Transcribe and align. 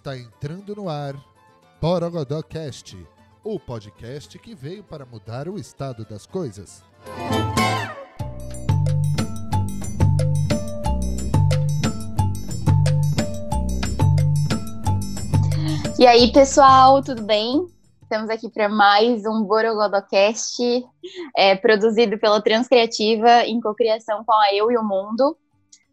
Está 0.00 0.16
entrando 0.16 0.74
no 0.74 0.88
ar 0.88 1.14
Borogodó 1.78 2.42
Cast, 2.42 2.96
o 3.44 3.60
podcast 3.60 4.38
que 4.38 4.54
veio 4.54 4.82
para 4.82 5.04
mudar 5.04 5.46
o 5.46 5.58
estado 5.58 6.06
das 6.06 6.24
coisas. 6.24 6.82
E 15.98 16.06
aí, 16.06 16.32
pessoal, 16.32 17.02
tudo 17.02 17.22
bem? 17.22 17.68
Estamos 18.00 18.30
aqui 18.30 18.48
para 18.48 18.70
mais 18.70 19.26
um 19.26 19.44
Borogodocast, 19.44 20.56
é, 21.36 21.54
produzido 21.56 22.16
pela 22.18 22.40
Transcriativa 22.40 23.44
em 23.44 23.60
cocriação 23.60 24.24
com 24.24 24.32
a 24.32 24.54
Eu 24.54 24.72
e 24.72 24.78
o 24.78 24.82
Mundo. 24.82 25.36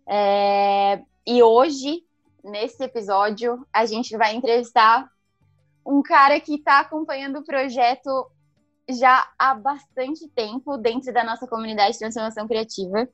É, 0.07 1.01
e 1.27 1.43
hoje, 1.43 2.06
nesse 2.47 2.83
episódio, 2.83 3.65
a 3.71 3.85
gente 3.85 4.15
vai 4.17 4.35
entrevistar 4.35 5.07
um 5.85 6.01
cara 6.01 6.39
que 6.39 6.55
está 6.55 6.79
acompanhando 6.79 7.39
o 7.39 7.45
projeto 7.45 8.09
já 8.89 9.29
há 9.37 9.53
bastante 9.53 10.27
tempo 10.29 10.77
dentro 10.77 11.13
da 11.13 11.23
nossa 11.23 11.47
comunidade 11.47 11.93
de 11.93 11.99
transformação 11.99 12.47
criativa. 12.47 13.07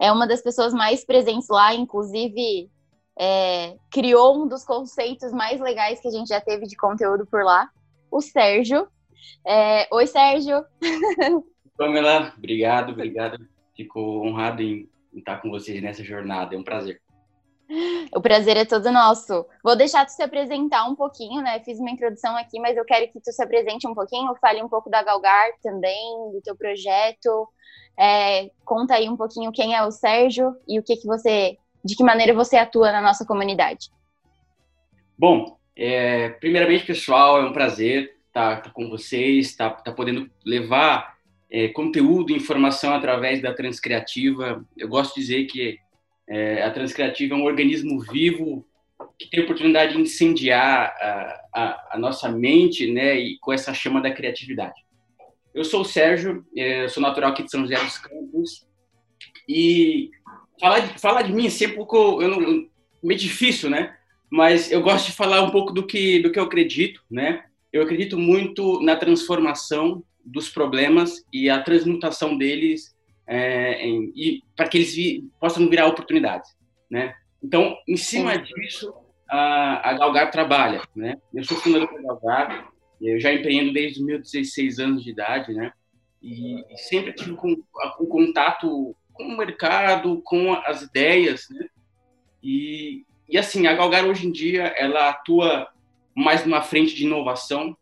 É 0.00 0.10
uma 0.10 0.26
das 0.26 0.42
pessoas 0.42 0.72
mais 0.72 1.04
presentes 1.04 1.48
lá, 1.48 1.74
inclusive 1.74 2.70
é, 3.18 3.76
criou 3.90 4.42
um 4.42 4.48
dos 4.48 4.64
conceitos 4.64 5.32
mais 5.32 5.60
legais 5.60 6.00
que 6.00 6.08
a 6.08 6.10
gente 6.10 6.28
já 6.28 6.40
teve 6.40 6.66
de 6.66 6.76
conteúdo 6.76 7.26
por 7.26 7.44
lá, 7.44 7.68
o 8.10 8.20
Sérgio. 8.20 8.86
É, 9.46 9.88
Oi, 9.92 10.06
Sérgio. 10.06 10.64
Pamela, 11.76 12.32
obrigado, 12.36 12.92
obrigado. 12.92 13.38
Fico 13.76 14.00
honrado 14.00 14.62
em 14.62 14.88
estar 15.14 15.40
com 15.40 15.50
vocês 15.50 15.82
nessa 15.82 16.04
jornada, 16.04 16.54
é 16.54 16.58
um 16.58 16.64
prazer. 16.64 17.01
O 18.14 18.20
prazer 18.20 18.56
é 18.56 18.64
todo 18.64 18.92
nosso. 18.92 19.46
Vou 19.62 19.74
deixar 19.74 20.04
tu 20.04 20.10
se 20.10 20.22
apresentar 20.22 20.84
um 20.84 20.94
pouquinho, 20.94 21.42
né? 21.42 21.60
Fiz 21.60 21.78
uma 21.78 21.90
introdução 21.90 22.36
aqui, 22.36 22.60
mas 22.60 22.76
eu 22.76 22.84
quero 22.84 23.10
que 23.10 23.20
tu 23.20 23.32
se 23.32 23.42
apresente 23.42 23.86
um 23.86 23.94
pouquinho, 23.94 24.34
fale 24.40 24.62
um 24.62 24.68
pouco 24.68 24.90
da 24.90 25.02
Galgar 25.02 25.50
também, 25.62 26.32
do 26.32 26.40
teu 26.42 26.54
projeto. 26.56 27.48
É, 27.98 28.50
conta 28.64 28.94
aí 28.94 29.08
um 29.08 29.16
pouquinho 29.16 29.52
quem 29.52 29.74
é 29.74 29.82
o 29.82 29.90
Sérgio 29.90 30.54
e 30.66 30.78
o 30.78 30.82
que, 30.82 30.96
que 30.96 31.06
você 31.06 31.56
de 31.84 31.96
que 31.96 32.04
maneira 32.04 32.32
você 32.32 32.56
atua 32.56 32.92
na 32.92 33.00
nossa 33.00 33.26
comunidade? 33.26 33.90
Bom, 35.18 35.56
é, 35.76 36.30
primeiramente, 36.30 36.84
pessoal, 36.84 37.40
é 37.40 37.44
um 37.44 37.52
prazer 37.52 38.16
estar, 38.28 38.62
tá 38.62 38.70
com 38.70 38.88
vocês, 38.88 39.46
estar 39.46 39.70
tá, 39.70 39.82
tá 39.82 39.92
podendo 39.92 40.30
levar 40.44 41.16
é, 41.50 41.68
conteúdo, 41.68 42.32
informação 42.32 42.94
através 42.94 43.42
da 43.42 43.52
Transcriativa. 43.52 44.64
Eu 44.76 44.88
gosto 44.88 45.14
de 45.14 45.20
dizer 45.20 45.44
que 45.46 45.78
é, 46.32 46.62
a 46.62 46.70
Transcriativa 46.70 47.34
é 47.34 47.36
um 47.36 47.44
organismo 47.44 48.00
vivo 48.00 48.66
que 49.18 49.28
tem 49.28 49.40
a 49.40 49.42
oportunidade 49.44 49.92
de 49.92 50.00
incendiar 50.00 50.96
a, 50.98 51.40
a, 51.54 51.88
a, 51.92 51.98
nossa 51.98 52.26
mente, 52.30 52.90
né, 52.90 53.18
e 53.18 53.38
com 53.38 53.52
essa 53.52 53.74
chama 53.74 54.00
da 54.00 54.10
criatividade. 54.10 54.80
Eu 55.54 55.62
sou 55.62 55.82
o 55.82 55.84
Sérgio, 55.84 56.42
é, 56.56 56.88
sou 56.88 57.02
natural 57.02 57.32
aqui 57.32 57.42
de 57.42 57.50
São 57.50 57.60
José 57.60 57.76
dos 57.76 57.98
Campos 57.98 58.66
e 59.46 60.10
falar 60.58 60.80
de, 60.80 60.98
falar 60.98 61.22
de 61.22 61.34
mim 61.34 61.48
assim, 61.48 61.66
é 61.66 61.68
um 61.68 61.74
pouco 61.74 62.22
eu 62.22 62.28
não, 62.28 62.66
meio 63.02 63.20
difícil, 63.20 63.68
né? 63.68 63.94
Mas 64.30 64.72
eu 64.72 64.80
gosto 64.80 65.08
de 65.08 65.12
falar 65.12 65.42
um 65.42 65.50
pouco 65.50 65.70
do 65.70 65.86
que 65.86 66.18
do 66.20 66.32
que 66.32 66.38
eu 66.38 66.44
acredito, 66.44 67.02
né? 67.10 67.44
Eu 67.70 67.82
acredito 67.82 68.16
muito 68.16 68.80
na 68.80 68.96
transformação 68.96 70.02
dos 70.24 70.48
problemas 70.48 71.22
e 71.30 71.50
a 71.50 71.60
transmutação 71.60 72.38
deles 72.38 72.91
é, 73.26 73.86
em, 73.86 74.12
e 74.14 74.42
para 74.56 74.68
que 74.68 74.78
eles 74.78 74.94
vi, 74.94 75.30
possam 75.40 75.68
virar 75.68 75.86
oportunidades, 75.86 76.50
né? 76.90 77.14
Então, 77.42 77.76
em 77.88 77.96
cima 77.96 78.38
disso, 78.38 78.94
a, 79.28 79.90
a 79.90 79.98
Galgar 79.98 80.30
trabalha, 80.30 80.82
né? 80.94 81.16
Eu 81.34 81.44
sou 81.44 81.56
fundador 81.56 81.92
da 81.92 82.02
Galgar, 82.02 82.70
eu 83.00 83.18
já 83.18 83.32
empreendo 83.32 83.72
desde 83.72 84.00
os 84.00 84.06
meus 84.06 84.30
16 84.30 84.78
anos 84.78 85.02
de 85.02 85.10
idade, 85.10 85.52
né? 85.52 85.72
E, 86.22 86.60
e 86.72 86.78
sempre 86.78 87.12
tive 87.12 87.34
com, 87.34 87.56
com 87.96 88.06
contato 88.06 88.94
com 89.12 89.24
o 89.24 89.36
mercado, 89.36 90.22
com 90.22 90.52
as 90.52 90.82
ideias, 90.82 91.48
né? 91.50 91.66
E, 92.42 93.04
e 93.28 93.38
assim, 93.38 93.66
a 93.66 93.74
Galgar 93.74 94.04
hoje 94.04 94.26
em 94.26 94.32
dia, 94.32 94.64
ela 94.76 95.08
atua 95.08 95.68
mais 96.14 96.44
numa 96.44 96.62
frente 96.62 96.94
de 96.94 97.04
inovação, 97.04 97.76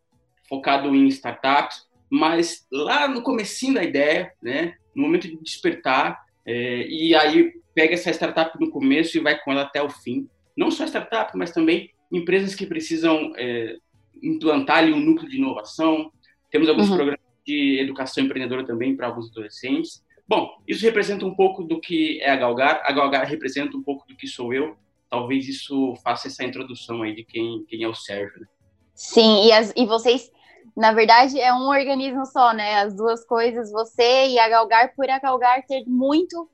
focado 0.47 0.93
em 0.95 1.07
startups, 1.07 1.87
mas 2.09 2.65
lá 2.71 3.07
no 3.07 3.21
comecinho 3.21 3.75
da 3.75 3.83
ideia, 3.83 4.33
né? 4.41 4.75
No 4.95 5.03
momento 5.03 5.27
de 5.27 5.37
despertar, 5.37 6.25
é, 6.45 6.87
e 6.87 7.15
aí 7.15 7.53
pega 7.73 7.93
essa 7.93 8.11
startup 8.11 8.59
no 8.59 8.69
começo 8.69 9.17
e 9.17 9.21
vai 9.21 9.39
com 9.39 9.51
ela 9.51 9.63
até 9.63 9.81
o 9.81 9.89
fim. 9.89 10.27
Não 10.55 10.69
só 10.69 10.85
startup, 10.85 11.35
mas 11.37 11.51
também 11.51 11.91
empresas 12.11 12.55
que 12.55 12.65
precisam 12.65 13.33
é, 13.37 13.77
implantar 14.21 14.79
ali 14.79 14.93
um 14.93 14.99
núcleo 14.99 15.29
de 15.29 15.37
inovação. 15.37 16.11
Temos 16.49 16.67
alguns 16.67 16.89
uhum. 16.89 16.95
programas 16.95 17.21
de 17.45 17.79
educação 17.79 18.23
empreendedora 18.23 18.65
também 18.65 18.95
para 18.95 19.07
alguns 19.07 19.29
adolescentes. 19.29 20.03
Bom, 20.27 20.49
isso 20.67 20.85
representa 20.85 21.25
um 21.25 21.35
pouco 21.35 21.63
do 21.63 21.79
que 21.79 22.21
é 22.21 22.31
a 22.31 22.35
Galgar, 22.35 22.81
a 22.85 22.91
Galgar 22.91 23.27
representa 23.27 23.75
um 23.75 23.83
pouco 23.83 24.07
do 24.07 24.15
que 24.15 24.27
sou 24.27 24.53
eu. 24.53 24.77
Talvez 25.09 25.47
isso 25.47 25.93
faça 26.03 26.27
essa 26.27 26.43
introdução 26.43 27.01
aí 27.01 27.13
de 27.13 27.23
quem, 27.25 27.65
quem 27.67 27.83
é 27.83 27.87
o 27.87 27.93
Sérgio. 27.93 28.39
Né? 28.39 28.47
Sim, 28.93 29.47
e, 29.47 29.51
as, 29.51 29.73
e 29.75 29.85
vocês, 29.85 30.31
na 30.75 30.93
verdade, 30.93 31.39
é 31.39 31.53
um 31.53 31.67
organismo 31.67 32.25
só, 32.25 32.53
né? 32.53 32.75
As 32.81 32.95
duas 32.95 33.25
coisas, 33.25 33.71
você 33.71 34.27
e 34.27 34.39
a 34.39 34.49
Galgar, 34.49 34.93
por 34.95 35.09
a 35.09 35.19
Galgar 35.19 35.65
ter 35.65 35.83
muito 35.85 36.49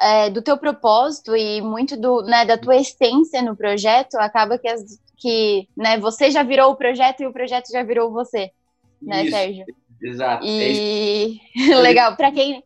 é, 0.00 0.30
do 0.30 0.42
teu 0.42 0.56
propósito 0.56 1.36
e 1.36 1.60
muito 1.60 1.96
do, 1.96 2.22
né, 2.22 2.44
da 2.44 2.56
tua 2.56 2.76
essência 2.76 3.42
no 3.42 3.54
projeto, 3.54 4.14
acaba 4.14 4.58
que, 4.58 4.68
as, 4.68 4.82
que 5.16 5.68
né, 5.76 5.98
você 5.98 6.30
já 6.30 6.42
virou 6.42 6.70
o 6.72 6.76
projeto 6.76 7.20
e 7.20 7.26
o 7.26 7.32
projeto 7.32 7.70
já 7.70 7.82
virou 7.82 8.10
você, 8.10 8.50
né, 9.02 9.22
isso, 9.22 9.30
Sérgio? 9.32 9.64
Exato. 10.02 10.46
E 10.46 11.38
é 11.70 11.74
legal, 11.76 12.16
para 12.16 12.32
quem 12.32 12.64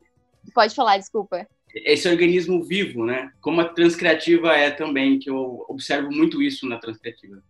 Pode 0.55 0.75
falar, 0.75 0.99
desculpa. 0.99 1.47
Esse 1.75 2.09
organismo 2.09 2.63
vivo, 2.63 3.05
né? 3.05 3.33
Como 3.41 3.61
a 3.61 3.65
transcriativa 3.65 4.53
é 4.53 4.71
também, 4.71 5.19
que 5.19 5.29
eu 5.29 5.65
observo 5.69 6.11
muito 6.13 6.41
isso 6.41 6.67
na 6.69 6.79
transcriativa. 6.79 7.43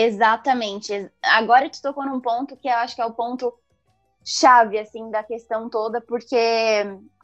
Exatamente. 0.00 1.10
Agora 1.22 1.68
tu 1.68 1.82
tocou 1.82 2.06
num 2.06 2.20
ponto 2.20 2.56
que 2.56 2.68
eu 2.68 2.74
acho 2.74 2.94
que 2.94 3.02
é 3.02 3.06
o 3.06 3.12
ponto 3.12 3.52
chave, 4.24 4.78
assim, 4.78 5.10
da 5.10 5.24
questão 5.24 5.68
toda, 5.68 6.00
porque 6.00 6.36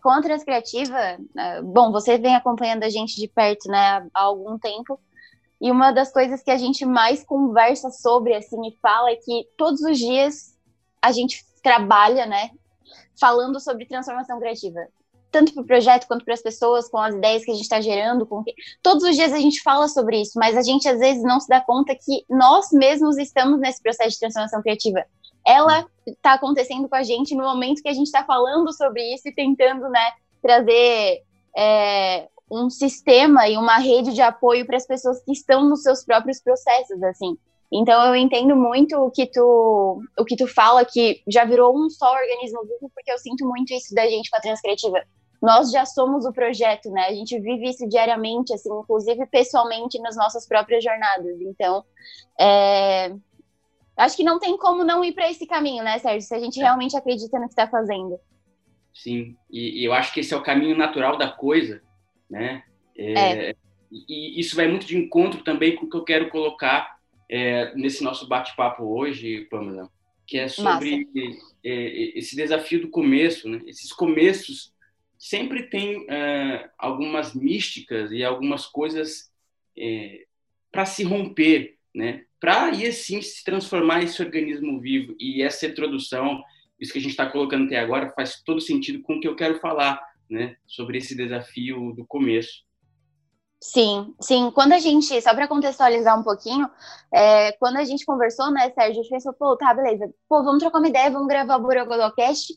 com 0.03 0.11
a 0.11 0.21
transcriativa, 0.21 0.99
né, 1.35 1.63
bom, 1.63 1.93
você 1.93 2.19
vem 2.19 2.35
acompanhando 2.35 2.83
a 2.83 2.89
gente 2.89 3.15
de 3.17 3.29
perto, 3.29 3.69
né, 3.69 4.07
há 4.13 4.23
algum 4.23 4.59
tempo, 4.59 4.99
e 5.61 5.71
uma 5.71 5.93
das 5.93 6.13
coisas 6.13 6.43
que 6.43 6.51
a 6.51 6.57
gente 6.57 6.85
mais 6.85 7.23
conversa 7.23 7.91
sobre, 7.91 8.35
assim, 8.35 8.67
e 8.67 8.77
fala 8.83 9.11
é 9.11 9.17
que 9.17 9.47
todos 9.57 9.81
os 9.83 9.99
dias 9.99 10.59
a 11.01 11.13
gente 11.13 11.45
trabalha, 11.63 12.27
né, 12.27 12.51
falando 13.21 13.61
sobre 13.61 13.87
transformação 13.87 14.39
criativa. 14.41 14.81
Tanto 15.35 15.53
para 15.53 15.63
o 15.65 15.67
projeto 15.67 16.07
quanto 16.07 16.25
para 16.25 16.35
as 16.35 16.41
pessoas, 16.41 16.89
com 16.89 16.97
as 16.97 17.13
ideias 17.13 17.45
que 17.45 17.51
a 17.51 17.55
gente 17.55 17.65
está 17.65 17.81
gerando. 17.81 18.25
Com. 18.25 18.45
Todos 18.81 19.03
os 19.03 19.17
dias 19.17 19.33
a 19.33 19.39
gente 19.41 19.61
fala 19.63 19.89
sobre 19.89 20.21
isso, 20.21 20.39
mas 20.39 20.57
a 20.57 20.63
gente 20.63 20.89
às 20.89 21.01
vezes 21.01 21.25
não 21.25 21.41
se 21.41 21.49
dá 21.49 21.61
conta 21.61 21.93
que 21.93 22.25
nós 22.31 22.71
mesmos 22.71 23.19
estamos 23.19 23.59
nesse 23.59 23.83
processo 23.83 24.11
de 24.11 24.21
transformação 24.21 24.63
criativa. 24.63 25.05
Ela 25.45 25.85
está 26.07 26.35
acontecendo 26.35 26.89
com 26.89 26.95
a 26.95 27.03
gente 27.03 27.35
no 27.35 27.43
momento 27.43 27.83
que 27.83 27.89
a 27.89 27.93
gente 27.93 28.07
está 28.07 28.23
falando 28.23 28.73
sobre 28.73 29.03
isso 29.13 29.29
e 29.29 29.35
tentando 29.35 29.89
né, 29.89 30.13
trazer 30.41 31.25
é, 31.57 32.29
um 32.49 32.71
sistema 32.71 33.49
e 33.49 33.57
uma 33.57 33.79
rede 33.79 34.13
de 34.13 34.23
apoio 34.23 34.65
para 34.65 34.77
as 34.77 34.87
pessoas 34.87 35.21
que 35.25 35.33
estão 35.33 35.69
nos 35.69 35.83
seus 35.83 36.05
próprios 36.05 36.41
processos, 36.41 37.03
assim. 37.03 37.37
Então 37.73 38.07
eu 38.07 38.15
entendo 38.15 38.55
muito 38.55 38.97
o 38.97 39.11
que 39.11 39.27
tu 39.27 40.01
o 40.17 40.25
que 40.25 40.37
tu 40.37 40.47
fala 40.47 40.85
que 40.85 41.21
já 41.27 41.45
virou 41.45 41.77
um 41.77 41.91
só 41.91 42.13
organismo 42.13 42.63
vivo, 42.63 42.89
porque 42.95 43.11
eu 43.11 43.19
sinto 43.19 43.45
muito 43.45 43.75
isso 43.75 43.93
da 43.93 44.09
gente 44.09 44.31
com 44.31 44.37
a 44.37 44.41
transcriativa. 44.41 45.03
Nós 45.45 45.71
já 45.71 45.85
somos 45.85 46.25
o 46.25 46.33
projeto, 46.33 46.91
né? 46.91 47.03
A 47.03 47.13
gente 47.13 47.39
vive 47.39 47.69
isso 47.69 47.87
diariamente, 47.87 48.55
assim, 48.55 48.71
inclusive 48.73 49.27
pessoalmente 49.27 49.99
nas 49.99 50.17
nossas 50.17 50.49
próprias 50.49 50.83
jornadas. 50.83 51.39
Então, 51.39 51.85
é... 52.41 53.15
acho 53.95 54.17
que 54.17 54.25
não 54.25 54.39
tem 54.39 54.57
como 54.57 54.83
não 54.83 55.05
ir 55.05 55.13
para 55.13 55.31
esse 55.31 55.47
caminho, 55.47 55.85
né, 55.85 55.99
Sérgio? 55.99 56.27
Se 56.27 56.35
a 56.35 56.41
gente 56.41 56.59
realmente 56.59 56.97
acredita 56.97 57.39
no 57.39 57.45
que 57.45 57.53
está 57.53 57.69
fazendo. 57.69 58.19
Sim, 58.95 59.37
e, 59.51 59.83
e, 59.83 59.85
eu 59.85 59.93
acho 59.93 60.15
que 60.15 60.21
esse 60.21 60.33
é 60.33 60.37
o 60.37 60.43
caminho 60.43 60.79
natural 60.79 61.19
da 61.19 61.29
coisa, 61.29 61.83
né? 62.31 62.63
É, 62.97 63.51
é. 63.51 63.55
E, 63.93 64.39
e 64.39 64.41
isso 64.41 64.57
vai 64.57 64.67
muito 64.67 64.87
de 64.87 64.97
encontro 64.97 65.43
também 65.43 65.77
com 65.77 65.85
o 65.85 65.91
que 65.91 65.97
eu 65.97 66.05
quero 66.05 66.31
colocar 66.31 66.97
é, 67.29 67.75
nesse 67.75 68.03
nosso 68.03 68.27
bate-papo 68.27 68.83
hoje, 68.85 69.43
Pamela, 69.51 69.91
que 70.27 70.39
é 70.39 70.49
sobre 70.49 71.07
é, 71.63 72.19
esse 72.19 72.35
desafio 72.35 72.81
do 72.81 72.89
começo. 72.89 73.47
Né? 73.47 73.61
Esses 73.67 73.93
começos 73.93 74.74
sempre 75.25 75.63
tem 75.63 76.05
é, 76.11 76.69
algumas 76.77 77.33
místicas 77.33 78.13
e 78.13 78.23
algumas 78.23 78.67
coisas 78.67 79.33
é, 79.75 80.27
para 80.71 80.85
se 80.85 81.03
romper, 81.03 81.79
né? 81.95 82.27
para 82.39 82.65
aí 82.67 82.87
assim 82.87 83.23
se 83.23 83.43
transformar 83.43 84.03
esse 84.03 84.21
organismo 84.23 84.79
vivo. 84.79 85.17
E 85.19 85.43
essa 85.43 85.65
introdução, 85.67 86.45
isso 86.79 86.93
que 86.93 86.99
a 86.99 87.01
gente 87.01 87.13
está 87.13 87.25
colocando 87.25 87.65
até 87.65 87.79
agora, 87.79 88.13
faz 88.15 88.43
todo 88.45 88.61
sentido 88.61 89.01
com 89.01 89.15
o 89.15 89.21
que 89.21 89.27
eu 89.27 89.35
quero 89.35 89.59
falar 89.61 89.99
né? 90.29 90.57
sobre 90.67 90.99
esse 90.99 91.17
desafio 91.17 91.95
do 91.97 92.05
começo. 92.05 92.63
Sim, 93.63 94.15
sim. 94.21 94.51
Quando 94.51 94.75
a 94.75 94.79
gente, 94.79 95.19
só 95.23 95.35
para 95.35 95.49
contextualizar 95.49 96.21
um 96.21 96.23
pouquinho, 96.23 96.69
é, 97.11 97.53
quando 97.53 97.79
a 97.79 97.85
gente 97.85 98.05
conversou, 98.05 98.51
né, 98.51 98.71
Sérgio, 98.73 99.01
a 99.01 99.03
gente 99.03 99.09
pensou, 99.09 99.33
pô, 99.33 99.57
tá, 99.57 99.73
beleza, 99.73 100.07
pô, 100.29 100.45
vamos 100.45 100.59
trocar 100.59 100.81
uma 100.81 100.89
ideia, 100.89 101.11
vamos 101.11 101.29
gravar 101.29 101.57
o 101.57 101.63
Borogodocast. 101.63 102.53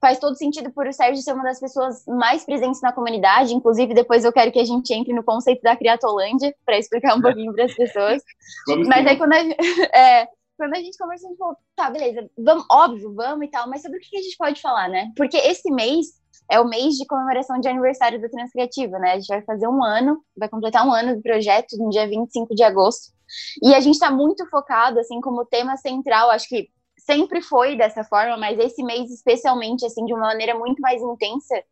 Faz 0.00 0.18
todo 0.18 0.36
sentido 0.36 0.70
por 0.72 0.86
o 0.86 0.92
Sérgio 0.92 1.22
ser 1.22 1.32
uma 1.32 1.42
das 1.42 1.58
pessoas 1.58 2.04
mais 2.06 2.44
presentes 2.44 2.80
na 2.80 2.92
comunidade, 2.92 3.54
inclusive 3.54 3.94
depois 3.94 4.24
eu 4.24 4.32
quero 4.32 4.52
que 4.52 4.60
a 4.60 4.64
gente 4.64 4.92
entre 4.94 5.12
no 5.12 5.24
conceito 5.24 5.62
da 5.62 5.76
Criatolândia, 5.76 6.54
para 6.64 6.78
explicar 6.78 7.16
um 7.16 7.20
pouquinho 7.22 7.52
para 7.52 7.64
as 7.64 7.74
pessoas. 7.74 8.22
Vamos 8.66 8.86
Mas 8.86 9.06
aí 9.06 9.16
quando 9.16 9.32
a, 9.32 9.38
é, 9.98 10.28
quando 10.58 10.74
a 10.74 10.78
gente 10.78 10.98
conversou, 10.98 11.28
a 11.28 11.30
gente 11.30 11.38
falou, 11.38 11.56
tá, 11.76 11.90
beleza, 11.90 12.28
vamos, 12.36 12.64
óbvio, 12.70 13.14
vamos 13.14 13.46
e 13.46 13.50
tal, 13.50 13.68
mas 13.68 13.80
sobre 13.82 13.98
o 13.98 14.00
que 14.00 14.16
a 14.16 14.22
gente 14.22 14.36
pode 14.36 14.60
falar, 14.60 14.88
né? 14.88 15.10
Porque 15.16 15.36
esse 15.36 15.70
mês 15.70 16.06
é 16.50 16.58
o 16.58 16.68
mês 16.68 16.94
de 16.94 17.06
comemoração 17.06 17.60
de 17.60 17.68
aniversário 17.68 18.20
da 18.20 18.28
Transcriativa, 18.28 18.98
né? 18.98 19.12
A 19.12 19.18
gente 19.18 19.28
vai 19.28 19.42
fazer 19.42 19.68
um 19.68 19.84
ano, 19.84 20.20
vai 20.36 20.48
completar 20.48 20.86
um 20.86 20.92
ano 20.92 21.14
do 21.14 21.22
projeto 21.22 21.76
no 21.76 21.90
dia 21.90 22.08
25 22.08 22.54
de 22.54 22.62
agosto. 22.62 23.12
E 23.62 23.74
a 23.74 23.80
gente 23.80 23.94
está 23.94 24.10
muito 24.10 24.48
focado, 24.48 24.98
assim, 24.98 25.20
como 25.20 25.44
tema 25.44 25.76
central, 25.76 26.30
acho 26.30 26.48
que 26.48 26.68
sempre 27.08 27.40
foi 27.40 27.74
dessa 27.74 28.04
forma, 28.04 28.36
mas 28.36 28.58
esse 28.58 28.82
mês 28.82 29.10
especialmente, 29.10 29.86
assim, 29.86 30.04
de 30.04 30.12
uma 30.12 30.26
maneira 30.26 30.54
muito 30.54 30.80
mais 30.80 31.00
intensa, 31.00 31.64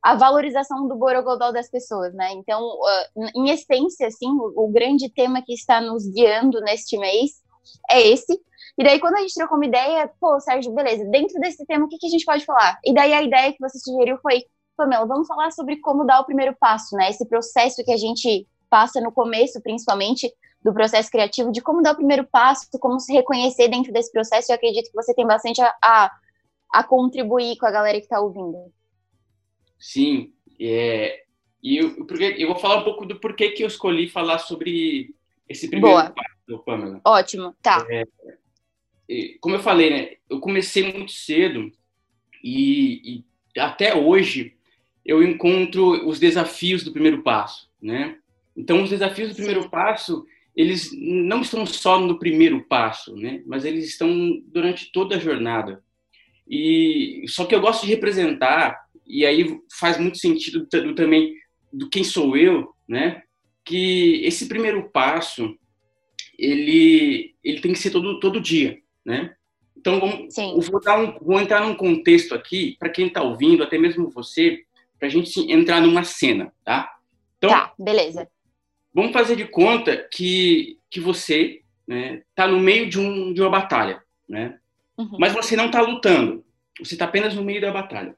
a 0.00 0.14
valorização 0.14 0.86
do 0.86 0.94
borogodó 0.94 1.50
das 1.50 1.68
pessoas, 1.68 2.14
né? 2.14 2.30
Então, 2.34 2.62
uh, 2.62 3.26
em 3.34 3.50
essência, 3.50 4.06
assim, 4.06 4.28
o, 4.28 4.66
o 4.66 4.68
grande 4.68 5.10
tema 5.10 5.42
que 5.42 5.52
está 5.52 5.80
nos 5.80 6.06
guiando 6.06 6.60
neste 6.60 6.96
mês 6.96 7.42
é 7.90 8.06
esse. 8.06 8.32
E 8.78 8.84
daí, 8.84 9.00
quando 9.00 9.16
a 9.16 9.20
gente 9.20 9.34
trocou 9.34 9.56
uma 9.56 9.66
ideia, 9.66 10.08
pô, 10.20 10.38
Sérgio, 10.38 10.72
beleza, 10.72 11.04
dentro 11.06 11.40
desse 11.40 11.66
tema, 11.66 11.86
o 11.86 11.88
que, 11.88 11.98
que 11.98 12.06
a 12.06 12.10
gente 12.10 12.24
pode 12.24 12.44
falar? 12.44 12.78
E 12.84 12.94
daí 12.94 13.12
a 13.12 13.22
ideia 13.22 13.52
que 13.52 13.60
você 13.60 13.78
sugeriu 13.78 14.18
foi, 14.18 14.44
Pamela, 14.76 15.06
vamos 15.06 15.26
falar 15.26 15.50
sobre 15.50 15.80
como 15.80 16.04
dar 16.04 16.20
o 16.20 16.26
primeiro 16.26 16.54
passo, 16.60 16.94
né? 16.94 17.10
Esse 17.10 17.26
processo 17.26 17.82
que 17.84 17.92
a 17.92 17.96
gente 17.96 18.46
passa 18.70 19.00
no 19.00 19.10
começo, 19.10 19.60
principalmente, 19.60 20.32
do 20.64 20.72
processo 20.72 21.10
criativo, 21.10 21.52
de 21.52 21.60
como 21.60 21.82
dar 21.82 21.92
o 21.92 21.96
primeiro 21.96 22.24
passo, 22.24 22.66
como 22.80 22.98
se 22.98 23.12
reconhecer 23.12 23.68
dentro 23.68 23.92
desse 23.92 24.10
processo. 24.10 24.50
Eu 24.50 24.56
acredito 24.56 24.90
que 24.90 24.96
você 24.96 25.14
tem 25.14 25.26
bastante 25.26 25.60
a, 25.60 25.74
a, 25.82 26.10
a 26.72 26.82
contribuir 26.82 27.58
com 27.58 27.66
a 27.66 27.70
galera 27.70 27.98
que 27.98 28.04
está 28.04 28.18
ouvindo. 28.18 28.72
Sim, 29.78 30.32
é, 30.58 31.24
e 31.62 31.76
eu, 31.76 32.06
porque, 32.06 32.36
eu 32.38 32.48
vou 32.48 32.56
falar 32.56 32.78
um 32.78 32.84
pouco 32.84 33.04
do 33.04 33.20
porquê 33.20 33.50
que 33.50 33.62
eu 33.62 33.66
escolhi 33.66 34.08
falar 34.08 34.38
sobre 34.38 35.14
esse 35.46 35.68
primeiro 35.68 35.96
Boa. 35.96 36.10
passo, 36.10 36.64
Pamela. 36.64 37.00
Ótimo, 37.04 37.54
tá. 37.60 37.86
É, 37.90 38.04
como 39.40 39.56
eu 39.56 39.60
falei, 39.60 39.90
né, 39.90 40.16
eu 40.30 40.40
comecei 40.40 40.90
muito 40.90 41.12
cedo 41.12 41.70
e, 42.42 43.18
e, 43.54 43.60
até 43.60 43.94
hoje 43.94 44.56
eu 45.04 45.22
encontro 45.22 46.08
os 46.08 46.18
desafios 46.18 46.82
do 46.82 46.92
primeiro 46.92 47.22
passo, 47.22 47.70
né? 47.80 48.18
Então, 48.56 48.82
os 48.82 48.88
desafios 48.88 49.30
do 49.30 49.36
primeiro 49.36 49.68
passo, 49.68 50.24
eles 50.56 50.90
não 50.92 51.40
estão 51.40 51.66
só 51.66 51.98
no 51.98 52.18
primeiro 52.18 52.64
passo, 52.64 53.14
né? 53.16 53.42
Mas 53.46 53.64
eles 53.64 53.86
estão 53.86 54.40
durante 54.46 54.92
toda 54.92 55.16
a 55.16 55.20
jornada. 55.20 55.82
E 56.48 57.24
só 57.26 57.44
que 57.44 57.54
eu 57.54 57.60
gosto 57.60 57.84
de 57.84 57.92
representar 57.92 58.84
e 59.06 59.26
aí 59.26 59.58
faz 59.78 59.98
muito 59.98 60.18
sentido 60.18 60.66
do, 60.66 60.94
também 60.94 61.34
do 61.72 61.88
quem 61.88 62.04
sou 62.04 62.36
eu, 62.36 62.72
né? 62.86 63.22
Que 63.64 64.24
esse 64.24 64.46
primeiro 64.46 64.90
passo 64.90 65.56
ele 66.38 67.34
ele 67.42 67.60
tem 67.60 67.72
que 67.72 67.78
ser 67.78 67.90
todo 67.90 68.20
todo 68.20 68.40
dia, 68.40 68.78
né? 69.04 69.34
Então, 69.76 70.00
vamos, 70.00 70.34
vou, 70.70 70.80
dar 70.80 70.98
um, 70.98 71.18
vou 71.18 71.38
entrar 71.38 71.60
num 71.60 71.74
contexto 71.74 72.34
aqui, 72.34 72.74
para 72.78 72.88
quem 72.88 73.08
está 73.08 73.22
ouvindo, 73.22 73.62
até 73.62 73.76
mesmo 73.76 74.08
você, 74.08 74.64
para 74.98 75.08
a 75.08 75.10
gente 75.10 75.38
entrar 75.52 75.82
numa 75.82 76.02
cena, 76.02 76.50
tá? 76.64 76.90
Então, 77.36 77.50
tá, 77.50 77.74
beleza. 77.78 78.26
Vamos 78.94 79.12
fazer 79.12 79.34
de 79.34 79.44
conta 79.46 79.96
que, 79.96 80.78
que 80.88 81.00
você 81.00 81.60
está 81.60 81.64
né, 81.86 82.22
tá 82.34 82.46
no 82.46 82.60
meio 82.60 82.88
de, 82.88 82.98
um, 82.98 83.34
de 83.34 83.40
uma 83.40 83.50
batalha, 83.50 84.00
né? 84.28 84.58
Uhum. 84.96 85.16
Mas 85.18 85.32
você 85.32 85.56
não 85.56 85.66
está 85.66 85.80
lutando, 85.80 86.44
você 86.78 86.94
está 86.94 87.04
apenas 87.04 87.34
no 87.34 87.42
meio 87.42 87.60
da 87.60 87.72
batalha. 87.72 88.16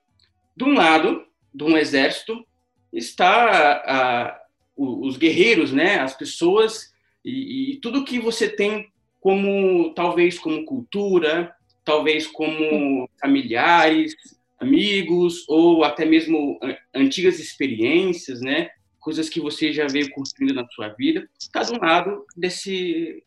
De 0.54 0.64
um 0.64 0.74
lado, 0.74 1.24
de 1.54 1.64
um 1.64 1.76
exército, 1.76 2.46
está 2.92 3.82
a, 3.86 4.40
os 4.76 5.16
guerreiros, 5.16 5.72
né? 5.72 5.98
As 5.98 6.14
pessoas 6.14 6.92
e, 7.24 7.72
e 7.72 7.76
tudo 7.80 8.04
que 8.04 8.18
você 8.18 8.48
tem 8.48 8.88
como 9.20 9.92
talvez 9.94 10.38
como 10.38 10.64
cultura, 10.64 11.52
talvez 11.84 12.26
como 12.26 13.08
familiares, 13.20 14.14
amigos 14.60 15.44
ou 15.48 15.82
até 15.84 16.04
mesmo 16.04 16.58
antigas 16.94 17.40
experiências, 17.40 18.40
né? 18.40 18.70
Coisas 19.06 19.28
que 19.28 19.40
você 19.40 19.72
já 19.72 19.86
veio 19.86 20.10
construindo 20.10 20.52
na 20.52 20.66
sua 20.66 20.88
vida, 20.88 21.30
está 21.38 21.62
de 21.62 21.72
um 21.72 21.78
lado 21.78 22.26
desse, 22.36 23.22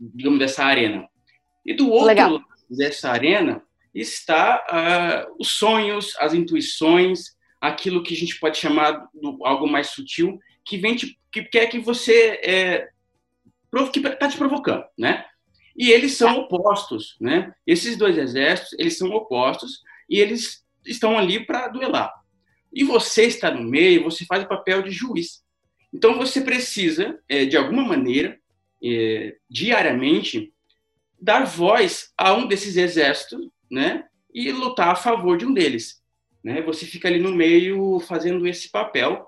digamos, 0.00 0.38
dessa 0.38 0.64
arena. 0.64 1.06
E 1.66 1.74
do 1.74 1.90
outro 1.90 2.06
Legal. 2.06 2.32
lado 2.32 2.44
dessa 2.70 3.10
arena 3.10 3.62
está 3.94 4.64
uh, 5.28 5.36
os 5.38 5.50
sonhos, 5.50 6.16
as 6.18 6.32
intuições, 6.32 7.36
aquilo 7.60 8.02
que 8.02 8.14
a 8.14 8.16
gente 8.16 8.40
pode 8.40 8.56
chamar 8.56 9.06
de 9.12 9.28
algo 9.44 9.68
mais 9.68 9.88
sutil, 9.88 10.38
que 10.64 10.78
vem 10.78 10.96
te, 10.96 11.20
que 11.30 11.42
quer 11.42 11.66
que 11.66 11.78
você 11.78 12.40
é, 12.42 12.88
que 13.92 13.98
está 13.98 14.28
te 14.28 14.38
provocando, 14.38 14.86
né? 14.96 15.26
E 15.76 15.90
eles 15.90 16.14
são 16.14 16.36
tá. 16.36 16.40
opostos, 16.40 17.18
né? 17.20 17.52
Esses 17.66 17.98
dois 17.98 18.16
exércitos, 18.16 18.78
eles 18.78 18.96
são 18.96 19.10
opostos 19.10 19.82
e 20.08 20.18
eles 20.18 20.64
estão 20.86 21.18
ali 21.18 21.44
para 21.44 21.68
duelar. 21.68 22.14
E 22.72 22.84
você 22.84 23.24
está 23.24 23.50
no 23.50 23.62
meio, 23.62 24.04
você 24.04 24.24
faz 24.24 24.44
o 24.44 24.48
papel 24.48 24.82
de 24.82 24.90
juiz. 24.90 25.42
Então 25.92 26.18
você 26.18 26.40
precisa, 26.40 27.18
é, 27.28 27.44
de 27.44 27.56
alguma 27.56 27.82
maneira, 27.82 28.38
é, 28.84 29.36
diariamente, 29.48 30.52
dar 31.20 31.44
voz 31.44 32.12
a 32.16 32.34
um 32.34 32.46
desses 32.46 32.76
exércitos, 32.76 33.48
né? 33.70 34.04
E 34.32 34.52
lutar 34.52 34.88
a 34.88 34.96
favor 34.96 35.36
de 35.36 35.46
um 35.46 35.52
deles. 35.52 36.02
Né? 36.44 36.62
Você 36.62 36.86
fica 36.86 37.08
ali 37.08 37.18
no 37.18 37.34
meio 37.34 37.98
fazendo 38.00 38.46
esse 38.46 38.70
papel. 38.70 39.26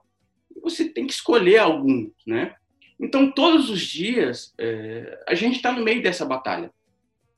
E 0.54 0.60
você 0.60 0.88
tem 0.88 1.06
que 1.06 1.12
escolher 1.12 1.58
algum, 1.58 2.10
né? 2.26 2.54
Então, 3.00 3.30
todos 3.32 3.70
os 3.70 3.80
dias, 3.80 4.52
é, 4.58 5.24
a 5.26 5.34
gente 5.34 5.56
está 5.56 5.72
no 5.72 5.82
meio 5.82 6.02
dessa 6.02 6.24
batalha. 6.26 6.70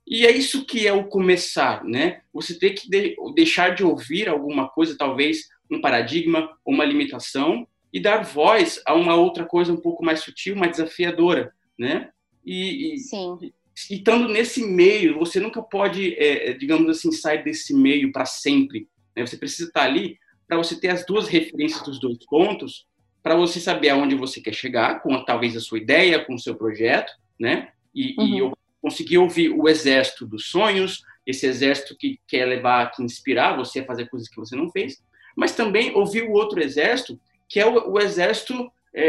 E 0.07 0.27
é 0.27 0.31
isso 0.31 0.65
que 0.65 0.87
é 0.87 0.93
o 0.93 1.05
começar, 1.05 1.85
né? 1.85 2.23
Você 2.33 2.59
tem 2.59 2.75
que 2.75 2.89
de, 2.89 3.17
deixar 3.35 3.75
de 3.75 3.85
ouvir 3.85 4.29
alguma 4.29 4.69
coisa, 4.69 4.97
talvez 4.97 5.49
um 5.71 5.81
paradigma, 5.81 6.51
uma 6.67 6.85
limitação, 6.85 7.67
e 7.93 8.01
dar 8.01 8.25
voz 8.25 8.81
a 8.87 8.95
uma 8.95 9.15
outra 9.15 9.45
coisa 9.45 9.73
um 9.73 9.81
pouco 9.81 10.05
mais 10.05 10.21
sutil, 10.21 10.57
mais 10.57 10.73
desafiadora, 10.73 11.53
né? 11.79 12.11
E, 12.45 12.95
e, 12.95 12.99
Sim. 12.99 13.39
E, 13.41 13.53
estando 13.95 14.29
nesse 14.29 14.65
meio, 14.65 15.19
você 15.19 15.39
nunca 15.39 15.63
pode, 15.63 16.15
é, 16.15 16.51
é 16.51 16.53
digamos 16.53 16.89
assim, 16.89 17.13
sair 17.13 17.45
desse 17.45 17.75
meio 17.75 18.11
para 18.11 18.25
sempre. 18.25 18.89
Né? 19.17 19.25
Você 19.25 19.37
precisa 19.37 19.69
estar 19.69 19.85
ali 19.85 20.19
para 20.49 20.57
você 20.57 20.79
ter 20.79 20.89
as 20.89 21.07
duas 21.07 21.29
referências 21.29 21.83
dos 21.83 22.01
dois 22.01 22.19
pontos 22.27 22.87
para 23.23 23.37
você 23.37 23.61
saber 23.61 23.91
aonde 23.91 24.15
você 24.15 24.41
quer 24.41 24.53
chegar, 24.53 25.01
com 25.01 25.25
talvez 25.25 25.57
a 25.57 25.61
sua 25.61 25.79
ideia, 25.79 26.25
com 26.25 26.35
o 26.35 26.39
seu 26.39 26.57
projeto, 26.57 27.13
né? 27.39 27.69
E, 27.95 28.15
uhum. 28.19 28.49
e 28.49 28.53
eu 28.83 28.91
consegui 28.91 29.19
ouvir 29.19 29.51
o 29.51 29.69
exército 29.69 30.27
dos 30.27 30.49
sonhos, 30.49 31.03
esse 31.27 31.47
exército 31.47 31.97
que 31.97 32.19
quer 32.27 32.47
levar, 32.47 32.91
que 32.91 33.03
inspirar 33.03 33.57
você 33.57 33.81
a 33.81 33.87
fazer 33.87 34.09
coisas 34.09 34.29
que 34.29 34.37
você 34.37 34.57
não 34.57 34.71
fez, 34.71 35.03
mas 35.37 35.55
também 35.55 35.95
ouvir 35.95 36.23
o 36.23 36.33
outro 36.33 36.61
exército, 36.61 37.19
que 37.49 37.61
é 37.61 37.67
o, 37.67 37.93
o 37.93 38.01
exército 38.01 38.71
é, 38.95 39.05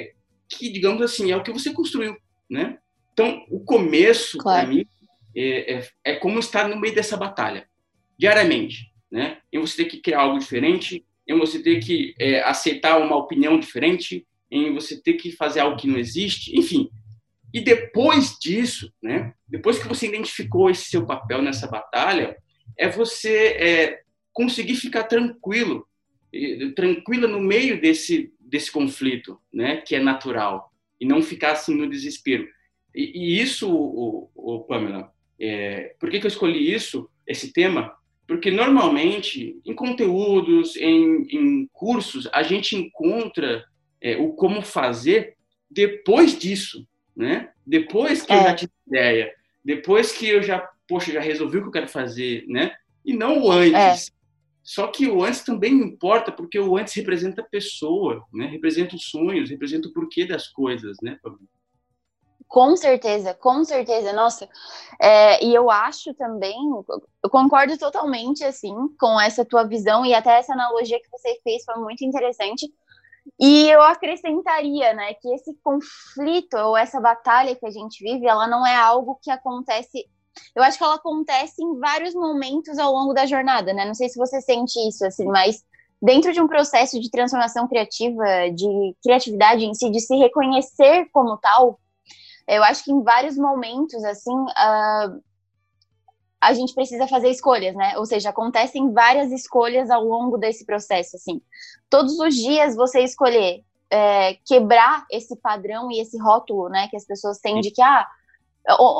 é, 0.00 0.12
que, 0.48 0.70
digamos 0.70 1.02
assim, 1.02 1.30
é 1.30 1.36
o 1.36 1.42
que 1.42 1.52
você 1.52 1.72
construiu, 1.72 2.16
né? 2.48 2.78
Então, 3.12 3.44
o 3.50 3.60
começo, 3.60 4.38
claro. 4.38 4.66
para 4.66 4.74
mim, 4.74 4.86
é, 5.36 5.74
é, 5.74 5.88
é, 6.04 6.16
como 6.16 6.38
estar 6.38 6.68
no 6.68 6.80
meio 6.80 6.94
dessa 6.94 7.16
batalha, 7.16 7.68
diariamente, 8.16 8.92
né? 9.10 9.38
E 9.52 9.58
você 9.58 9.84
ter 9.84 9.90
que 9.90 10.00
criar 10.00 10.20
algo 10.20 10.38
diferente, 10.38 11.04
em 11.26 11.38
você 11.38 11.62
ter 11.62 11.80
que 11.80 12.14
é, 12.18 12.40
aceitar 12.42 12.98
uma 12.98 13.16
opinião 13.16 13.58
diferente, 13.58 14.26
em 14.50 14.72
você 14.72 15.00
ter 15.00 15.14
que 15.14 15.30
fazer 15.32 15.60
algo 15.60 15.76
que 15.76 15.86
não 15.86 15.98
existe, 15.98 16.56
enfim. 16.56 16.90
E 17.52 17.60
depois 17.60 18.38
disso, 18.38 18.92
né, 19.02 19.32
depois 19.46 19.78
que 19.78 19.88
você 19.88 20.06
identificou 20.06 20.70
esse 20.70 20.84
seu 20.90 21.06
papel 21.06 21.40
nessa 21.42 21.66
batalha, 21.66 22.36
é 22.76 22.88
você 22.88 23.48
é, 23.58 24.00
conseguir 24.32 24.76
ficar 24.76 25.04
tranquilo, 25.04 25.86
tranquila 26.76 27.26
no 27.26 27.40
meio 27.40 27.80
desse 27.80 28.32
desse 28.48 28.72
conflito, 28.72 29.38
né, 29.52 29.76
que 29.78 29.94
é 29.94 30.00
natural, 30.00 30.72
e 31.00 31.06
não 31.06 31.22
ficar 31.22 31.52
assim 31.52 31.74
no 31.74 31.88
desespero. 31.88 32.48
E, 32.94 33.12
e 33.14 33.40
isso, 33.40 33.70
o, 33.70 34.30
o 34.34 34.60
Pamela, 34.60 35.12
é, 35.38 35.94
por 36.00 36.10
que, 36.10 36.18
que 36.18 36.26
eu 36.26 36.30
escolhi 36.30 36.72
isso, 36.72 37.08
esse 37.26 37.52
tema? 37.52 37.94
Porque 38.26 38.50
normalmente, 38.50 39.60
em 39.64 39.74
conteúdos, 39.74 40.76
em, 40.76 41.26
em 41.30 41.68
cursos, 41.72 42.28
a 42.32 42.42
gente 42.42 42.74
encontra 42.74 43.64
é, 44.00 44.16
o 44.16 44.32
como 44.32 44.62
fazer 44.62 45.36
depois 45.70 46.38
disso, 46.38 46.86
né? 47.18 47.50
Depois 47.66 48.22
que 48.22 48.32
é. 48.32 48.38
eu 48.38 48.42
já 48.42 48.54
tive 48.54 48.72
ideia, 48.86 49.34
depois 49.64 50.12
que 50.12 50.28
eu 50.28 50.42
já, 50.42 50.66
poxa, 50.88 51.12
já 51.12 51.20
resolvi 51.20 51.58
o 51.58 51.62
que 51.62 51.68
eu 51.68 51.72
quero 51.72 51.88
fazer, 51.88 52.46
né? 52.46 52.74
E 53.04 53.12
não 53.12 53.42
o 53.42 53.50
antes. 53.50 54.08
É. 54.08 54.18
Só 54.62 54.86
que 54.86 55.08
o 55.08 55.24
antes 55.24 55.42
também 55.42 55.72
importa, 55.72 56.30
porque 56.30 56.58
o 56.60 56.76
antes 56.76 56.94
representa 56.94 57.40
a 57.40 57.44
pessoa, 57.44 58.22
né? 58.32 58.46
representa 58.46 58.94
os 58.94 59.08
sonhos, 59.08 59.50
representa 59.50 59.88
o 59.88 59.92
porquê 59.92 60.26
das 60.26 60.46
coisas, 60.48 60.98
né, 61.02 61.18
Com 62.46 62.76
certeza, 62.76 63.32
com 63.32 63.64
certeza, 63.64 64.12
nossa. 64.12 64.46
É, 65.00 65.42
e 65.42 65.54
eu 65.54 65.70
acho 65.70 66.12
também, 66.12 66.54
eu 67.24 67.30
concordo 67.30 67.78
totalmente, 67.78 68.44
assim, 68.44 68.74
com 69.00 69.18
essa 69.18 69.42
tua 69.42 69.64
visão 69.64 70.04
e 70.04 70.12
até 70.12 70.38
essa 70.38 70.52
analogia 70.52 71.00
que 71.00 71.10
você 71.10 71.40
fez 71.42 71.64
foi 71.64 71.76
muito 71.76 72.04
interessante. 72.04 72.70
E 73.38 73.68
eu 73.68 73.82
acrescentaria, 73.82 74.92
né, 74.94 75.14
que 75.14 75.28
esse 75.34 75.54
conflito 75.62 76.56
ou 76.56 76.76
essa 76.76 77.00
batalha 77.00 77.54
que 77.54 77.66
a 77.66 77.70
gente 77.70 78.02
vive, 78.02 78.26
ela 78.26 78.46
não 78.46 78.66
é 78.66 78.76
algo 78.76 79.18
que 79.22 79.30
acontece 79.30 80.08
eu 80.54 80.62
acho 80.62 80.78
que 80.78 80.84
ela 80.84 80.94
acontece 80.94 81.62
em 81.62 81.78
vários 81.78 82.14
momentos 82.14 82.78
ao 82.78 82.92
longo 82.92 83.12
da 83.12 83.26
jornada, 83.26 83.72
né? 83.72 83.84
Não 83.84 83.94
sei 83.94 84.08
se 84.08 84.16
você 84.16 84.40
sente 84.40 84.78
isso, 84.88 85.04
assim, 85.04 85.26
mas 85.26 85.64
dentro 86.00 86.32
de 86.32 86.40
um 86.40 86.46
processo 86.46 87.00
de 87.00 87.10
transformação 87.10 87.66
criativa, 87.66 88.24
de 88.54 88.94
criatividade 89.02 89.64
em 89.64 89.74
si, 89.74 89.90
de 89.90 90.00
se 90.00 90.14
reconhecer 90.16 91.08
como 91.12 91.36
tal, 91.38 91.80
eu 92.46 92.62
acho 92.62 92.84
que 92.84 92.92
em 92.92 93.02
vários 93.02 93.36
momentos, 93.36 94.02
assim, 94.04 94.34
uh, 94.34 95.22
a 96.40 96.52
gente 96.54 96.74
precisa 96.74 97.06
fazer 97.08 97.30
escolhas, 97.30 97.74
né? 97.74 97.98
Ou 97.98 98.06
seja, 98.06 98.30
acontecem 98.30 98.92
várias 98.92 99.32
escolhas 99.32 99.90
ao 99.90 100.04
longo 100.04 100.38
desse 100.38 100.64
processo, 100.64 101.16
assim. 101.16 101.40
Todos 101.90 102.18
os 102.18 102.34
dias 102.34 102.76
você 102.76 103.00
escolher 103.00 103.64
é, 103.90 104.34
quebrar 104.46 105.04
esse 105.10 105.36
padrão 105.36 105.90
e 105.90 106.00
esse 106.00 106.18
rótulo, 106.18 106.68
né, 106.68 106.88
que 106.88 106.96
as 106.96 107.04
pessoas 107.04 107.38
têm 107.38 107.60
de 107.60 107.70
que, 107.70 107.82
ah, 107.82 108.06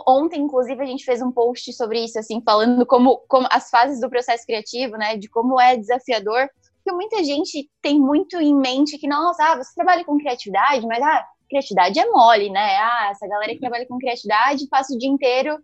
Ontem, 0.06 0.40
inclusive, 0.40 0.82
a 0.82 0.86
gente 0.86 1.04
fez 1.04 1.20
um 1.20 1.30
post 1.30 1.74
sobre 1.74 2.02
isso, 2.02 2.18
assim, 2.18 2.40
falando 2.40 2.86
como, 2.86 3.18
como 3.28 3.46
as 3.50 3.68
fases 3.68 4.00
do 4.00 4.08
processo 4.08 4.46
criativo, 4.46 4.96
né, 4.96 5.16
de 5.18 5.28
como 5.28 5.60
é 5.60 5.76
desafiador, 5.76 6.48
porque 6.76 6.90
muita 6.90 7.22
gente 7.22 7.68
tem 7.82 8.00
muito 8.00 8.38
em 8.38 8.54
mente 8.54 8.96
que, 8.96 9.06
nossa, 9.06 9.42
ah, 9.44 9.56
você 9.56 9.74
trabalha 9.74 10.06
com 10.06 10.16
criatividade, 10.16 10.86
mas, 10.86 11.02
ah, 11.02 11.26
criatividade 11.50 11.98
é 11.98 12.06
mole, 12.06 12.48
né, 12.48 12.76
ah, 12.78 13.08
essa 13.10 13.28
galera 13.28 13.52
que 13.52 13.60
trabalha 13.60 13.86
com 13.86 13.98
criatividade 13.98 14.66
passa 14.68 14.94
o 14.94 14.98
dia 14.98 15.10
inteiro 15.10 15.58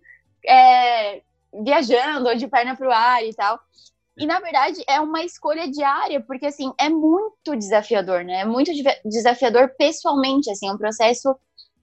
é, 0.47 1.23
viajando 1.63 2.29
ou 2.29 2.35
de 2.35 2.49
perna 2.49 2.77
pro 2.77 2.91
ar 2.91 3.25
e 3.25 3.35
tal. 3.35 3.59
E, 4.17 4.27
na 4.27 4.39
verdade, 4.39 4.83
é 4.89 5.01
uma 5.01 5.25
escolha 5.25 5.69
diária, 5.69 6.21
porque, 6.21 6.47
assim, 6.47 6.73
é 6.79 6.89
muito 6.89 7.57
desafiador, 7.57 8.25
né, 8.25 8.41
é 8.41 8.45
muito 8.45 8.71
desafiador 9.05 9.75
pessoalmente, 9.77 10.51
assim, 10.51 10.69
é 10.69 10.73
um 10.73 10.79
processo 10.79 11.37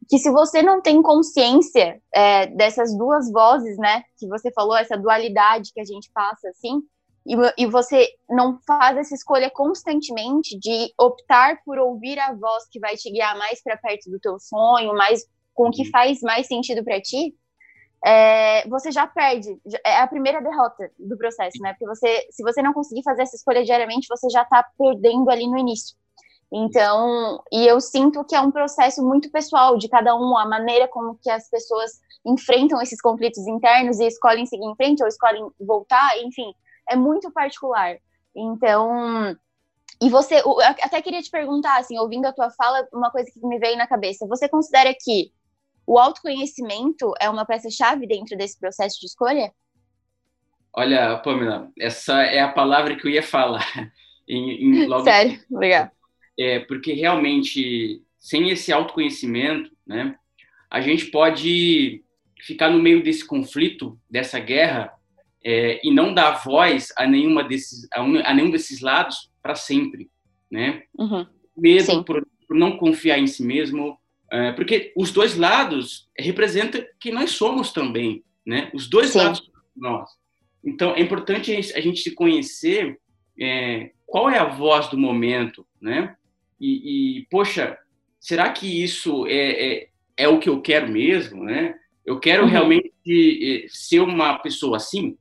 que 0.09 0.17
se 0.17 0.31
você 0.31 0.61
não 0.61 0.81
tem 0.81 1.01
consciência 1.01 2.01
é, 2.13 2.47
dessas 2.47 2.97
duas 2.97 3.31
vozes, 3.31 3.77
né, 3.77 4.03
que 4.17 4.27
você 4.27 4.51
falou, 4.51 4.77
essa 4.77 4.97
dualidade 4.97 5.73
que 5.73 5.81
a 5.81 5.85
gente 5.85 6.09
passa, 6.13 6.49
assim, 6.49 6.81
e, 7.25 7.35
e 7.57 7.65
você 7.67 8.07
não 8.29 8.59
faz 8.65 8.97
essa 8.97 9.13
escolha 9.13 9.49
constantemente 9.49 10.57
de 10.57 10.91
optar 10.97 11.61
por 11.63 11.77
ouvir 11.77 12.17
a 12.19 12.33
voz 12.33 12.67
que 12.69 12.79
vai 12.79 12.95
te 12.95 13.11
guiar 13.11 13.37
mais 13.37 13.61
para 13.61 13.77
perto 13.77 14.09
do 14.09 14.19
teu 14.19 14.39
sonho, 14.39 14.93
mais 14.93 15.25
com 15.53 15.67
o 15.67 15.71
que 15.71 15.83
uhum. 15.83 15.91
faz 15.91 16.21
mais 16.21 16.47
sentido 16.47 16.83
para 16.83 17.01
ti, 17.01 17.35
é, 18.05 18.67
você 18.67 18.91
já 18.91 19.05
perde. 19.05 19.59
É 19.85 19.99
a 19.99 20.07
primeira 20.07 20.41
derrota 20.41 20.91
do 20.97 21.17
processo, 21.17 21.61
né? 21.61 21.73
Porque 21.73 21.85
você, 21.85 22.27
se 22.31 22.43
você 22.43 22.61
não 22.61 22.73
conseguir 22.73 23.03
fazer 23.03 23.23
essa 23.23 23.35
escolha 23.35 23.63
diariamente, 23.63 24.07
você 24.09 24.29
já 24.29 24.41
está 24.41 24.65
perdendo 24.77 25.29
ali 25.29 25.47
no 25.47 25.57
início. 25.57 25.95
Então, 26.51 27.41
e 27.51 27.65
eu 27.65 27.79
sinto 27.79 28.25
que 28.25 28.35
é 28.35 28.41
um 28.41 28.51
processo 28.51 29.01
muito 29.01 29.31
pessoal 29.31 29.77
de 29.77 29.87
cada 29.87 30.15
um, 30.15 30.37
a 30.37 30.45
maneira 30.45 30.87
como 30.87 31.17
que 31.21 31.29
as 31.29 31.49
pessoas 31.49 31.91
enfrentam 32.25 32.81
esses 32.81 32.99
conflitos 32.99 33.47
internos 33.47 33.99
e 33.99 34.05
escolhem 34.05 34.45
seguir 34.45 34.65
em 34.65 34.75
frente 34.75 35.01
ou 35.01 35.07
escolhem 35.07 35.49
voltar, 35.59 36.17
enfim, 36.17 36.53
é 36.89 36.95
muito 36.95 37.31
particular. 37.31 37.97
Então, 38.35 39.35
e 40.01 40.09
você, 40.09 40.43
até 40.83 41.01
queria 41.01 41.21
te 41.21 41.29
perguntar, 41.29 41.79
assim, 41.79 41.97
ouvindo 41.97 42.25
a 42.25 42.33
tua 42.33 42.49
fala, 42.51 42.85
uma 42.91 43.11
coisa 43.11 43.29
que 43.31 43.39
me 43.45 43.59
veio 43.59 43.77
na 43.77 43.87
cabeça. 43.87 44.27
Você 44.27 44.49
considera 44.49 44.93
que 44.99 45.31
o 45.91 45.99
autoconhecimento 45.99 47.13
é 47.19 47.29
uma 47.29 47.45
peça-chave 47.45 48.07
dentro 48.07 48.37
desse 48.37 48.59
processo 48.59 48.99
de 48.99 49.07
escolha? 49.07 49.51
Olha, 50.73 51.17
Pamela, 51.17 51.69
essa 51.77 52.21
é 52.23 52.39
a 52.39 52.51
palavra 52.51 52.95
que 52.95 53.05
eu 53.05 53.11
ia 53.11 53.23
falar. 53.23 53.65
Em, 54.27 54.63
em 54.63 54.85
logo... 54.87 55.03
Sério? 55.03 55.43
Obrigada 55.49 55.91
é, 56.41 56.59
porque 56.59 56.93
realmente, 56.93 58.01
sem 58.19 58.49
esse 58.49 58.71
autoconhecimento, 58.71 59.71
né, 59.85 60.15
a 60.69 60.81
gente 60.81 61.05
pode 61.05 62.03
ficar 62.41 62.69
no 62.69 62.81
meio 62.81 63.03
desse 63.03 63.25
conflito, 63.25 63.99
dessa 64.09 64.39
guerra, 64.39 64.91
é, 65.43 65.79
e 65.83 65.91
não 65.91 66.13
dar 66.13 66.43
voz 66.43 66.91
a, 66.97 67.05
nenhuma 67.05 67.43
desses, 67.43 67.87
a, 67.93 68.01
um, 68.01 68.17
a 68.25 68.33
nenhum 68.33 68.49
desses 68.49 68.81
lados 68.81 69.31
para 69.41 69.55
sempre, 69.55 70.09
né? 70.49 70.83
Uhum. 70.97 71.25
Medo 71.57 72.03
por, 72.03 72.25
por, 72.47 72.55
não 72.55 72.77
confiar 72.77 73.19
em 73.19 73.27
si 73.27 73.43
mesmo, 73.43 73.97
é, 74.31 74.51
porque 74.53 74.93
os 74.95 75.11
dois 75.11 75.35
lados 75.35 76.09
representam 76.17 76.83
que 76.99 77.11
nós 77.11 77.31
somos 77.31 77.73
também, 77.73 78.23
né? 78.45 78.69
Os 78.73 78.87
dois 78.87 79.09
Sim. 79.09 79.17
lados 79.17 79.51
nós. 79.75 80.09
Então, 80.63 80.95
é 80.95 81.01
importante 81.01 81.51
a 81.75 81.81
gente 81.81 82.01
se 82.01 82.11
conhecer 82.11 82.97
é, 83.39 83.91
qual 84.05 84.29
é 84.29 84.37
a 84.37 84.45
voz 84.45 84.87
do 84.87 84.97
momento, 84.97 85.65
né? 85.81 86.15
E, 86.59 87.17
e 87.19 87.27
poxa, 87.29 87.77
será 88.19 88.49
que 88.51 88.83
isso 88.83 89.25
é, 89.27 89.33
é, 89.35 89.87
é, 90.15 90.27
o 90.27 90.39
que 90.39 90.47
eu 90.47 90.61
quero 90.61 90.87
mesmo, 90.87 91.43
né? 91.43 91.75
Eu 92.05 92.19
quero 92.19 92.43
uhum. 92.43 92.49
realmente 92.49 92.91
eh, 93.07 93.65
ser 93.67 93.99
uma 93.99 94.37
pessoa 94.39 94.77
assim 94.77 95.17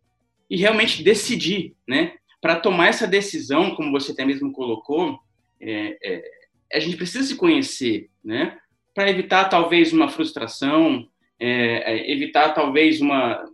e 0.48 0.56
realmente 0.56 1.02
decidir, 1.02 1.74
né? 1.88 2.14
Para 2.40 2.60
tomar 2.60 2.88
essa 2.88 3.06
decisão, 3.06 3.74
como 3.74 3.90
você 3.90 4.12
até 4.12 4.24
mesmo 4.24 4.52
colocou, 4.52 5.18
é, 5.60 5.96
é, 6.02 6.22
a 6.72 6.78
gente 6.78 6.96
precisa 6.96 7.26
se 7.26 7.36
conhecer, 7.36 8.08
né? 8.24 8.58
Para 8.94 9.10
evitar 9.10 9.48
talvez 9.48 9.92
uma 9.92 10.08
frustração, 10.08 11.08
é, 11.38 11.92
é, 11.92 12.12
evitar 12.12 12.50
talvez 12.50 13.00
uma, 13.00 13.44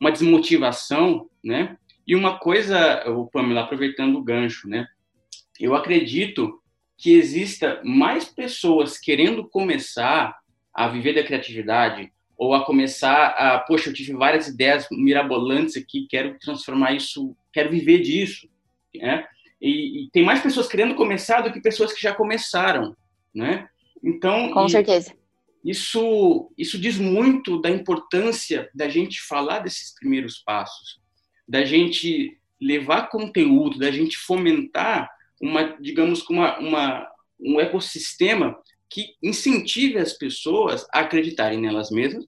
uma 0.00 0.10
desmotivação, 0.10 1.28
né? 1.42 1.76
E 2.06 2.14
uma 2.14 2.38
coisa, 2.38 3.08
o 3.10 3.26
Pamela, 3.26 3.62
aproveitando 3.62 4.16
o 4.16 4.22
gancho, 4.22 4.68
né? 4.68 4.86
Eu 5.58 5.74
acredito 5.74 6.60
que 6.96 7.12
exista 7.14 7.80
mais 7.84 8.26
pessoas 8.26 8.98
querendo 8.98 9.48
começar 9.48 10.36
a 10.72 10.88
viver 10.88 11.14
da 11.14 11.24
criatividade 11.24 12.12
ou 12.36 12.54
a 12.54 12.64
começar 12.64 13.28
a, 13.28 13.58
poxa, 13.60 13.88
eu 13.88 13.94
tive 13.94 14.12
várias 14.12 14.48
ideias 14.48 14.86
mirabolantes 14.90 15.76
aqui, 15.76 16.06
quero 16.08 16.38
transformar 16.38 16.92
isso, 16.92 17.34
quero 17.52 17.70
viver 17.70 18.00
disso, 18.00 18.48
né? 18.94 19.26
E, 19.60 20.04
e 20.04 20.10
tem 20.10 20.22
mais 20.22 20.42
pessoas 20.42 20.68
querendo 20.68 20.94
começar 20.94 21.40
do 21.40 21.50
que 21.50 21.60
pessoas 21.60 21.92
que 21.92 22.02
já 22.02 22.14
começaram, 22.14 22.94
né? 23.34 23.68
Então, 24.06 24.52
com 24.52 24.68
certeza. 24.68 25.12
Isso 25.64 26.52
isso 26.56 26.78
diz 26.78 26.96
muito 26.96 27.60
da 27.60 27.68
importância 27.68 28.70
da 28.72 28.88
gente 28.88 29.20
falar 29.20 29.58
desses 29.58 29.92
primeiros 29.92 30.38
passos, 30.38 31.00
da 31.48 31.64
gente 31.64 32.38
levar 32.60 33.08
conteúdo, 33.08 33.80
da 33.80 33.90
gente 33.90 34.16
fomentar 34.16 35.10
uma, 35.42 35.76
digamos, 35.80 36.22
uma, 36.30 36.56
uma, 36.58 37.08
um 37.38 37.60
ecossistema 37.60 38.56
que 38.88 39.16
incentive 39.20 39.98
as 39.98 40.12
pessoas 40.12 40.86
a 40.94 41.00
acreditarem 41.00 41.60
nelas 41.60 41.90
mesmas, 41.90 42.24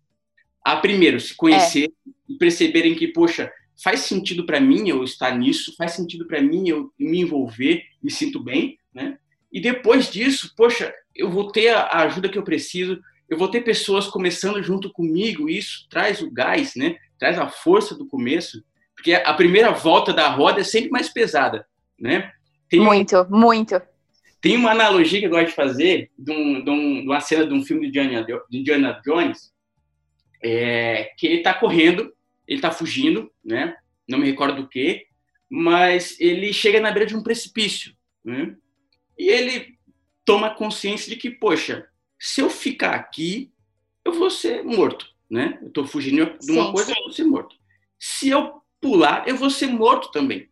a 0.65 0.77
primeiro 0.77 1.21
se 1.21 1.35
conhecer 1.37 1.85
é. 1.85 2.11
e 2.29 2.37
perceberem 2.37 2.95
que, 2.97 3.09
poxa, 3.09 3.51
faz 3.83 4.01
sentido 4.01 4.45
para 4.45 4.61
mim 4.61 4.89
eu 4.89 5.05
estar 5.05 5.39
nisso, 5.39 5.75
faz 5.77 5.93
sentido 5.93 6.27
para 6.27 6.43
mim 6.43 6.69
eu 6.69 6.93
me 6.99 7.21
envolver, 7.21 7.85
me 8.03 8.11
sinto 8.11 8.43
bem, 8.43 8.77
né? 8.93 9.17
E 9.53 9.61
depois 9.61 10.11
disso, 10.11 10.53
poxa, 10.57 10.95
eu 11.15 11.31
vou 11.31 11.51
ter 11.51 11.69
a 11.71 12.03
ajuda 12.03 12.29
que 12.29 12.39
eu 12.39 12.43
preciso, 12.43 13.01
eu 13.29 13.37
vou 13.37 13.49
ter 13.49 13.63
pessoas 13.63 14.07
começando 14.07 14.63
junto 14.63 14.93
comigo, 14.93 15.49
isso 15.49 15.87
traz 15.91 16.23
o 16.23 16.31
gás, 16.31 16.75
né? 16.77 16.97
Traz 17.19 17.39
a 17.39 17.49
força 17.49 17.95
do 17.95 18.07
começo, 18.07 18.63
porque 18.95 19.13
a 19.13 19.35
primeira 19.35 19.71
volta 19.73 20.13
da 20.13 20.29
roda 20.29 20.61
é 20.61 20.65
sempre 20.65 20.91
mais 20.91 21.09
pesada, 21.09 21.67
né? 21.99 22.33
Tem 22.69 22.81
muito, 22.81 23.27
muito. 23.31 23.81
Tem 24.41 24.57
uma 24.57 24.71
analogia 24.71 25.19
que 25.19 25.27
eu 25.27 25.31
gosto 25.31 25.49
de 25.49 25.55
fazer 25.55 26.11
de, 26.17 26.33
um, 26.33 26.63
de, 26.63 26.71
um, 26.71 27.01
de 27.01 27.07
uma 27.07 27.21
cena 27.21 27.47
de 27.47 27.53
um 27.53 27.65
filme 27.65 27.91
de 27.91 27.99
Indiana, 27.99 28.27
de 28.49 28.59
Indiana 28.59 29.01
Jones, 29.05 29.53
é, 30.43 31.11
que 31.17 31.27
ele 31.27 31.39
está 31.39 31.55
correndo, 31.55 32.13
ele 32.47 32.59
está 32.59 32.71
fugindo, 32.71 33.31
né? 33.45 33.75
Não 34.09 34.19
me 34.19 34.27
recordo 34.27 34.63
do 34.63 34.69
que, 34.69 35.07
mas 35.51 36.19
ele 36.21 36.53
chega 36.53 36.81
na 36.81 36.91
beira 36.91 37.07
de 37.07 37.17
um 37.17 37.23
precipício, 37.23 37.93
né? 38.25 38.55
E 39.19 39.29
ele 39.29 39.77
toma 40.25 40.55
consciência 40.55 41.11
de 41.11 41.17
que, 41.17 41.31
poxa, 41.31 41.89
se 42.19 42.41
eu 42.41 42.51
ficar 42.51 42.95
aqui, 42.95 43.51
eu 44.05 44.13
vou 44.13 44.31
ser 44.31 44.63
morto, 44.63 45.07
né? 45.29 45.59
Eu 45.63 45.69
estou 45.69 45.87
fugindo 45.87 46.39
de 46.39 46.53
uma 46.53 46.67
sim, 46.67 46.73
coisa, 46.73 46.93
sim. 46.93 46.99
eu 46.99 47.05
vou 47.05 47.13
ser 47.13 47.25
morto. 47.25 47.57
Se 47.99 48.29
eu 48.29 48.63
pular, 48.81 49.27
eu 49.27 49.37
vou 49.37 49.51
ser 49.51 49.67
morto 49.69 50.11
também, 50.11 50.49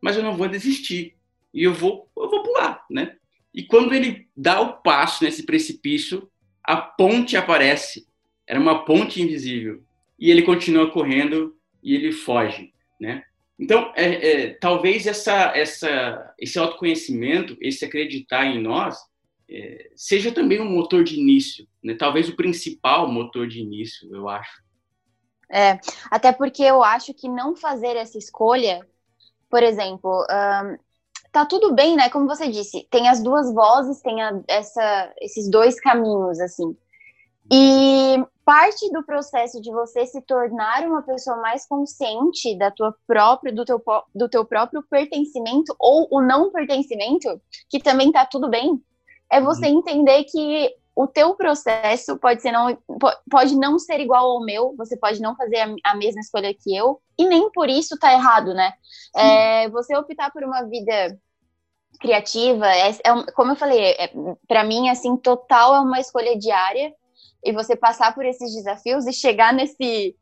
mas 0.00 0.16
eu 0.16 0.22
não 0.22 0.36
vou 0.36 0.48
desistir 0.48 1.14
e 1.52 1.62
eu 1.62 1.74
vou, 1.74 2.10
eu 2.16 2.28
vou 2.28 2.42
pular, 2.42 2.84
né? 2.90 3.16
E 3.52 3.62
quando 3.62 3.94
ele 3.94 4.28
dá 4.36 4.60
o 4.60 4.74
passo 4.74 5.24
nesse 5.24 5.44
precipício, 5.44 6.30
a 6.62 6.76
ponte 6.76 7.36
aparece. 7.36 8.06
Era 8.46 8.60
uma 8.60 8.84
ponte 8.84 9.22
invisível. 9.22 9.82
E 10.18 10.30
ele 10.30 10.42
continua 10.42 10.90
correndo 10.90 11.56
e 11.82 11.94
ele 11.94 12.12
foge, 12.12 12.72
né? 13.00 13.24
Então, 13.58 13.92
é, 13.96 14.30
é, 14.30 14.54
talvez 14.54 15.06
essa, 15.06 15.56
essa, 15.56 16.34
esse 16.38 16.58
autoconhecimento, 16.58 17.56
esse 17.60 17.84
acreditar 17.84 18.44
em 18.44 18.60
nós, 18.60 18.98
é, 19.48 19.90
seja 19.96 20.30
também 20.30 20.60
um 20.60 20.70
motor 20.70 21.02
de 21.02 21.18
início, 21.18 21.66
né? 21.82 21.94
talvez 21.94 22.28
o 22.28 22.36
principal 22.36 23.10
motor 23.10 23.46
de 23.46 23.60
início, 23.60 24.14
eu 24.14 24.28
acho. 24.28 24.62
É, 25.50 25.78
até 26.10 26.32
porque 26.32 26.62
eu 26.62 26.82
acho 26.82 27.14
que 27.14 27.28
não 27.28 27.56
fazer 27.56 27.96
essa 27.96 28.18
escolha, 28.18 28.86
por 29.48 29.62
exemplo, 29.62 30.26
um, 30.28 30.76
tá 31.30 31.46
tudo 31.46 31.72
bem, 31.72 31.94
né? 31.94 32.10
Como 32.10 32.26
você 32.26 32.48
disse, 32.48 32.86
tem 32.90 33.08
as 33.08 33.22
duas 33.22 33.52
vozes, 33.54 34.02
tem 34.02 34.20
a, 34.22 34.42
essa, 34.48 35.14
esses 35.20 35.48
dois 35.48 35.78
caminhos, 35.80 36.40
assim. 36.40 36.76
E 37.52 38.16
parte 38.46 38.88
do 38.92 39.04
processo 39.04 39.60
de 39.60 39.72
você 39.72 40.06
se 40.06 40.22
tornar 40.22 40.86
uma 40.86 41.02
pessoa 41.02 41.36
mais 41.38 41.66
consciente 41.66 42.56
da 42.56 42.70
tua 42.70 42.94
própria, 43.04 43.52
do 43.52 43.64
teu, 43.64 43.82
do 44.14 44.28
teu 44.28 44.44
próprio 44.44 44.84
pertencimento 44.88 45.74
ou 45.80 46.06
o 46.12 46.22
não 46.22 46.52
pertencimento, 46.52 47.40
que 47.68 47.80
também 47.80 48.12
tá 48.12 48.24
tudo 48.24 48.48
bem, 48.48 48.80
é 49.28 49.40
você 49.40 49.66
uhum. 49.66 49.80
entender 49.80 50.22
que 50.24 50.72
o 50.94 51.08
teu 51.08 51.34
processo 51.34 52.16
pode 52.18 52.40
ser 52.40 52.52
não 52.52 52.78
pode 53.28 53.56
não 53.56 53.80
ser 53.80 53.98
igual 53.98 54.30
ao 54.30 54.44
meu, 54.44 54.76
você 54.78 54.96
pode 54.96 55.20
não 55.20 55.34
fazer 55.34 55.58
a, 55.58 55.74
a 55.90 55.96
mesma 55.96 56.20
escolha 56.20 56.54
que 56.54 56.74
eu, 56.74 57.00
e 57.18 57.26
nem 57.26 57.50
por 57.50 57.68
isso 57.68 57.98
tá 57.98 58.12
errado, 58.12 58.54
né? 58.54 58.72
É, 59.16 59.68
você 59.70 59.96
optar 59.96 60.30
por 60.30 60.44
uma 60.44 60.62
vida 60.62 61.18
criativa, 61.98 62.68
é, 62.68 62.90
é 62.90 63.32
como 63.34 63.52
eu 63.52 63.56
falei, 63.56 63.90
é, 63.98 64.12
para 64.46 64.62
mim, 64.62 64.88
assim, 64.88 65.16
total 65.16 65.74
é 65.74 65.80
uma 65.80 65.98
escolha 65.98 66.38
diária, 66.38 66.94
e 67.46 67.52
você 67.52 67.76
passar 67.76 68.12
por 68.12 68.24
esses 68.24 68.52
desafios 68.52 69.06
e 69.06 69.12
chegar 69.12 69.54
nesse 69.54 70.14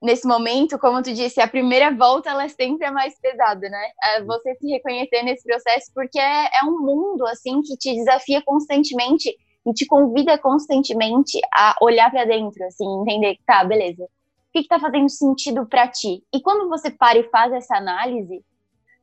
nesse 0.00 0.28
momento, 0.28 0.78
como 0.78 1.02
tu 1.02 1.12
disse, 1.12 1.40
a 1.40 1.48
primeira 1.48 1.90
volta 1.90 2.30
ela 2.30 2.46
sempre 2.50 2.86
é 2.86 2.90
mais 2.90 3.18
pesada, 3.18 3.68
né? 3.68 3.90
É 4.04 4.22
você 4.22 4.54
se 4.54 4.68
reconhecer 4.68 5.22
nesse 5.22 5.42
processo, 5.42 5.90
porque 5.94 6.18
é, 6.18 6.50
é 6.60 6.64
um 6.64 6.78
mundo 6.78 7.26
assim 7.26 7.62
que 7.62 7.76
te 7.78 7.94
desafia 7.94 8.42
constantemente 8.42 9.34
e 9.66 9.72
te 9.72 9.86
convida 9.86 10.38
constantemente 10.38 11.40
a 11.52 11.74
olhar 11.80 12.10
para 12.10 12.26
dentro, 12.26 12.62
assim, 12.66 12.84
entender 13.00 13.36
que 13.36 13.44
tá, 13.44 13.64
beleza. 13.64 14.04
O 14.04 14.08
que 14.52 14.60
está 14.60 14.78
fazendo 14.78 15.08
sentido 15.08 15.66
para 15.66 15.88
ti? 15.88 16.22
E 16.32 16.40
quando 16.40 16.68
você 16.68 16.90
para 16.90 17.18
e 17.18 17.28
faz 17.30 17.52
essa 17.52 17.76
análise, 17.76 18.44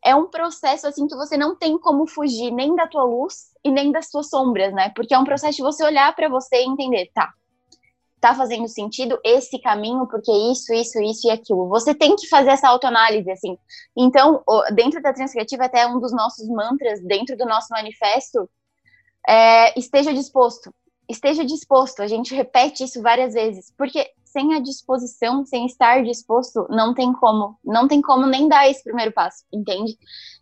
é 0.06 0.15
um 0.15 0.27
processo 0.27 0.88
assim 0.88 1.08
que 1.08 1.15
você 1.15 1.36
não 1.36 1.56
tem 1.56 1.77
como 1.77 2.08
fugir 2.08 2.51
nem 2.51 2.75
da 2.75 2.88
tua 2.88 3.03
luz 3.03 3.51
e 3.63 3.72
nem 3.72 3.92
das 3.92 4.10
tuas 4.10 4.30
sombras, 4.30 4.74
né? 4.74 4.92
Porque 4.96 5.13
é 5.13 5.20
um 5.20 5.25
processo 5.25 5.58
de 5.58 5.63
você 5.63 5.84
olhar 5.84 6.15
para 6.15 6.30
você 6.30 6.58
e 6.58 6.68
entender, 6.68 7.10
tá, 7.13 7.34
tá 8.24 8.36
fazendo 8.36 8.70
sentido 8.70 9.20
esse 9.24 9.60
caminho, 9.60 10.08
porque 10.08 10.32
isso, 10.32 10.74
isso, 10.74 11.01
isso 11.01 11.27
e 11.27 11.32
aquilo. 11.32 11.68
Você 11.68 11.94
tem 11.94 12.15
que 12.15 12.27
fazer 12.27 12.51
essa 12.51 12.70
autoanálise, 12.70 13.30
assim. 13.30 13.58
Então, 13.98 14.42
dentro 14.74 15.01
da 15.01 15.12
Transcriativa, 15.12 15.65
até 15.65 15.86
um 15.86 16.00
dos 16.00 16.13
nossos 16.13 16.48
mantras, 16.48 17.01
dentro 17.01 17.36
do 17.36 17.46
nosso 17.46 17.68
manifesto, 17.70 18.50
é, 19.27 19.77
esteja 19.77 20.13
disposto. 20.13 20.74
Esteja 21.10 21.44
disposto. 21.44 22.01
A 22.01 22.08
gente 22.08 22.34
repete 22.34 22.86
isso 22.86 23.01
várias 23.01 23.34
vezes, 23.34 23.74
porque 23.77 24.10
sem 24.24 24.53
a 24.53 24.60
disposição, 24.60 25.46
sem 25.46 25.65
estar 25.65 26.01
disposto, 26.01 26.65
não 26.70 26.94
tem 26.94 27.12
como, 27.12 27.58
não 27.63 27.89
tem 27.89 28.01
como 28.01 28.25
nem 28.25 28.48
dar 28.48 28.70
esse 28.70 28.84
primeiro 28.84 29.12
passo, 29.12 29.44
entende? 29.53 29.98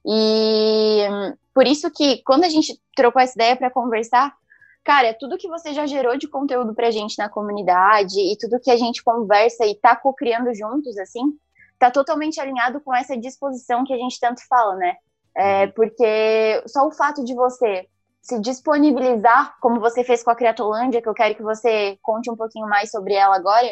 E 0.06 1.08
por 1.52 1.66
isso 1.66 1.90
que 1.92 2.22
quando 2.24 2.44
a 2.44 2.50
gente 2.50 2.80
trocou 2.96 3.22
essa 3.22 3.34
ideia 3.34 3.56
para 3.56 3.72
conversar, 3.72 4.34
cara, 4.84 5.16
tudo 5.20 5.38
que 5.38 5.48
você 5.48 5.74
já 5.74 5.86
gerou 5.86 6.18
de 6.18 6.28
conteúdo 6.28 6.74
pra 6.74 6.92
gente 6.92 7.18
na 7.18 7.30
comunidade 7.30 8.20
e 8.20 8.38
tudo 8.38 8.60
que 8.60 8.72
a 8.72 8.78
gente 8.78 9.04
conversa 9.04 9.66
e 9.66 9.76
tá 9.76 9.96
co-criando 9.96 10.54
juntos, 10.54 10.98
assim, 10.98 11.38
tá 11.78 11.92
totalmente 11.92 12.40
alinhado 12.40 12.82
com 12.82 12.94
essa 12.94 13.18
disposição 13.18 13.84
que 13.84 13.94
a 13.94 13.98
gente 13.98 14.20
tanto 14.20 14.46
fala, 14.48 14.76
né? 14.76 14.96
É, 15.36 15.66
uhum. 15.66 15.72
porque 15.72 16.64
só 16.68 16.88
o 16.88 16.92
fato 16.92 17.24
de 17.24 17.34
você 17.34 17.88
se 18.22 18.40
disponibilizar, 18.40 19.58
como 19.60 19.80
você 19.80 20.04
fez 20.04 20.24
com 20.24 20.30
a 20.30 20.36
Criatolândia, 20.36 21.02
que 21.02 21.10
eu 21.10 21.14
quero 21.14 21.36
que 21.36 21.42
você 21.42 21.98
conte 22.02 22.30
um 22.30 22.36
pouquinho 22.36 22.68
mais 22.68 22.92
sobre 22.92 23.14
ela 23.14 23.36
agora, 23.36 23.68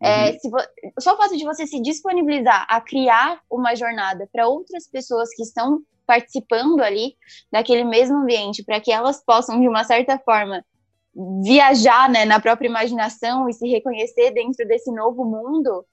é, 0.00 0.30
uhum. 0.30 0.58
É, 0.58 1.00
só 1.00 1.14
o 1.14 1.16
fato 1.16 1.36
de 1.36 1.44
você 1.44 1.66
se 1.66 1.80
disponibilizar 1.80 2.66
a 2.68 2.80
criar 2.80 3.40
uma 3.50 3.74
jornada 3.74 4.28
para 4.32 4.46
outras 4.46 4.86
pessoas 4.86 5.28
que 5.34 5.42
estão 5.42 5.82
participando 6.08 6.80
ali 6.80 7.14
daquele 7.52 7.84
mesmo 7.84 8.16
ambiente, 8.16 8.64
para 8.64 8.80
que 8.80 8.90
elas 8.90 9.22
possam, 9.22 9.60
de 9.60 9.68
uma 9.68 9.84
certa 9.84 10.18
forma, 10.18 10.64
viajar 11.44 12.08
né, 12.08 12.24
na 12.24 12.40
própria 12.40 12.66
imaginação 12.66 13.46
e 13.46 13.52
se 13.52 13.68
reconhecer 13.68 14.30
dentro 14.30 14.66
desse 14.66 14.90
novo 14.90 15.22
mundo, 15.22 15.84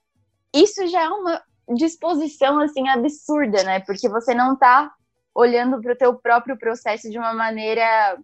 isso 0.54 0.88
já 0.88 1.04
é 1.04 1.10
uma 1.10 1.44
disposição 1.76 2.60
assim 2.60 2.88
absurda, 2.88 3.62
né? 3.64 3.82
Porque 3.82 4.08
você 4.08 4.34
não 4.34 4.54
está 4.54 4.90
olhando 5.34 5.82
para 5.82 5.92
o 5.92 5.98
teu 5.98 6.16
próprio 6.16 6.58
processo 6.58 7.10
de 7.10 7.18
uma 7.18 7.34
maneira 7.34 8.18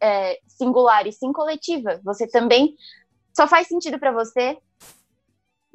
é, 0.00 0.38
singular 0.46 1.08
e 1.08 1.12
sim 1.12 1.32
coletiva. 1.32 2.00
Você 2.04 2.28
também 2.28 2.76
só 3.36 3.48
faz 3.48 3.66
sentido 3.66 3.98
para 3.98 4.12
você 4.12 4.56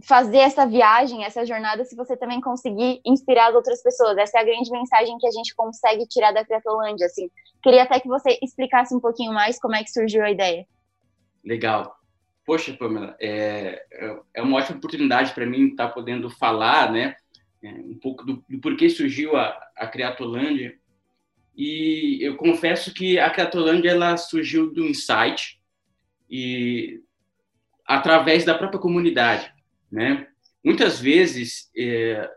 fazer 0.03 0.37
essa 0.37 0.65
viagem, 0.65 1.23
essa 1.23 1.45
jornada, 1.45 1.85
se 1.85 1.95
você 1.95 2.17
também 2.17 2.41
conseguir 2.41 2.99
inspirar 3.05 3.49
as 3.49 3.55
outras 3.55 3.81
pessoas. 3.81 4.17
Essa 4.17 4.39
é 4.39 4.41
a 4.41 4.45
grande 4.45 4.69
mensagem 4.69 5.17
que 5.17 5.27
a 5.27 5.31
gente 5.31 5.55
consegue 5.55 6.05
tirar 6.07 6.31
da 6.31 6.43
Criatolândia, 6.43 7.05
assim. 7.05 7.29
Queria 7.63 7.83
até 7.83 7.99
que 7.99 8.07
você 8.07 8.37
explicasse 8.41 8.93
um 8.93 8.99
pouquinho 8.99 9.33
mais 9.33 9.59
como 9.59 9.75
é 9.75 9.83
que 9.83 9.91
surgiu 9.91 10.23
a 10.23 10.31
ideia. 10.31 10.67
Legal. 11.43 11.95
Poxa, 12.45 12.73
Pamela, 12.73 13.15
é, 13.19 13.83
é 14.33 14.41
uma 14.41 14.57
ótima 14.57 14.77
oportunidade 14.77 15.33
para 15.33 15.45
mim 15.45 15.69
estar 15.69 15.87
tá 15.87 15.93
podendo 15.93 16.29
falar, 16.29 16.91
né, 16.91 17.15
é, 17.63 17.69
um 17.69 17.97
pouco 17.99 18.23
do, 18.23 18.43
do 18.47 18.59
porquê 18.59 18.89
surgiu 18.89 19.35
a, 19.35 19.57
a 19.75 19.87
Criatolândia. 19.87 20.77
E 21.55 22.19
eu 22.21 22.35
confesso 22.35 22.93
que 22.93 23.17
a 23.17 23.29
Criatolândia, 23.29 23.89
ela 23.89 24.17
surgiu 24.17 24.71
do 24.71 24.85
insight 24.85 25.59
e 26.29 27.01
através 27.87 28.43
da 28.43 28.53
própria 28.53 28.79
comunidade 28.79 29.54
né? 29.91 30.27
Muitas 30.63 30.99
vezes, 30.99 31.69
é, 31.77 32.29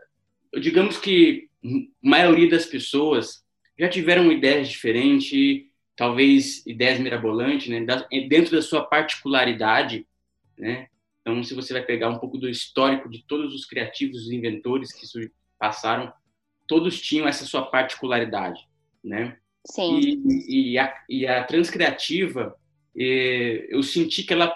digamos 0.59 0.97
que 0.97 1.49
a 1.63 2.07
maioria 2.07 2.49
das 2.49 2.65
pessoas 2.65 3.43
já 3.77 3.89
tiveram 3.89 4.31
ideias 4.31 4.69
diferentes, 4.69 5.65
talvez 5.95 6.65
ideias 6.65 6.99
mirabolantes, 6.99 7.67
né? 7.67 7.85
dentro 8.27 8.55
da 8.55 8.61
sua 8.61 8.83
particularidade, 8.83 10.05
né? 10.57 10.87
Então, 11.21 11.43
se 11.43 11.53
você 11.53 11.73
vai 11.73 11.83
pegar 11.83 12.09
um 12.09 12.17
pouco 12.17 12.37
do 12.37 12.49
histórico 12.49 13.09
de 13.09 13.23
todos 13.23 13.53
os 13.53 13.65
criativos, 13.65 14.23
os 14.23 14.31
inventores 14.31 14.91
que 14.91 15.31
passaram, 15.57 16.11
todos 16.65 17.01
tinham 17.01 17.27
essa 17.27 17.45
sua 17.45 17.63
particularidade, 17.63 18.67
né? 19.03 19.37
Sim. 19.65 19.99
E, 19.99 20.71
e, 20.71 20.79
a, 20.79 21.03
e 21.09 21.27
a 21.27 21.43
transcriativa, 21.43 22.55
é, 22.97 23.67
eu 23.69 23.83
senti 23.83 24.23
que 24.23 24.33
ela 24.33 24.53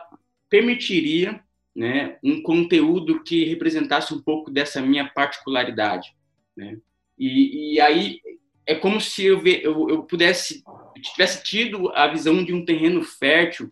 permitiria 0.49 1.43
né, 1.75 2.17
um 2.23 2.41
conteúdo 2.41 3.23
que 3.23 3.45
representasse 3.45 4.13
um 4.13 4.21
pouco 4.21 4.51
dessa 4.51 4.81
minha 4.81 5.09
particularidade. 5.09 6.15
Né? 6.55 6.77
E, 7.17 7.73
e 7.73 7.81
aí 7.81 8.19
é 8.65 8.75
como 8.75 9.01
se 9.01 9.25
eu, 9.25 9.45
eu, 9.45 9.89
eu 9.89 10.03
pudesse, 10.03 10.63
tivesse 11.01 11.43
tido 11.43 11.89
a 11.93 12.07
visão 12.07 12.43
de 12.43 12.53
um 12.53 12.63
terreno 12.63 13.03
fértil 13.03 13.71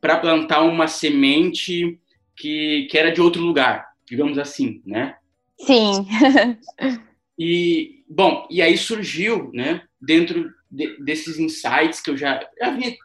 para 0.00 0.18
plantar 0.18 0.62
uma 0.62 0.86
semente 0.86 1.98
que, 2.36 2.86
que 2.90 2.98
era 2.98 3.12
de 3.12 3.20
outro 3.20 3.42
lugar, 3.42 3.86
digamos 4.06 4.38
assim, 4.38 4.82
né? 4.84 5.16
Sim. 5.58 6.06
e, 7.38 8.04
bom, 8.08 8.46
e 8.50 8.60
aí 8.60 8.76
surgiu, 8.76 9.50
né, 9.52 9.82
dentro 10.00 10.52
de, 10.70 10.98
desses 11.02 11.38
insights 11.38 12.00
que 12.00 12.10
eu 12.10 12.16
já, 12.16 12.40
já 12.58 12.70
vinha, 12.70 12.96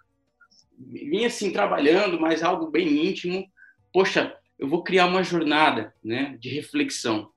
vinha, 0.77 1.27
assim, 1.27 1.51
trabalhando, 1.51 2.19
mas 2.19 2.43
algo 2.43 2.71
bem 2.71 3.07
íntimo, 3.07 3.45
poxa, 3.93 4.36
eu 4.58 4.67
vou 4.67 4.84
criar 4.84 5.06
uma 5.06 5.23
jornada 5.23 5.93
né, 6.04 6.38
de 6.39 6.49
reflexão 6.49 7.30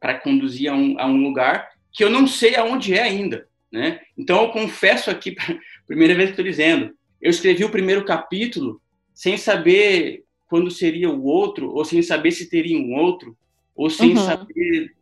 para 0.00 0.18
conduzir 0.18 0.70
a 0.70 0.74
um, 0.74 0.98
a 0.98 1.06
um 1.06 1.16
lugar 1.16 1.68
que 1.92 2.02
eu 2.02 2.10
não 2.10 2.26
sei 2.26 2.56
aonde 2.56 2.92
é 2.94 3.02
ainda. 3.02 3.48
Né? 3.70 4.00
Então, 4.18 4.42
eu 4.42 4.50
confesso 4.50 5.10
aqui, 5.10 5.34
primeira 5.86 6.14
vez 6.14 6.26
que 6.26 6.32
estou 6.32 6.44
dizendo, 6.44 6.94
eu 7.20 7.30
escrevi 7.30 7.64
o 7.64 7.70
primeiro 7.70 8.04
capítulo 8.04 8.80
sem 9.14 9.36
saber 9.36 10.24
quando 10.46 10.70
seria 10.70 11.08
o 11.08 11.24
outro, 11.24 11.70
ou 11.70 11.84
sem 11.84 12.02
saber 12.02 12.32
se 12.32 12.50
teria 12.50 12.78
um 12.78 12.94
outro, 12.94 13.36
ou 13.74 13.88
sem 13.88 14.10
uhum. 14.10 14.24
saber 14.24 14.94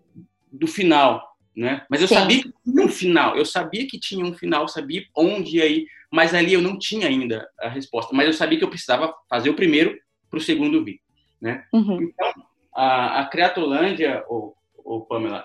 do 0.50 0.66
final. 0.66 1.36
Né? 1.54 1.84
Mas 1.90 2.00
eu 2.00 2.08
Sim. 2.08 2.14
sabia 2.14 2.42
que 2.42 2.52
tinha 2.64 2.84
um 2.84 2.88
final, 2.88 3.36
eu 3.36 3.44
sabia 3.44 3.86
que 3.86 3.98
tinha 3.98 4.24
um 4.24 4.32
final, 4.32 4.68
sabia 4.68 5.04
onde 5.14 5.56
ia 5.56 5.66
ir, 5.66 5.86
mas 6.10 6.34
ali 6.34 6.52
eu 6.52 6.62
não 6.62 6.78
tinha 6.78 7.06
ainda 7.06 7.48
a 7.58 7.68
resposta. 7.68 8.14
Mas 8.14 8.26
eu 8.26 8.32
sabia 8.32 8.58
que 8.58 8.64
eu 8.64 8.70
precisava 8.70 9.12
fazer 9.28 9.50
o 9.50 9.54
primeiro 9.54 9.98
para 10.32 10.38
o 10.38 10.42
segundo 10.42 10.82
vir. 10.82 11.00
Né? 11.38 11.64
Uhum. 11.72 12.02
Então, 12.02 12.32
a, 12.74 13.20
a 13.20 13.26
Creatolândia, 13.26 14.24
ou, 14.28 14.56
ou 14.84 15.02
Pamela, 15.02 15.44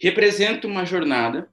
representa 0.00 0.66
uma 0.66 0.84
jornada, 0.84 1.48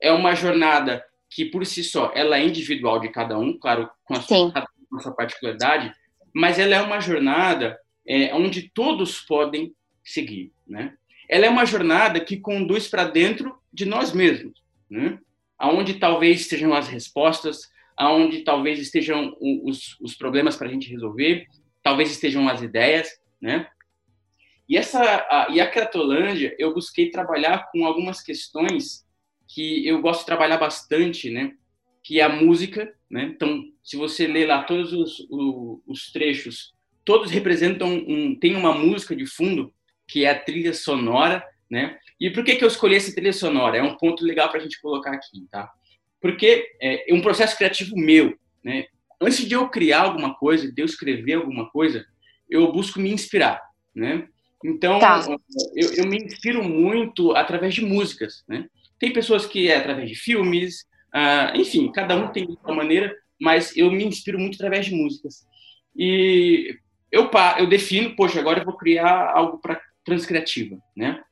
é 0.00 0.10
uma 0.10 0.34
jornada 0.34 1.04
que, 1.28 1.44
por 1.44 1.66
si 1.66 1.84
só, 1.84 2.10
ela 2.14 2.38
é 2.38 2.44
individual 2.44 2.98
de 2.98 3.10
cada 3.10 3.38
um, 3.38 3.58
claro, 3.58 3.90
com 4.04 4.14
a, 4.14 4.22
sua, 4.22 4.52
com 4.90 4.96
a 4.96 5.00
sua 5.00 5.12
particularidade, 5.12 5.92
mas 6.34 6.58
ela 6.58 6.74
é 6.74 6.80
uma 6.80 7.00
jornada 7.00 7.78
é, 8.06 8.34
onde 8.34 8.70
todos 8.70 9.20
podem 9.20 9.74
seguir, 10.02 10.52
né? 10.66 10.94
ela 11.28 11.46
é 11.46 11.50
uma 11.50 11.64
jornada 11.64 12.20
que 12.20 12.36
conduz 12.36 12.88
para 12.88 13.04
dentro 13.04 13.56
de 13.72 13.84
nós 13.84 14.12
mesmos, 14.12 14.62
né? 14.88 15.18
Aonde 15.58 15.94
talvez 15.94 16.40
estejam 16.40 16.72
as 16.74 16.88
respostas, 16.88 17.62
aonde 17.96 18.42
talvez 18.42 18.78
estejam 18.78 19.36
os, 19.40 19.98
os 20.00 20.14
problemas 20.14 20.56
para 20.56 20.68
a 20.68 20.70
gente 20.70 20.90
resolver, 20.90 21.46
talvez 21.86 22.10
estejam 22.10 22.48
as 22.48 22.62
ideias, 22.62 23.08
né? 23.40 23.68
E 24.68 24.76
essa 24.76 25.00
a, 25.00 25.46
e 25.52 25.60
a 25.60 25.70
Cratolândia, 25.70 26.52
eu 26.58 26.74
busquei 26.74 27.12
trabalhar 27.12 27.70
com 27.70 27.86
algumas 27.86 28.20
questões 28.20 29.06
que 29.46 29.86
eu 29.86 30.00
gosto 30.00 30.22
de 30.22 30.26
trabalhar 30.26 30.56
bastante, 30.56 31.30
né? 31.30 31.52
Que 32.02 32.18
é 32.18 32.24
a 32.24 32.28
música, 32.28 32.92
né? 33.08 33.30
Então, 33.32 33.62
se 33.84 33.96
você 33.96 34.26
ler 34.26 34.46
lá 34.46 34.64
todos 34.64 34.92
os, 34.92 35.20
os, 35.30 35.80
os 35.86 36.10
trechos, 36.10 36.74
todos 37.04 37.30
representam 37.30 37.88
um, 37.88 38.36
tem 38.36 38.56
uma 38.56 38.74
música 38.74 39.14
de 39.14 39.24
fundo 39.24 39.72
que 40.08 40.24
é 40.24 40.30
a 40.30 40.40
trilha 40.40 40.74
sonora, 40.74 41.40
né? 41.70 41.96
E 42.18 42.30
por 42.30 42.42
que 42.42 42.56
que 42.56 42.64
eu 42.64 42.68
escolhi 42.68 42.96
essa 42.96 43.14
trilha 43.14 43.32
sonora? 43.32 43.78
É 43.78 43.82
um 43.82 43.96
ponto 43.96 44.24
legal 44.24 44.48
para 44.48 44.58
a 44.58 44.62
gente 44.62 44.80
colocar 44.80 45.12
aqui, 45.12 45.46
tá? 45.52 45.70
Porque 46.20 46.66
é 46.82 47.14
um 47.14 47.22
processo 47.22 47.56
criativo 47.56 47.94
meu, 47.96 48.36
né? 48.64 48.86
Antes 49.20 49.46
de 49.46 49.54
eu 49.54 49.68
criar 49.68 50.02
alguma 50.02 50.34
coisa, 50.34 50.70
de 50.70 50.82
eu 50.82 50.86
escrever 50.86 51.34
alguma 51.34 51.70
coisa, 51.70 52.04
eu 52.48 52.70
busco 52.72 53.00
me 53.00 53.10
inspirar, 53.10 53.62
né? 53.94 54.28
Então, 54.64 54.98
tá. 54.98 55.24
eu, 55.74 55.92
eu, 55.94 56.06
me 56.06 56.16
inspiro 56.16 56.62
muito 56.64 57.32
através 57.32 57.74
de 57.74 57.84
músicas, 57.84 58.44
né? 58.48 58.68
Tem 58.98 59.12
pessoas 59.12 59.46
que 59.46 59.68
é 59.68 59.76
através 59.76 60.08
de 60.08 60.14
filmes, 60.14 60.86
uh, 61.14 61.56
enfim, 61.56 61.90
cada 61.92 62.16
um 62.16 62.28
tem 62.28 62.56
sua 62.64 62.74
maneira, 62.74 63.14
mas 63.40 63.76
eu 63.76 63.90
me 63.90 64.04
inspiro 64.04 64.38
muito 64.38 64.54
através 64.54 64.86
de 64.86 64.94
músicas. 64.94 65.46
E 65.94 66.78
eu, 67.10 67.30
eu 67.58 67.66
defino, 67.66 68.16
poxa, 68.16 68.40
agora 68.40 68.60
eu 68.60 68.64
vou 68.64 68.76
criar 68.76 69.30
algo 69.30 69.58
para 69.58 69.80
transcriativa, 70.04 70.78
né? 70.96 71.22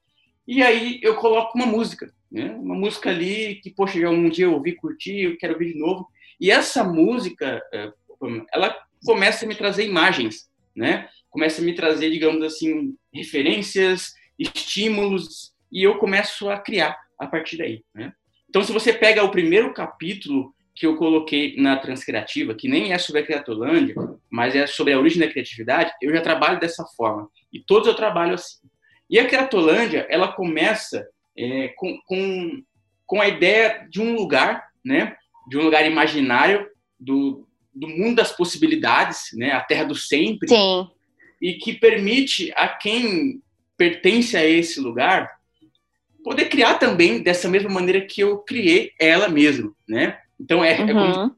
E 0.47 0.63
aí 0.63 1.01
eu 1.03 1.15
coloco 1.17 1.57
uma 1.57 1.67
música, 1.67 2.13
né? 2.31 2.51
Uma 2.51 2.75
música 2.75 3.11
ali 3.11 3.57
que, 3.57 3.71
poxa, 3.71 3.99
já 4.01 4.11
um 4.11 4.29
dia 4.29 4.45
eu 4.45 4.53
ouvi, 4.53 4.73
curti, 4.73 5.21
eu 5.21 5.39
quero 5.39 5.55
ouvir 5.55 5.73
de 5.73 5.79
novo. 5.79 6.07
E 6.41 6.51
essa 6.51 6.85
música, 6.85 7.63
eh, 7.73 7.93
ela 8.53 8.77
começa 9.05 9.45
a 9.45 9.49
me 9.49 9.55
trazer 9.55 9.87
imagens, 9.87 10.49
né? 10.75 11.09
Começa 11.31 11.61
a 11.61 11.65
me 11.65 11.75
trazer, 11.75 12.11
digamos 12.11 12.43
assim, 12.43 12.97
referências, 13.13 14.15
estímulos, 14.39 15.53
e 15.71 15.83
eu 15.83 15.99
começo 15.99 16.49
a 16.49 16.59
criar 16.59 16.97
a 17.19 17.27
partir 17.27 17.57
daí, 17.57 17.83
né? 17.95 18.13
Então, 18.49 18.63
se 18.63 18.73
você 18.73 18.93
pega 18.93 19.25
o 19.25 19.31
primeiro 19.31 19.75
capítulo 19.75 20.55
que 20.75 20.87
eu 20.87 20.97
coloquei 20.97 21.57
na 21.57 21.77
Transcriativa, 21.77 22.55
que 22.55 22.69
nem 22.69 22.93
é 22.93 22.99
sobre 22.99 23.21
a 23.21 23.25
Criatolândia, 23.25 23.95
mas 24.31 24.55
é 24.57 24.67
sobre 24.67 24.93
a 24.93 24.99
origem 24.99 25.21
da 25.21 25.31
criatividade, 25.31 25.93
eu 26.03 26.13
já 26.13 26.21
trabalho 26.21 26.59
dessa 26.59 26.85
forma. 26.97 27.29
E 27.53 27.61
todos 27.61 27.87
eu 27.87 27.95
trabalho 27.95 28.35
assim. 28.35 28.59
E 29.09 29.19
a 29.19 29.27
Criatolândia, 29.27 30.07
ela 30.09 30.33
começa 30.33 31.07
é, 31.37 31.69
com, 31.77 31.97
com, 32.07 32.63
com 33.07 33.21
a 33.21 33.29
ideia 33.29 33.87
de 33.91 34.01
um 34.01 34.15
lugar, 34.15 34.69
né? 34.85 35.17
De 35.49 35.59
um 35.59 35.63
lugar 35.63 35.87
imaginário, 35.87 36.67
do, 36.99 37.47
do 37.75 37.89
mundo 37.89 38.17
das 38.17 38.33
possibilidades, 38.33 39.31
né? 39.35 39.53
A 39.53 39.61
terra 39.61 39.85
do 39.85 39.95
sempre. 39.95 40.49
Sim. 40.49 40.89
E 41.41 41.55
que 41.55 41.75
permite 41.75 42.53
a 42.57 42.69
quem 42.69 43.43
pertence 43.77 44.37
a 44.37 44.45
esse 44.45 44.81
lugar 44.81 45.31
poder 46.23 46.47
criar 46.47 46.75
também 46.75 47.23
dessa 47.23 47.49
mesma 47.49 47.69
maneira 47.69 48.01
que 48.01 48.23
eu 48.23 48.39
criei 48.39 48.93
ela 48.99 49.29
mesma, 49.29 49.75
né? 49.87 50.19
Então 50.41 50.65
é, 50.65 50.81
uhum. 50.81 51.31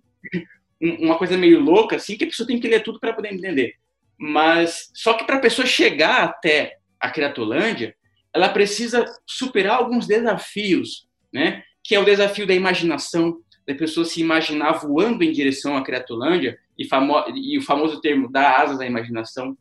é 0.81 0.97
uma 1.03 1.19
coisa 1.19 1.37
meio 1.37 1.61
louca 1.61 1.97
assim 1.97 2.17
que 2.17 2.25
a 2.25 2.29
pessoa 2.29 2.47
tem 2.47 2.61
que 2.61 2.69
ler 2.69 2.83
tudo 2.83 3.01
para 3.01 3.13
poder 3.13 3.33
entender. 3.33 3.75
Mas 4.17 4.91
só 4.95 5.15
que 5.15 5.25
para 5.25 5.37
a 5.37 5.41
pessoa 5.41 5.67
chegar 5.67 6.23
até 6.23 6.79
a 7.01 7.11
Criatolândia, 7.11 7.95
ela 8.33 8.49
precisa 8.49 9.05
superar 9.27 9.79
alguns 9.79 10.07
desafios, 10.07 11.09
né? 11.33 11.63
Que 11.83 11.95
é 11.95 11.99
o 11.99 12.05
desafio 12.05 12.47
da 12.47 12.55
imaginação, 12.55 13.41
da 13.67 13.75
pessoa 13.75 14.05
se 14.05 14.21
imaginar 14.21 14.73
voando 14.73 15.25
em 15.25 15.33
direção 15.33 15.77
à 15.77 15.83
Criatolândia 15.83 16.59
e, 16.79 16.85
famo 16.85 17.25
e 17.35 17.59
o 17.59 17.63
famoso 17.63 18.01
termo 18.01 18.31
dar 18.31 18.61
asas 18.61 18.81
à 18.81 18.87
imaginação 18.87 19.57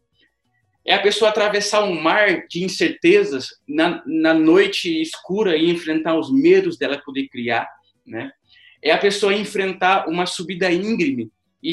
é 0.85 0.93
a 0.93 1.01
pessoa 1.01 1.29
atravessar 1.29 1.83
um 1.83 1.99
mar 1.99 2.45
de 2.47 2.63
incertezas 2.63 3.59
na, 3.67 4.03
na 4.05 4.33
noite 4.35 5.01
escura 5.01 5.57
e 5.57 5.69
enfrentar 5.69 6.17
os 6.17 6.31
medos 6.31 6.77
dela 6.77 7.01
poder 7.03 7.27
criar, 7.27 7.67
né? 8.05 8.31
É 8.83 8.91
a 8.91 8.97
pessoa 8.97 9.33
enfrentar 9.33 10.07
uma 10.07 10.27
subida 10.27 10.71
íngreme 10.71 11.31
e, 11.63 11.71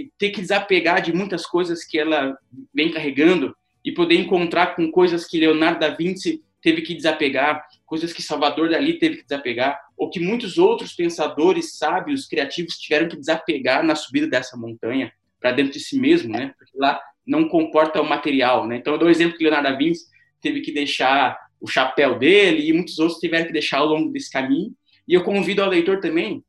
e 0.00 0.10
ter 0.16 0.30
que 0.30 0.40
desapegar 0.40 1.02
de 1.02 1.12
muitas 1.12 1.44
coisas 1.44 1.84
que 1.84 1.98
ela 1.98 2.38
vem 2.72 2.90
carregando 2.90 3.54
e 3.84 3.92
poder 3.92 4.14
encontrar 4.14 4.74
com 4.74 4.90
coisas 4.90 5.26
que 5.26 5.38
Leonardo 5.38 5.80
da 5.80 5.90
Vinci 5.90 6.42
teve 6.64 6.80
que 6.80 6.94
desapegar, 6.94 7.62
coisas 7.84 8.10
que 8.10 8.22
Salvador 8.22 8.70
Dali 8.70 8.98
teve 8.98 9.18
que 9.18 9.24
desapegar, 9.24 9.78
ou 9.98 10.08
que 10.08 10.18
muitos 10.18 10.56
outros 10.56 10.94
pensadores 10.94 11.76
sábios, 11.76 12.26
criativos 12.26 12.78
tiveram 12.78 13.06
que 13.06 13.18
desapegar 13.18 13.84
na 13.84 13.94
subida 13.94 14.26
dessa 14.26 14.56
montanha 14.56 15.12
para 15.38 15.52
dentro 15.52 15.74
de 15.74 15.80
si 15.80 16.00
mesmo, 16.00 16.32
né? 16.32 16.54
Porque 16.58 16.72
lá 16.78 16.98
não 17.26 17.46
comporta 17.50 18.00
o 18.00 18.08
material, 18.08 18.66
né? 18.66 18.78
Então 18.78 18.94
eu 18.94 18.98
dou 18.98 19.08
um 19.08 19.10
exemplo 19.10 19.36
que 19.36 19.44
Leonardo 19.44 19.68
da 19.68 19.76
Vinci 19.76 20.06
teve 20.40 20.62
que 20.62 20.72
deixar 20.72 21.38
o 21.60 21.68
chapéu 21.68 22.18
dele 22.18 22.66
e 22.66 22.72
muitos 22.72 22.98
outros 22.98 23.20
tiveram 23.20 23.46
que 23.46 23.52
deixar 23.52 23.78
ao 23.80 23.86
longo 23.86 24.10
desse 24.10 24.32
caminho. 24.32 24.72
E 25.06 25.12
eu 25.12 25.22
convido 25.22 25.62
ao 25.62 25.68
leitor 25.68 26.00
também, 26.00 26.42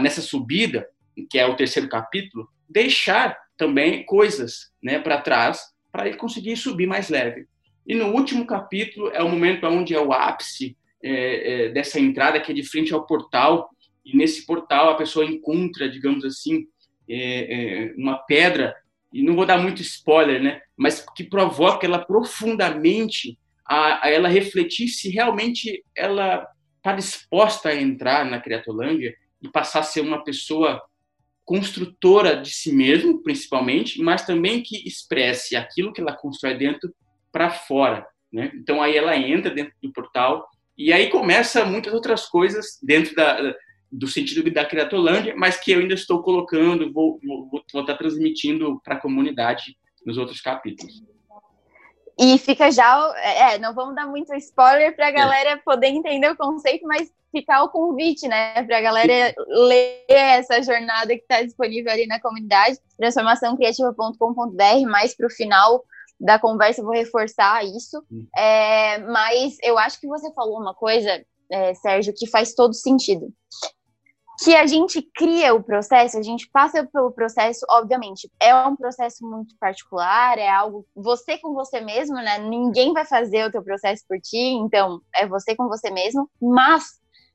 nessa 0.00 0.22
subida, 0.22 0.86
que 1.28 1.36
é 1.36 1.44
o 1.44 1.56
terceiro 1.56 1.88
capítulo, 1.88 2.48
deixar 2.68 3.36
também 3.56 4.04
coisas 4.04 4.70
né, 4.80 5.00
para 5.00 5.20
trás 5.20 5.60
para 5.90 6.06
ele 6.06 6.16
conseguir 6.16 6.56
subir 6.56 6.86
mais 6.86 7.08
leve. 7.08 7.48
E 7.88 7.94
no 7.94 8.12
último 8.12 8.46
capítulo 8.46 9.08
é 9.08 9.22
o 9.22 9.30
momento 9.30 9.66
onde 9.66 9.94
é 9.94 10.00
o 10.00 10.12
ápice 10.12 10.76
é, 11.02 11.10
é, 11.10 11.68
dessa 11.70 11.98
entrada, 11.98 12.38
que 12.38 12.52
é 12.52 12.54
de 12.54 12.62
frente 12.62 12.92
ao 12.92 13.06
portal, 13.06 13.70
e 14.04 14.14
nesse 14.14 14.44
portal 14.44 14.90
a 14.90 14.96
pessoa 14.96 15.24
encontra, 15.24 15.88
digamos 15.88 16.22
assim, 16.22 16.66
é, 17.08 17.86
é 17.86 17.94
uma 17.96 18.18
pedra 18.18 18.76
e 19.10 19.22
não 19.22 19.34
vou 19.34 19.46
dar 19.46 19.56
muito 19.56 19.80
spoiler, 19.80 20.42
né? 20.42 20.60
Mas 20.76 21.02
que 21.16 21.24
provoca 21.24 21.86
ela 21.86 22.04
profundamente 22.04 23.38
a, 23.64 24.06
a 24.06 24.10
ela 24.10 24.28
refletir 24.28 24.88
se 24.88 25.08
realmente 25.08 25.82
ela 25.96 26.46
está 26.76 26.94
disposta 26.94 27.70
a 27.70 27.74
entrar 27.74 28.26
na 28.26 28.38
Criatolândia 28.38 29.14
e 29.40 29.48
passar 29.48 29.80
a 29.80 29.84
ser 29.84 30.02
uma 30.02 30.22
pessoa 30.22 30.82
construtora 31.42 32.36
de 32.36 32.50
si 32.50 32.70
mesmo, 32.70 33.22
principalmente, 33.22 33.98
mas 34.02 34.26
também 34.26 34.62
que 34.62 34.86
expresse 34.86 35.56
aquilo 35.56 35.92
que 35.92 36.02
ela 36.02 36.14
constrói 36.14 36.54
dentro 36.54 36.92
para 37.32 37.50
fora, 37.50 38.06
né? 38.32 38.50
Então 38.54 38.82
aí 38.82 38.96
ela 38.96 39.16
entra 39.16 39.50
dentro 39.50 39.72
do 39.82 39.92
portal 39.92 40.48
e 40.76 40.92
aí 40.92 41.10
começa 41.10 41.64
muitas 41.64 41.92
outras 41.92 42.26
coisas 42.26 42.78
dentro 42.82 43.14
da, 43.14 43.54
do 43.90 44.06
sentido 44.06 44.48
da 44.50 44.64
Criatolândia, 44.64 45.34
mas 45.36 45.58
que 45.58 45.72
eu 45.72 45.80
ainda 45.80 45.94
estou 45.94 46.22
colocando, 46.22 46.92
vou, 46.92 47.18
vou, 47.24 47.48
vou 47.72 47.80
estar 47.80 47.96
transmitindo 47.96 48.80
para 48.84 48.94
a 48.94 49.00
comunidade 49.00 49.76
nos 50.04 50.16
outros 50.16 50.40
capítulos. 50.40 51.02
E 52.20 52.36
fica 52.36 52.70
já, 52.70 53.14
é, 53.22 53.58
não 53.58 53.72
vamos 53.72 53.94
dar 53.94 54.06
muito 54.06 54.34
spoiler 54.34 54.94
para 54.96 55.06
a 55.06 55.10
é. 55.10 55.12
galera 55.12 55.50
é. 55.50 55.56
poder 55.56 55.86
entender 55.88 56.30
o 56.30 56.36
conceito, 56.36 56.86
mas 56.86 57.12
ficar 57.30 57.62
o 57.62 57.68
convite, 57.68 58.26
né, 58.26 58.62
para 58.64 58.78
a 58.78 58.80
galera 58.80 59.34
ler 59.46 60.04
essa 60.08 60.62
jornada 60.62 61.14
que 61.14 61.22
está 61.22 61.42
disponível 61.42 61.92
ali 61.92 62.06
na 62.06 62.20
comunidade, 62.20 62.78
transformaçãocriativa.com.br, 62.96 64.88
mais 64.88 65.14
para 65.14 65.26
o 65.26 65.30
final 65.30 65.84
da 66.20 66.38
conversa 66.38 66.82
vou 66.82 66.92
reforçar 66.92 67.64
isso. 67.64 68.02
Hum. 68.10 68.26
É, 68.36 68.98
mas 68.98 69.56
eu 69.62 69.78
acho 69.78 70.00
que 70.00 70.06
você 70.06 70.32
falou 70.32 70.60
uma 70.60 70.74
coisa, 70.74 71.24
é, 71.50 71.74
Sérgio, 71.74 72.14
que 72.14 72.26
faz 72.26 72.54
todo 72.54 72.74
sentido 72.74 73.32
que 74.42 74.54
a 74.54 74.66
gente 74.66 75.02
cria 75.02 75.52
o 75.52 75.62
processo, 75.62 76.16
a 76.16 76.22
gente 76.22 76.48
passa 76.50 76.86
pelo 76.86 77.10
processo, 77.10 77.66
obviamente, 77.68 78.30
é 78.40 78.54
um 78.54 78.76
processo 78.76 79.28
muito 79.28 79.56
particular, 79.58 80.38
é 80.38 80.48
algo 80.48 80.86
você 80.94 81.36
com 81.38 81.52
você 81.54 81.80
mesmo, 81.80 82.14
né? 82.14 82.38
Ninguém 82.38 82.92
vai 82.92 83.04
fazer 83.04 83.44
o 83.44 83.50
teu 83.50 83.62
processo 83.62 84.04
por 84.08 84.20
ti, 84.20 84.38
então 84.38 85.00
é 85.14 85.26
você 85.26 85.56
com 85.56 85.66
você 85.66 85.90
mesmo, 85.90 86.30
mas 86.40 86.84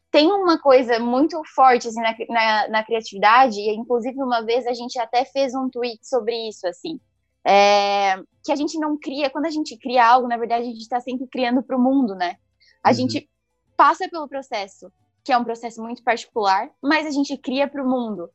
tem 0.10 0.32
uma 0.32 0.58
coisa 0.58 0.98
muito 0.98 1.42
forte 1.54 1.90
assim, 1.90 2.00
na, 2.00 2.16
na, 2.30 2.68
na 2.70 2.84
criatividade, 2.86 3.60
e 3.60 3.76
inclusive 3.76 4.24
uma 4.24 4.42
vez 4.42 4.66
a 4.66 4.74
gente 4.74 4.98
até 4.98 5.26
fez 5.26 5.54
um 5.54 5.70
tweet 5.70 6.08
sobre 6.08 6.48
isso, 6.48 6.66
assim, 6.66 7.00
é, 7.46 8.16
que 8.44 8.52
a 8.52 8.56
gente 8.56 8.78
não 8.80 8.98
cria, 8.98 9.30
quando 9.30 9.46
a 9.46 9.50
gente 9.52 9.78
cria 9.78 10.06
algo, 10.06 10.28
na 10.28 10.38
verdade 10.38 10.64
a 10.64 10.68
gente 10.68 10.82
está 10.82 11.00
sempre 11.00 11.28
criando 11.28 11.62
para 11.62 11.78
o 11.78 11.82
mundo, 11.82 12.16
né? 12.16 12.38
A 12.84 12.90
uhum. 12.90 12.96
gente 12.96 13.30
passa 13.76 14.08
pelo 14.10 14.28
processo, 14.28 14.92
que 15.24 15.32
é 15.32 15.38
um 15.38 15.44
processo 15.44 15.82
muito 15.82 16.04
particular, 16.04 16.70
mas 16.82 17.06
a 17.06 17.12
gente 17.12 17.38
cria 17.38 17.68
para 17.68 17.84
o 17.84 17.90
mundo. 17.90 18.30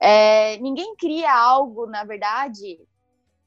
É, 0.00 0.58
ninguém 0.58 0.94
cria 0.96 1.32
algo, 1.32 1.86
na 1.86 2.04
verdade, 2.04 2.78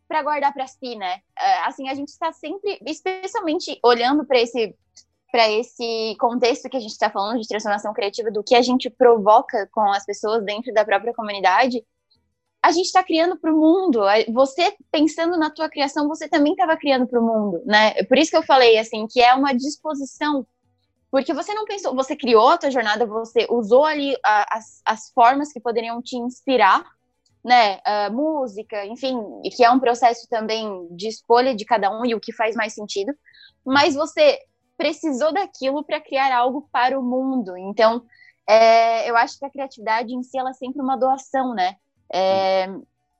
para 0.07 0.23
guardar 0.23 0.53
para 0.53 0.67
si, 0.67 0.95
né? 0.95 1.21
É, 1.37 1.59
assim, 1.59 1.89
a 1.89 1.93
gente 1.93 2.09
está 2.09 2.31
sempre, 2.31 2.79
especialmente 2.85 3.79
olhando 3.83 4.25
para 4.25 4.39
esse 4.39 4.75
para 5.29 5.51
esse 5.51 6.15
contexto 6.19 6.69
que 6.69 6.77
a 6.77 6.79
gente 6.79 6.93
está 6.93 7.09
falando 7.09 7.41
de 7.41 7.47
transformação 7.47 7.93
criativa, 7.93 8.31
do 8.31 8.41
que 8.41 8.55
a 8.55 8.61
gente 8.61 8.89
provoca 8.89 9.67
com 9.73 9.81
as 9.91 10.05
pessoas 10.05 10.43
dentro 10.43 10.73
da 10.73 10.85
própria 10.85 11.13
comunidade, 11.13 11.83
a 12.61 12.71
gente 12.71 12.85
está 12.85 13.03
criando 13.03 13.37
para 13.37 13.53
o 13.53 13.57
mundo. 13.57 14.01
Você 14.33 14.75
pensando 14.91 15.37
na 15.37 15.49
tua 15.49 15.69
criação, 15.69 16.07
você 16.07 16.27
também 16.27 16.53
estava 16.53 16.75
criando 16.75 17.07
para 17.07 17.19
o 17.19 17.25
mundo, 17.25 17.61
né? 17.65 18.03
Por 18.03 18.17
isso 18.17 18.31
que 18.31 18.37
eu 18.37 18.43
falei 18.43 18.77
assim 18.77 19.07
que 19.07 19.21
é 19.21 19.33
uma 19.33 19.53
disposição, 19.53 20.45
porque 21.09 21.33
você 21.33 21.53
não 21.53 21.65
pensou, 21.65 21.95
você 21.95 22.15
criou 22.15 22.49
a 22.49 22.57
tua 22.57 22.71
jornada, 22.71 23.05
você 23.05 23.47
usou 23.49 23.85
ali 23.85 24.15
a, 24.23 24.57
as, 24.57 24.81
as 24.85 25.11
formas 25.11 25.51
que 25.51 25.59
poderiam 25.59 26.01
te 26.01 26.17
inspirar, 26.17 26.83
né? 27.43 27.79
A 27.85 28.09
música, 28.09 28.85
enfim, 28.85 29.17
que 29.55 29.63
é 29.63 29.71
um 29.71 29.79
processo 29.79 30.27
também 30.29 30.87
de 30.91 31.07
escolha 31.07 31.55
de 31.55 31.63
cada 31.63 31.89
um 31.89 32.05
e 32.05 32.13
o 32.13 32.19
que 32.19 32.33
faz 32.33 32.55
mais 32.55 32.73
sentido. 32.73 33.13
Mas 33.65 33.95
você 33.95 34.39
precisou 34.77 35.33
daquilo 35.33 35.83
para 35.83 36.01
criar 36.01 36.35
algo 36.35 36.67
para 36.71 36.99
o 36.99 37.03
mundo. 37.03 37.57
Então, 37.57 38.03
é, 38.47 39.09
eu 39.09 39.15
acho 39.15 39.39
que 39.39 39.45
a 39.45 39.49
criatividade 39.49 40.13
em 40.13 40.23
si 40.23 40.37
ela 40.37 40.51
é 40.51 40.53
sempre 40.53 40.81
uma 40.81 40.97
doação, 40.97 41.53
né? 41.53 41.75
É, 42.11 42.67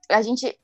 a 0.10 0.22
gente 0.22 0.58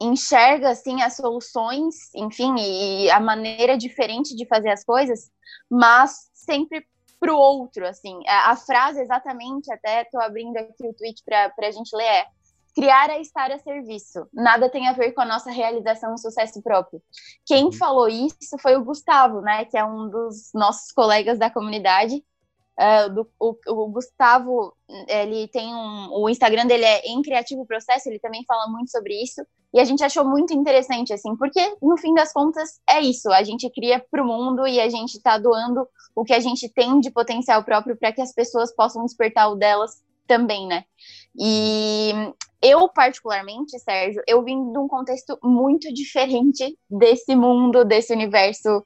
enxerga 0.00 0.70
assim 0.70 1.02
as 1.02 1.16
soluções, 1.16 2.14
enfim, 2.14 2.54
e 2.58 3.10
a 3.10 3.20
maneira 3.20 3.76
diferente 3.76 4.34
de 4.34 4.46
fazer 4.46 4.70
as 4.70 4.82
coisas, 4.82 5.30
mas 5.70 6.30
sempre 6.32 6.86
para 7.20 7.34
o 7.34 7.36
outro, 7.36 7.86
assim. 7.86 8.18
A, 8.26 8.52
a, 8.52 8.56
frase 8.56 9.00
exatamente, 9.00 9.70
até 9.70 10.02
estou 10.02 10.20
abrindo 10.22 10.56
aqui 10.56 10.88
o 10.88 10.94
tweet 10.94 11.22
para 11.22 11.52
a 11.58 11.70
gente 11.70 11.94
ler, 11.94 12.04
é 12.04 12.26
criar 12.74 13.10
a 13.10 13.18
estar 13.18 13.50
a 13.50 13.58
serviço. 13.58 14.26
Nada 14.32 14.70
tem 14.70 14.88
a 14.88 14.92
ver 14.94 15.12
com 15.12 15.20
a 15.20 15.26
nossa 15.26 15.50
realização 15.50 16.14
e 16.14 16.18
sucesso 16.18 16.62
próprio. 16.62 17.02
Quem 17.44 17.64
uhum. 17.64 17.72
falou 17.72 18.08
isso 18.08 18.56
foi 18.62 18.76
o 18.76 18.84
Gustavo, 18.84 19.42
né, 19.42 19.66
que 19.66 19.76
é 19.76 19.84
um 19.84 20.08
dos 20.08 20.50
nossos 20.54 20.90
colegas 20.92 21.38
da 21.38 21.50
comunidade, 21.50 22.24
Uh, 22.78 23.12
do, 23.12 23.30
o, 23.38 23.54
o, 23.68 23.88
Gustavo, 23.88 24.74
ele 25.06 25.48
tem 25.48 25.74
um. 25.74 26.08
O 26.12 26.28
Instagram 26.30 26.66
dele 26.66 26.84
é 26.84 27.06
em 27.08 27.20
Criativo 27.20 27.66
Processo, 27.66 28.08
ele 28.08 28.18
também 28.18 28.42
fala 28.46 28.66
muito 28.68 28.90
sobre 28.90 29.14
isso. 29.22 29.42
E 29.72 29.78
a 29.78 29.84
gente 29.84 30.02
achou 30.02 30.24
muito 30.24 30.52
interessante, 30.52 31.12
assim, 31.12 31.36
porque 31.36 31.60
no 31.80 31.96
fim 31.96 32.14
das 32.14 32.32
contas 32.32 32.80
é 32.88 33.00
isso. 33.00 33.30
A 33.30 33.42
gente 33.42 33.70
cria 33.70 34.04
para 34.10 34.22
o 34.22 34.26
mundo 34.26 34.66
e 34.66 34.80
a 34.80 34.88
gente 34.88 35.14
está 35.16 35.38
doando 35.38 35.86
o 36.14 36.24
que 36.24 36.32
a 36.32 36.40
gente 36.40 36.68
tem 36.68 36.98
de 37.00 37.10
potencial 37.10 37.62
próprio 37.62 37.96
para 37.96 38.12
que 38.12 38.20
as 38.20 38.32
pessoas 38.32 38.74
possam 38.74 39.04
despertar 39.04 39.50
o 39.50 39.56
delas 39.56 40.02
também, 40.26 40.66
né? 40.66 40.84
E 41.38 42.12
eu, 42.62 42.88
particularmente, 42.88 43.78
Sérgio, 43.78 44.22
eu 44.26 44.42
vim 44.42 44.72
de 44.72 44.78
um 44.78 44.88
contexto 44.88 45.38
muito 45.42 45.92
diferente 45.92 46.76
desse 46.88 47.34
mundo, 47.34 47.84
desse 47.84 48.12
universo 48.12 48.84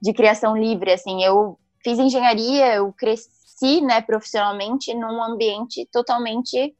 de 0.00 0.12
criação 0.12 0.56
livre, 0.56 0.92
assim. 0.92 1.22
Eu 1.24 1.58
fiz 1.86 2.00
engenharia, 2.00 2.74
eu 2.74 2.92
cresci 2.92 3.80
né, 3.80 4.00
profissionalmente, 4.00 4.92
num 4.92 5.22
ambiente 5.22 5.88
totalmente 5.92 6.74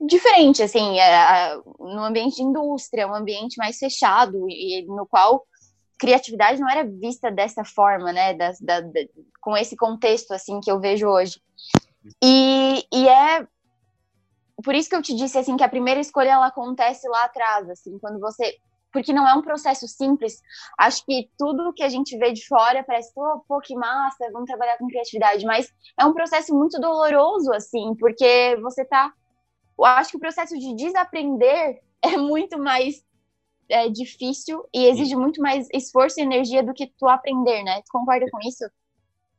diferente, 0.00 0.62
assim, 0.62 0.98
é, 0.98 1.56
no 1.78 2.02
ambiente 2.02 2.36
de 2.36 2.42
indústria, 2.42 3.06
um 3.06 3.14
ambiente 3.14 3.58
mais 3.58 3.76
fechado 3.76 4.48
e 4.48 4.82
no 4.86 5.06
qual 5.06 5.44
criatividade 5.98 6.58
não 6.58 6.70
era 6.70 6.88
vista 6.88 7.30
dessa 7.30 7.62
forma, 7.66 8.14
né, 8.14 8.32
da, 8.32 8.52
da, 8.62 8.80
da, 8.80 9.00
com 9.42 9.54
esse 9.54 9.76
contexto, 9.76 10.32
assim, 10.32 10.58
que 10.58 10.72
eu 10.72 10.80
vejo 10.80 11.06
hoje. 11.06 11.38
E, 12.24 12.86
e 12.90 13.08
é 13.08 13.46
por 14.64 14.74
isso 14.74 14.88
que 14.88 14.96
eu 14.96 15.02
te 15.02 15.14
disse, 15.14 15.36
assim, 15.36 15.54
que 15.54 15.64
a 15.64 15.68
primeira 15.68 16.00
escolha, 16.00 16.30
ela 16.30 16.46
acontece 16.46 17.06
lá 17.08 17.24
atrás, 17.24 17.68
assim, 17.68 17.98
quando 17.98 18.18
você 18.18 18.56
porque 18.92 19.12
não 19.12 19.26
é 19.26 19.34
um 19.34 19.42
processo 19.42 19.86
simples. 19.86 20.42
Acho 20.78 21.04
que 21.04 21.30
tudo 21.38 21.72
que 21.72 21.82
a 21.82 21.88
gente 21.88 22.16
vê 22.18 22.32
de 22.32 22.46
fora 22.46 22.82
parece, 22.84 23.12
oh, 23.16 23.40
pô, 23.46 23.60
que 23.60 23.74
massa, 23.74 24.30
vamos 24.32 24.46
trabalhar 24.46 24.78
com 24.78 24.88
criatividade, 24.88 25.44
mas 25.44 25.72
é 25.98 26.04
um 26.04 26.12
processo 26.12 26.54
muito 26.54 26.80
doloroso, 26.80 27.52
assim, 27.52 27.94
porque 27.98 28.56
você 28.60 28.84
tá. 28.84 29.12
Eu 29.78 29.84
acho 29.84 30.10
que 30.10 30.16
o 30.16 30.20
processo 30.20 30.58
de 30.58 30.74
desaprender 30.74 31.80
é 32.02 32.16
muito 32.16 32.58
mais 32.58 33.04
é, 33.68 33.88
difícil 33.88 34.68
e 34.74 34.86
exige 34.86 35.14
muito 35.14 35.40
mais 35.40 35.68
esforço 35.72 36.20
e 36.20 36.22
energia 36.22 36.62
do 36.62 36.74
que 36.74 36.92
tu 36.98 37.08
aprender, 37.08 37.62
né? 37.62 37.80
Tu 37.82 37.90
concorda 37.90 38.26
com 38.30 38.38
isso? 38.40 38.64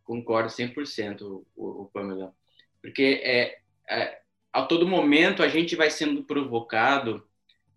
Concordo 0.03 0.49
100%, 0.49 1.21
o, 1.21 1.45
o 1.55 1.89
Pamela. 1.93 2.33
Porque 2.81 3.21
é, 3.23 3.59
é, 3.89 4.21
a 4.51 4.63
todo 4.63 4.87
momento 4.87 5.43
a 5.43 5.47
gente 5.47 5.75
vai 5.75 5.89
sendo 5.89 6.23
provocado 6.23 7.25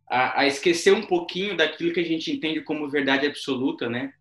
a, 0.08 0.40
a, 0.40 0.46
esquecer 0.46 0.92
um 0.92 1.02
pouquinho 1.02 1.56
daquilo 1.56 1.92
que 1.92 2.00
a 2.00 2.04
gente 2.04 2.30
entende 2.30 2.60
como 2.60 2.90
verdade 2.90 3.26
absoluta, 3.26 3.88
né? 3.88 4.12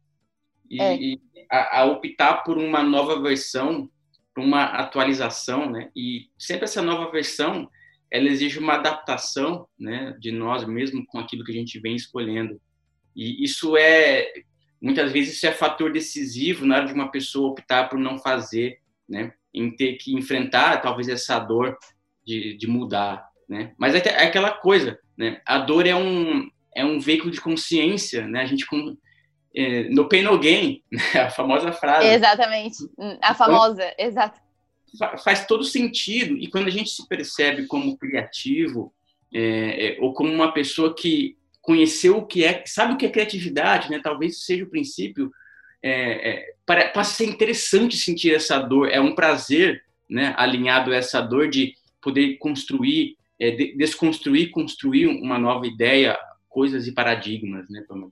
E, 0.69 0.81
é. 0.81 0.95
e 0.95 1.21
a, 1.51 1.81
a, 1.81 1.85
optar 1.85 2.43
por 2.43 2.57
uma 2.57 2.81
nova 2.81 3.21
versão, 3.21 3.89
por 4.33 4.43
uma 4.43 4.63
atualização, 4.63 5.69
né? 5.69 5.89
E 5.95 6.29
sempre 6.37 6.65
essa 6.65 6.81
nova 6.81 7.11
versão, 7.11 7.69
ela 8.09 8.27
exige 8.27 8.59
uma 8.59 8.75
adaptação, 8.75 9.67
né? 9.77 10.15
De 10.19 10.31
nós 10.31 10.65
mesmos 10.65 11.05
com 11.07 11.19
aquilo 11.19 11.43
que 11.43 11.51
a 11.51 11.55
gente 11.55 11.79
vem 11.79 11.95
escolhendo. 11.95 12.59
E 13.15 13.43
isso 13.43 13.77
é, 13.77 14.31
muitas 14.81 15.11
vezes, 15.11 15.35
isso 15.35 15.45
é 15.45 15.51
fator 15.51 15.91
decisivo 15.91 16.65
na 16.65 16.77
hora 16.77 16.87
de 16.87 16.93
uma 16.93 17.11
pessoa 17.11 17.51
optar 17.51 17.89
por 17.89 17.99
não 17.99 18.17
fazer, 18.17 18.79
né? 19.07 19.33
Em 19.53 19.75
ter 19.75 19.97
que 19.97 20.15
enfrentar, 20.15 20.81
talvez, 20.81 21.07
essa 21.07 21.37
dor 21.39 21.77
de, 22.25 22.55
de 22.57 22.67
mudar, 22.67 23.27
né? 23.47 23.73
Mas 23.77 23.93
é, 23.93 23.99
é 23.99 24.25
aquela 24.25 24.51
coisa, 24.51 24.97
né? 25.17 25.41
A 25.45 25.57
dor 25.59 25.85
é 25.85 25.95
um, 25.95 26.49
é 26.75 26.85
um 26.85 26.99
veículo 26.99 27.31
de 27.31 27.41
consciência, 27.41 28.27
né? 28.27 28.41
A 28.41 28.45
gente 28.45 28.65
com, 28.65 28.97
é, 29.55 29.83
no 29.89 30.07
pain 30.07 30.23
no 30.23 30.37
gain, 30.39 30.81
né? 30.91 31.21
a 31.21 31.29
famosa 31.29 31.71
frase. 31.71 32.07
Exatamente, 32.07 32.77
a 33.21 33.33
famosa, 33.33 33.83
então, 33.83 34.05
exato. 34.05 34.41
Faz 35.23 35.47
todo 35.47 35.63
sentido 35.63 36.37
e 36.37 36.47
quando 36.47 36.67
a 36.67 36.71
gente 36.71 36.91
se 36.91 37.07
percebe 37.07 37.65
como 37.65 37.97
criativo 37.97 38.93
é, 39.33 39.87
é, 39.87 39.97
ou 39.99 40.13
como 40.13 40.31
uma 40.31 40.51
pessoa 40.53 40.95
que 40.95 41.35
conheceu 41.59 42.17
o 42.17 42.25
que 42.25 42.43
é, 42.43 42.61
sabe 42.67 42.93
o 42.93 42.97
que 42.97 43.05
é 43.05 43.09
criatividade, 43.09 43.89
né? 43.89 43.99
Talvez 44.03 44.43
seja 44.45 44.63
o 44.63 44.69
princípio. 44.69 45.31
É, 45.81 46.29
é, 46.29 46.53
para, 46.65 46.89
passa 46.89 47.11
a 47.11 47.15
ser 47.15 47.25
interessante 47.25 47.97
sentir 47.97 48.33
essa 48.33 48.59
dor, 48.59 48.89
é 48.89 49.01
um 49.01 49.15
prazer, 49.15 49.83
né? 50.09 50.33
Alinhado 50.37 50.91
a 50.91 50.95
essa 50.95 51.19
dor 51.21 51.49
de 51.49 51.73
poder 51.99 52.37
construir 52.37 53.17
é, 53.43 53.51
desconstruir, 53.75 54.51
construir 54.51 55.07
uma 55.07 55.37
nova 55.37 55.67
ideia, 55.67 56.17
coisas 56.47 56.87
e 56.87 56.93
paradigmas, 56.93 57.69
né, 57.69 57.83
Pamela? 57.87 58.11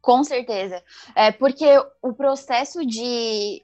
Com 0.00 0.22
certeza. 0.22 0.82
É 1.14 1.32
porque 1.32 1.66
o 2.02 2.12
processo 2.12 2.84
de 2.86 3.62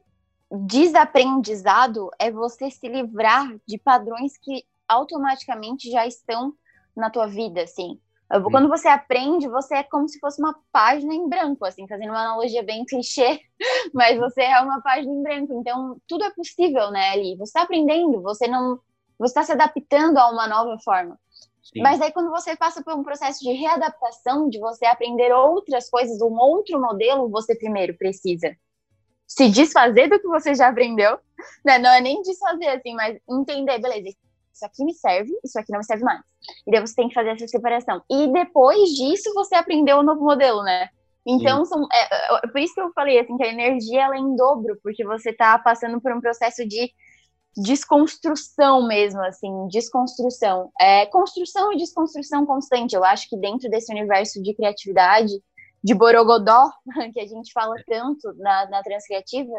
desaprendizado 0.50 2.10
é 2.18 2.30
você 2.30 2.70
se 2.70 2.88
livrar 2.88 3.54
de 3.66 3.78
padrões 3.78 4.36
que 4.36 4.64
automaticamente 4.88 5.90
já 5.90 6.06
estão 6.06 6.54
na 6.96 7.10
tua 7.10 7.26
vida, 7.26 7.62
assim. 7.62 7.98
Hum. 8.32 8.50
Quando 8.50 8.68
você 8.68 8.88
aprende, 8.88 9.48
você 9.48 9.76
é 9.76 9.82
como 9.82 10.08
se 10.08 10.18
fosse 10.18 10.40
uma 10.40 10.54
página 10.72 11.14
em 11.14 11.28
branco, 11.28 11.64
assim, 11.64 11.86
fazendo 11.86 12.10
uma 12.10 12.20
analogia 12.20 12.62
bem 12.62 12.84
clichê, 12.84 13.40
mas 13.92 14.18
você 14.18 14.42
é 14.42 14.60
uma 14.60 14.80
página 14.80 15.12
em 15.12 15.22
branco. 15.22 15.54
Então, 15.60 15.98
tudo 16.06 16.24
é 16.24 16.30
possível, 16.30 16.90
né, 16.90 17.10
ali. 17.10 17.36
Você 17.36 17.50
está 17.50 17.62
aprendendo, 17.62 18.22
você 18.22 18.46
não 18.46 18.80
você 19.18 19.30
está 19.30 19.42
se 19.42 19.52
adaptando 19.52 20.18
a 20.18 20.30
uma 20.30 20.46
nova 20.46 20.78
forma. 20.78 21.18
Sim. 21.62 21.80
Mas 21.80 22.00
aí 22.00 22.12
quando 22.12 22.30
você 22.30 22.56
passa 22.56 22.82
por 22.82 22.94
um 22.94 23.02
processo 23.02 23.40
de 23.40 23.52
readaptação, 23.52 24.48
de 24.48 24.58
você 24.58 24.84
aprender 24.86 25.32
outras 25.32 25.88
coisas, 25.88 26.20
um 26.20 26.34
outro 26.34 26.80
modelo, 26.80 27.30
você 27.30 27.54
primeiro 27.54 27.96
precisa 27.96 28.54
se 29.26 29.48
desfazer 29.48 30.08
do 30.08 30.20
que 30.20 30.28
você 30.28 30.54
já 30.54 30.68
aprendeu, 30.68 31.18
né? 31.64 31.78
Não 31.78 31.90
é 31.90 32.00
nem 32.00 32.22
desfazer 32.22 32.68
assim, 32.68 32.94
mas 32.94 33.18
entender, 33.28 33.78
beleza, 33.80 34.08
isso 34.52 34.64
aqui 34.64 34.84
me 34.84 34.94
serve, 34.94 35.32
isso 35.42 35.58
aqui 35.58 35.72
não 35.72 35.78
me 35.78 35.84
serve 35.84 36.04
mais. 36.04 36.20
E 36.66 36.70
daí 36.70 36.80
você 36.80 36.94
tem 36.94 37.08
que 37.08 37.14
fazer 37.14 37.30
essa 37.30 37.48
separação. 37.48 38.02
E 38.08 38.28
depois 38.32 38.90
disso 38.90 39.32
você 39.34 39.54
aprendeu 39.54 39.96
o 39.96 40.00
um 40.00 40.04
novo 40.04 40.22
modelo, 40.22 40.62
né? 40.62 40.88
Então, 41.26 41.64
são, 41.64 41.86
é, 41.90 42.36
é, 42.36 42.48
por 42.48 42.60
isso 42.60 42.74
que 42.74 42.80
eu 42.80 42.92
falei 42.92 43.18
assim, 43.18 43.36
que 43.36 43.42
a 43.42 43.48
energia 43.48 44.04
ela 44.04 44.14
é 44.14 44.18
em 44.18 44.36
dobro, 44.36 44.78
porque 44.82 45.04
você 45.04 45.30
está 45.30 45.58
passando 45.58 46.00
por 46.00 46.12
um 46.12 46.20
processo 46.20 46.66
de 46.68 46.92
desconstrução 47.56 48.86
mesmo, 48.86 49.20
assim, 49.22 49.68
desconstrução. 49.68 50.70
É, 50.80 51.06
construção 51.06 51.72
e 51.72 51.76
desconstrução 51.76 52.44
constante. 52.44 52.94
Eu 52.94 53.04
acho 53.04 53.28
que 53.28 53.36
dentro 53.36 53.70
desse 53.70 53.92
universo 53.92 54.42
de 54.42 54.54
criatividade, 54.54 55.32
de 55.82 55.94
borogodó, 55.94 56.70
que 57.12 57.20
a 57.20 57.26
gente 57.26 57.52
fala 57.52 57.74
tanto 57.86 58.32
na, 58.38 58.68
na 58.70 58.82
transcriativa, 58.82 59.52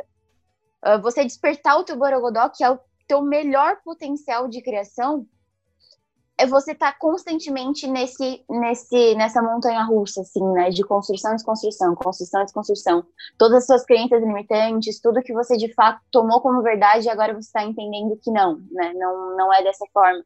uh, 0.85 1.01
você 1.01 1.23
despertar 1.23 1.77
o 1.77 1.83
teu 1.83 1.97
borogodó, 1.97 2.49
que 2.49 2.63
é 2.63 2.69
o 2.69 2.79
teu 3.07 3.21
melhor 3.21 3.77
potencial 3.83 4.47
de 4.47 4.61
criação, 4.61 5.25
você 6.45 6.73
estar 6.73 6.91
tá 6.91 6.97
constantemente 6.99 7.87
nesse, 7.87 8.43
nesse, 8.49 9.15
nessa 9.15 9.41
montanha 9.41 9.83
russa, 9.83 10.21
assim, 10.21 10.43
né? 10.51 10.69
De 10.69 10.83
construção 10.83 11.31
e 11.31 11.35
desconstrução, 11.35 11.95
construção 11.95 12.41
e 12.41 12.45
desconstrução. 12.45 13.05
Todas 13.37 13.59
as 13.59 13.65
suas 13.65 13.85
crenças 13.85 14.21
limitantes, 14.21 14.99
tudo 14.99 15.21
que 15.21 15.33
você 15.33 15.55
de 15.55 15.73
fato 15.73 16.01
tomou 16.11 16.41
como 16.41 16.61
verdade, 16.61 17.09
agora 17.09 17.33
você 17.33 17.47
está 17.47 17.63
entendendo 17.63 18.19
que 18.21 18.31
não, 18.31 18.59
né? 18.71 18.91
Não, 18.95 19.37
não 19.37 19.53
é 19.53 19.63
dessa 19.63 19.85
forma. 19.93 20.23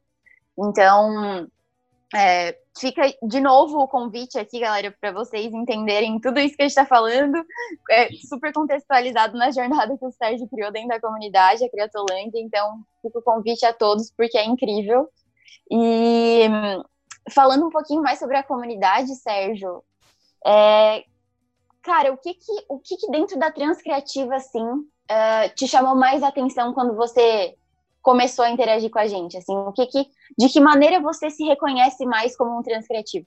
Então, 0.58 1.48
é, 2.14 2.58
fica 2.76 3.02
de 3.22 3.40
novo 3.40 3.78
o 3.78 3.88
convite 3.88 4.36
aqui, 4.36 4.58
galera, 4.58 4.94
para 5.00 5.12
vocês 5.12 5.52
entenderem 5.54 6.20
tudo 6.20 6.40
isso 6.40 6.56
que 6.56 6.62
a 6.62 6.64
gente 6.64 6.72
está 6.72 6.84
falando, 6.84 7.36
é 7.88 8.08
super 8.28 8.52
contextualizado 8.52 9.38
na 9.38 9.52
jornada 9.52 9.96
que 9.96 10.04
o 10.04 10.10
Sérgio 10.10 10.48
criou 10.48 10.72
dentro 10.72 10.88
da 10.88 11.00
comunidade, 11.00 11.64
a 11.64 11.70
Criatolândia. 11.70 12.40
Então, 12.40 12.80
fica 13.00 13.18
o 13.18 13.22
convite 13.22 13.64
a 13.64 13.72
todos, 13.72 14.10
porque 14.16 14.36
é 14.36 14.44
incrível. 14.44 15.08
E 15.70 16.48
falando 17.30 17.66
um 17.66 17.70
pouquinho 17.70 18.02
mais 18.02 18.18
sobre 18.18 18.36
a 18.36 18.42
comunidade, 18.42 19.14
Sérgio, 19.14 19.82
é, 20.46 21.04
cara, 21.82 22.12
o 22.12 22.16
que 22.16 22.34
que, 22.34 22.64
o 22.68 22.78
que 22.78 22.96
que 22.96 23.10
dentro 23.10 23.38
da 23.38 23.50
Transcriativa, 23.50 24.34
assim, 24.36 24.62
uh, 24.62 25.54
te 25.54 25.66
chamou 25.66 25.94
mais 25.94 26.22
atenção 26.22 26.72
quando 26.72 26.94
você 26.94 27.54
começou 28.02 28.44
a 28.44 28.50
interagir 28.50 28.90
com 28.90 28.98
a 28.98 29.06
gente? 29.06 29.36
Assim, 29.36 29.54
o 29.54 29.72
que 29.72 29.86
que, 29.86 30.06
de 30.38 30.48
que 30.48 30.60
maneira 30.60 31.00
você 31.00 31.30
se 31.30 31.44
reconhece 31.44 32.04
mais 32.06 32.36
como 32.36 32.58
um 32.58 32.62
transcriativo? 32.62 33.26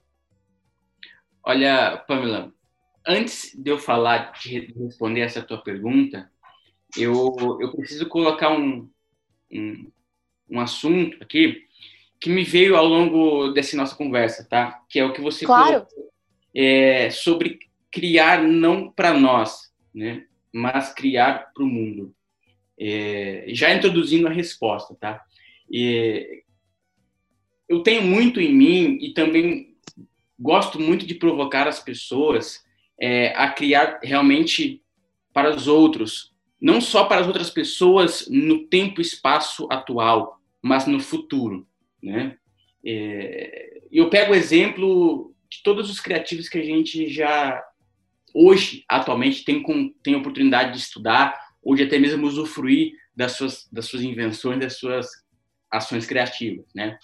Olha, 1.42 2.02
Pamela, 2.08 2.52
antes 3.06 3.52
de 3.54 3.70
eu 3.70 3.78
falar, 3.78 4.32
de 4.32 4.72
responder 4.76 5.20
essa 5.20 5.42
tua 5.42 5.62
pergunta, 5.62 6.30
eu, 6.96 7.34
eu 7.60 7.72
preciso 7.72 8.08
colocar 8.08 8.50
um, 8.50 8.88
um, 9.52 9.92
um 10.50 10.60
assunto 10.60 11.22
aqui 11.22 11.64
que 12.24 12.30
me 12.30 12.42
veio 12.42 12.74
ao 12.74 12.86
longo 12.86 13.50
dessa 13.50 13.76
nossa 13.76 13.94
conversa, 13.94 14.48
tá? 14.48 14.82
Que 14.88 14.98
é 14.98 15.04
o 15.04 15.12
que 15.12 15.20
você 15.20 15.44
claro. 15.44 15.86
falou 15.86 16.10
é, 16.56 17.10
sobre 17.10 17.58
criar 17.90 18.42
não 18.42 18.90
para 18.90 19.12
nós, 19.12 19.70
né? 19.94 20.24
Mas 20.50 20.90
criar 20.94 21.52
para 21.52 21.62
o 21.62 21.66
mundo. 21.66 22.14
É, 22.80 23.44
já 23.48 23.74
introduzindo 23.74 24.26
a 24.26 24.30
resposta, 24.30 24.96
tá? 24.98 25.22
É, 25.70 26.40
eu 27.68 27.82
tenho 27.82 28.00
muito 28.00 28.40
em 28.40 28.54
mim 28.54 28.98
e 29.02 29.12
também 29.12 29.76
gosto 30.40 30.80
muito 30.80 31.04
de 31.04 31.16
provocar 31.16 31.68
as 31.68 31.78
pessoas 31.78 32.64
é, 32.98 33.34
a 33.36 33.50
criar 33.50 34.00
realmente 34.02 34.82
para 35.30 35.54
os 35.54 35.68
outros, 35.68 36.32
não 36.58 36.80
só 36.80 37.04
para 37.04 37.20
as 37.20 37.26
outras 37.26 37.50
pessoas 37.50 38.26
no 38.30 38.66
tempo 38.66 39.02
e 39.02 39.02
espaço 39.02 39.68
atual, 39.70 40.40
mas 40.62 40.86
no 40.86 40.98
futuro, 41.00 41.68
né? 42.04 42.36
É, 42.84 43.80
eu 43.90 44.10
pego 44.10 44.32
o 44.32 44.36
exemplo 44.36 45.34
de 45.50 45.62
todos 45.62 45.90
os 45.90 46.00
criativos 46.00 46.48
que 46.48 46.58
a 46.58 46.64
gente 46.64 47.08
já 47.08 47.62
hoje 48.34 48.84
atualmente 48.88 49.44
tem 49.44 49.62
com, 49.62 49.92
tem 50.02 50.16
oportunidade 50.16 50.72
de 50.72 50.78
estudar, 50.78 51.38
ou 51.62 51.74
de 51.74 51.84
até 51.84 51.98
mesmo 51.98 52.26
usufruir 52.26 52.92
das 53.16 53.32
suas 53.32 53.68
das 53.72 53.86
suas 53.86 54.02
invenções, 54.02 54.60
das 54.60 54.76
suas 54.76 55.08
ações 55.70 56.06
criativas, 56.06 56.66
né? 56.74 56.98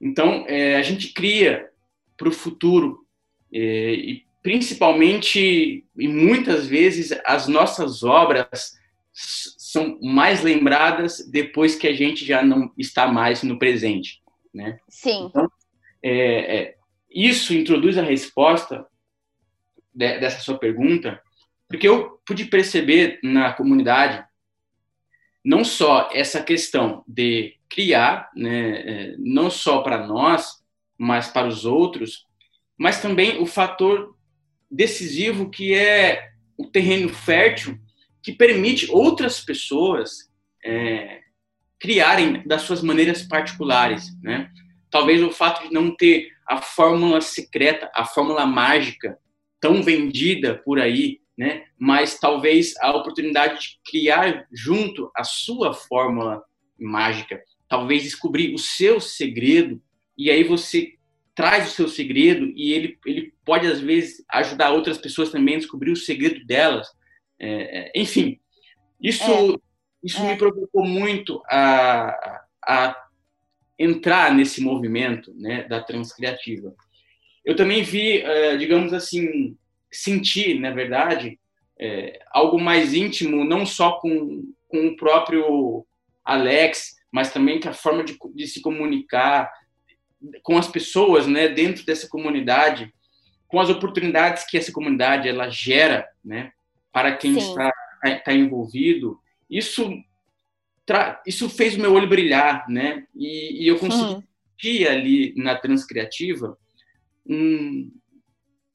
Então 0.00 0.44
é, 0.46 0.76
a 0.76 0.82
gente 0.82 1.12
cria 1.12 1.68
para 2.16 2.28
o 2.28 2.32
futuro 2.32 3.06
é, 3.52 3.94
e 3.94 4.26
principalmente 4.42 5.84
e 5.98 6.08
muitas 6.08 6.66
vezes 6.66 7.12
as 7.24 7.48
nossas 7.48 8.02
obras 8.02 8.78
são 9.70 10.00
mais 10.02 10.42
lembradas 10.42 11.24
depois 11.30 11.76
que 11.76 11.86
a 11.86 11.92
gente 11.92 12.24
já 12.24 12.42
não 12.42 12.72
está 12.76 13.06
mais 13.06 13.44
no 13.44 13.56
presente, 13.56 14.20
né? 14.52 14.80
Sim. 14.88 15.26
Então, 15.26 15.48
é, 16.02 16.56
é, 16.56 16.74
isso 17.08 17.54
introduz 17.54 17.96
a 17.96 18.02
resposta 18.02 18.84
de, 19.94 20.18
dessa 20.18 20.40
sua 20.40 20.58
pergunta, 20.58 21.22
porque 21.68 21.86
eu 21.86 22.20
pude 22.26 22.46
perceber 22.46 23.20
na 23.22 23.52
comunidade 23.52 24.24
não 25.44 25.64
só 25.64 26.10
essa 26.12 26.42
questão 26.42 27.04
de 27.06 27.56
criar, 27.68 28.28
né, 28.34 28.80
é, 28.80 29.14
não 29.18 29.48
só 29.48 29.82
para 29.82 30.04
nós, 30.04 30.64
mas 30.98 31.28
para 31.28 31.46
os 31.46 31.64
outros, 31.64 32.26
mas 32.76 33.00
também 33.00 33.40
o 33.40 33.46
fator 33.46 34.16
decisivo 34.68 35.48
que 35.48 35.74
é 35.74 36.30
o 36.58 36.66
terreno 36.66 37.08
fértil 37.08 37.78
que 38.22 38.32
permite 38.32 38.90
outras 38.90 39.40
pessoas 39.40 40.30
é, 40.64 41.20
criarem 41.78 42.46
das 42.46 42.62
suas 42.62 42.82
maneiras 42.82 43.22
particulares, 43.22 44.10
né? 44.22 44.50
Talvez 44.90 45.22
o 45.22 45.30
fato 45.30 45.68
de 45.68 45.72
não 45.72 45.94
ter 45.94 46.28
a 46.46 46.60
fórmula 46.60 47.20
secreta, 47.20 47.90
a 47.94 48.04
fórmula 48.04 48.44
mágica 48.44 49.18
tão 49.60 49.82
vendida 49.82 50.60
por 50.64 50.80
aí, 50.80 51.20
né? 51.38 51.64
Mas 51.78 52.18
talvez 52.18 52.74
a 52.80 52.94
oportunidade 52.96 53.60
de 53.60 53.80
criar 53.84 54.46
junto 54.52 55.10
a 55.16 55.24
sua 55.24 55.72
fórmula 55.72 56.42
mágica, 56.78 57.40
talvez 57.68 58.02
descobrir 58.02 58.52
o 58.54 58.58
seu 58.58 59.00
segredo 59.00 59.80
e 60.20 60.30
aí 60.30 60.44
você 60.44 60.94
traz 61.34 61.68
o 61.68 61.74
seu 61.74 61.88
segredo 61.88 62.52
e 62.54 62.72
ele, 62.72 62.98
ele 63.06 63.32
pode, 63.42 63.66
às 63.66 63.80
vezes, 63.80 64.22
ajudar 64.28 64.70
outras 64.72 64.98
pessoas 64.98 65.30
também 65.30 65.54
a 65.54 65.58
descobrir 65.58 65.90
o 65.90 65.96
segredo 65.96 66.44
delas. 66.44 66.86
É, 67.40 67.88
é 67.88 67.92
enfim, 67.94 68.38
isso, 69.00 69.24
é. 69.24 69.56
isso 70.04 70.22
me 70.22 70.32
é. 70.32 70.36
provocou 70.36 70.84
muito 70.84 71.42
a, 71.46 72.44
a 72.64 72.96
entrar 73.78 74.34
nesse 74.34 74.60
movimento 74.60 75.32
né, 75.34 75.64
da 75.64 75.82
transcriativa. 75.82 76.74
Eu 77.44 77.56
também 77.56 77.82
vi, 77.82 78.18
é, 78.18 78.56
digamos 78.56 78.92
assim, 78.92 79.56
sentir, 79.90 80.60
na 80.60 80.70
verdade, 80.70 81.40
é, 81.80 82.20
algo 82.30 82.60
mais 82.60 82.92
íntimo, 82.92 83.42
não 83.44 83.64
só 83.64 83.92
com, 83.92 84.52
com 84.68 84.88
o 84.88 84.96
próprio 84.96 85.86
Alex, 86.22 86.96
mas 87.10 87.32
também 87.32 87.58
com 87.58 87.70
a 87.70 87.72
forma 87.72 88.04
de, 88.04 88.18
de 88.34 88.46
se 88.46 88.60
comunicar, 88.60 89.50
com 90.42 90.58
as 90.58 90.68
pessoas, 90.68 91.26
né, 91.26 91.48
dentro 91.48 91.84
dessa 91.86 92.06
comunidade, 92.06 92.92
com 93.48 93.58
as 93.58 93.70
oportunidades 93.70 94.44
que 94.44 94.58
essa 94.58 94.70
comunidade 94.70 95.26
ela 95.26 95.48
gera, 95.48 96.06
né, 96.22 96.52
para 96.92 97.16
quem 97.16 97.34
Sim. 97.34 97.50
está, 97.50 97.72
está 98.04 98.32
envolvido. 98.32 99.18
Isso 99.48 99.90
isso 101.24 101.48
fez 101.48 101.76
o 101.76 101.80
meu 101.80 101.92
olho 101.92 102.08
brilhar, 102.08 102.68
né? 102.68 103.06
E, 103.14 103.64
e 103.64 103.68
eu 103.68 103.78
consegui 103.78 104.24
sentir 104.60 104.88
ali 104.88 105.32
na 105.36 105.54
Transcriativa 105.54 106.58
um, 107.24 107.90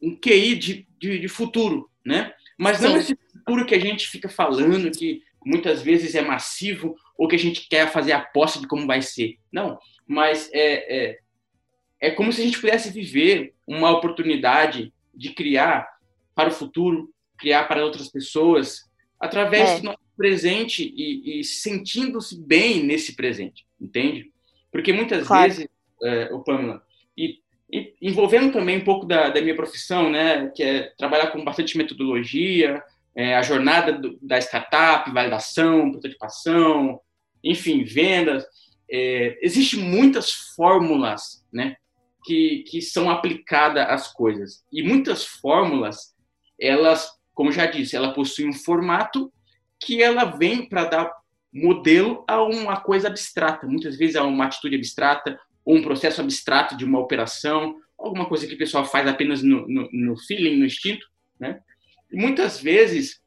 um 0.02 0.16
QI 0.16 0.56
de, 0.56 0.88
de, 0.98 1.20
de 1.20 1.28
futuro, 1.28 1.90
né? 2.06 2.34
Mas 2.58 2.78
Sim. 2.78 2.84
não 2.84 2.98
esse 2.98 3.18
futuro 3.34 3.66
que 3.66 3.76
a 3.76 3.80
gente 3.80 4.08
fica 4.08 4.30
falando, 4.30 4.90
que 4.92 5.24
muitas 5.46 5.82
vezes 5.82 6.16
é 6.16 6.22
massivo, 6.22 6.96
ou 7.18 7.28
que 7.28 7.36
a 7.36 7.40
gente 7.40 7.68
quer 7.68 7.92
fazer 7.92 8.14
aposta 8.14 8.60
de 8.60 8.68
como 8.68 8.88
vai 8.88 9.02
ser. 9.02 9.38
Não, 9.52 9.78
mas 10.08 10.50
é, 10.54 10.98
é, 10.98 11.20
é 12.00 12.12
como 12.12 12.32
se 12.32 12.42
a 12.42 12.46
gente 12.46 12.60
pudesse 12.60 12.90
viver 12.92 13.54
uma 13.68 13.92
oportunidade 13.92 14.94
de 15.14 15.34
criar 15.34 15.88
para 16.34 16.50
o 16.50 16.54
futuro, 16.54 17.14
criar 17.38 17.66
para 17.66 17.84
outras 17.84 18.10
pessoas, 18.10 18.82
através 19.20 19.70
é. 19.70 19.80
do 19.80 19.84
nosso 19.86 20.00
presente 20.16 20.84
e, 20.96 21.40
e 21.40 21.44
sentindo-se 21.44 22.40
bem 22.40 22.84
nesse 22.84 23.16
presente, 23.16 23.66
entende? 23.80 24.32
Porque 24.72 24.94
muitas 24.94 25.28
claro. 25.28 25.52
vezes, 25.52 25.68
é, 26.04 26.34
o 26.34 26.44
Pamela, 26.44 26.82
e, 27.18 27.40
e, 27.72 27.94
envolvendo 28.02 28.52
também 28.52 28.78
um 28.78 28.84
pouco 28.84 29.06
da, 29.06 29.30
da, 29.30 29.42
minha 29.42 29.56
profissão, 29.56 30.10
né, 30.10 30.52
que 30.56 30.64
é 30.64 30.94
trabalhar 30.98 31.28
com 31.28 31.44
bastante 31.44 31.78
metodologia, 31.78 32.82
é, 33.16 33.36
a 33.36 33.42
jornada 33.42 33.94
do, 33.94 34.18
da 34.22 34.38
startup, 34.38 35.10
validação, 35.12 35.92
prototipação, 35.92 37.00
enfim, 37.44 37.84
vendas, 37.84 38.46
é, 38.92 39.38
existem 39.42 39.80
muitas 39.80 40.32
fórmulas, 40.56 41.46
né, 41.52 41.76
que, 42.26 42.64
que 42.68 42.82
são 42.82 43.10
aplicadas 43.10 43.88
às 43.88 44.12
coisas. 44.12 44.64
E 44.72 44.84
muitas 44.84 45.26
fórmulas, 45.26 46.16
elas, 46.60 47.10
como 47.36 47.52
já 47.52 47.66
disse, 47.66 47.96
ela 47.96 48.14
possui 48.14 48.48
um 48.48 48.54
formato 48.54 49.32
que 49.80 50.02
ela 50.02 50.24
vem 50.24 50.68
para 50.68 50.86
dar 50.86 51.12
modelo 51.54 52.24
a 52.28 52.42
uma 52.42 52.80
coisa 52.80 53.08
abstrata. 53.08 53.68
Muitas 53.68 53.98
vezes 53.98 54.16
é 54.16 54.22
uma 54.22 54.46
atitude 54.46 54.76
abstrata 54.76 55.40
ou 55.64 55.76
um 55.76 55.84
processo 55.84 56.22
abstrato 56.22 56.76
de 56.78 56.86
uma 56.86 57.00
operação, 57.00 57.76
alguma 57.98 58.26
coisa 58.26 58.48
que 58.48 58.56
o 58.56 58.58
pessoal 58.58 58.86
faz 58.86 59.08
apenas 59.08 59.44
no, 59.44 59.68
no, 59.68 59.90
no 59.92 60.18
feeling, 60.18 60.58
no 60.58 60.66
instinto, 60.66 61.06
né? 61.40 61.60
E 62.12 62.16
muitas 62.16 62.60
vezes 62.60 63.20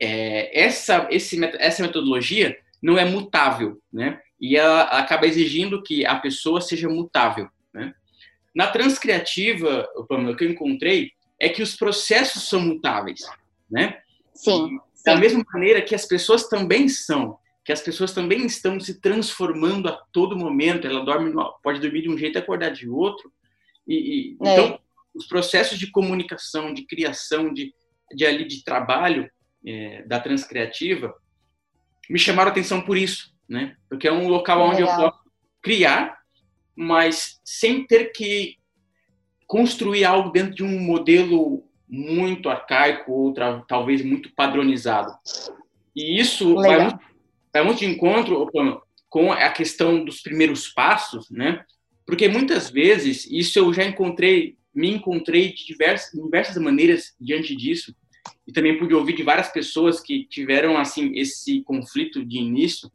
é, 0.00 0.58
essa, 0.58 1.08
esse, 1.10 1.42
essa 1.58 1.82
metodologia 1.82 2.56
não 2.80 2.96
é 2.96 3.04
mutável, 3.04 3.80
né? 3.92 4.20
E 4.40 4.56
ela 4.56 4.82
acaba 4.82 5.26
exigindo 5.26 5.82
que 5.82 6.06
a 6.06 6.16
pessoa 6.16 6.60
seja 6.60 6.88
mutável, 6.88 7.48
né? 7.74 7.92
Na 8.54 8.68
transcriativa, 8.68 9.86
o 9.96 10.34
que 10.34 10.44
eu 10.44 10.50
encontrei 10.50 11.10
é 11.40 11.48
que 11.48 11.62
os 11.62 11.76
processos 11.76 12.48
são 12.48 12.60
mutáveis, 12.60 13.20
né? 13.70 14.00
Sim. 14.34 14.78
Da 15.04 15.16
mesma 15.16 15.44
maneira 15.52 15.82
que 15.82 15.94
as 15.94 16.06
pessoas 16.06 16.48
também 16.48 16.88
são, 16.88 17.38
que 17.64 17.72
as 17.72 17.80
pessoas 17.80 18.12
também 18.12 18.44
estão 18.46 18.78
se 18.80 19.00
transformando 19.00 19.88
a 19.88 19.92
todo 20.12 20.36
momento. 20.36 20.86
Ela 20.86 21.04
dorme, 21.04 21.32
pode 21.62 21.80
dormir 21.80 22.02
de 22.02 22.10
um 22.10 22.18
jeito 22.18 22.36
e 22.36 22.40
acordar 22.40 22.70
de 22.70 22.88
outro. 22.88 23.32
E, 23.86 23.94
e 23.94 24.46
é. 24.46 24.52
então 24.52 24.80
os 25.14 25.26
processos 25.26 25.78
de 25.78 25.90
comunicação, 25.90 26.74
de 26.74 26.84
criação, 26.84 27.52
de, 27.52 27.72
de 28.14 28.26
ali 28.26 28.46
de 28.46 28.62
trabalho 28.64 29.30
é, 29.64 30.02
da 30.02 30.20
transcriativa 30.20 31.14
me 32.08 32.18
chamaram 32.18 32.50
a 32.50 32.52
atenção 32.52 32.80
por 32.80 32.96
isso, 32.96 33.32
né? 33.48 33.76
Porque 33.88 34.06
é 34.06 34.12
um 34.12 34.28
local 34.28 34.60
onde 34.60 34.82
eu 34.82 34.86
posso 34.86 35.18
criar 35.62 36.16
mas 36.76 37.40
sem 37.42 37.86
ter 37.86 38.12
que 38.12 38.58
construir 39.46 40.04
algo 40.04 40.30
dentro 40.30 40.54
de 40.54 40.64
um 40.64 40.80
modelo 40.80 41.64
muito 41.88 42.48
arcaico 42.48 43.12
ou 43.12 43.34
talvez 43.66 44.04
muito 44.04 44.32
padronizado. 44.34 45.12
E 45.94 46.20
isso 46.20 46.54
vai 46.56 46.82
muito, 46.82 46.98
vai 47.52 47.64
muito, 47.64 47.78
de 47.78 47.86
encontro 47.86 48.50
com 49.08 49.32
a 49.32 49.50
questão 49.50 50.04
dos 50.04 50.20
primeiros 50.20 50.68
passos, 50.68 51.30
né? 51.30 51.64
Porque 52.04 52.28
muitas 52.28 52.70
vezes, 52.70 53.26
isso 53.30 53.58
eu 53.58 53.72
já 53.72 53.84
encontrei, 53.84 54.56
me 54.74 54.90
encontrei 54.90 55.52
de 55.52 55.64
diversas, 55.64 56.12
diversas 56.12 56.56
maneiras 56.56 57.14
diante 57.20 57.54
disso, 57.56 57.94
e 58.46 58.52
também 58.52 58.78
pude 58.78 58.94
ouvir 58.94 59.14
de 59.14 59.22
várias 59.22 59.48
pessoas 59.48 60.00
que 60.00 60.26
tiveram, 60.26 60.76
assim, 60.76 61.12
esse 61.16 61.62
conflito 61.62 62.24
de 62.24 62.38
início, 62.38 62.90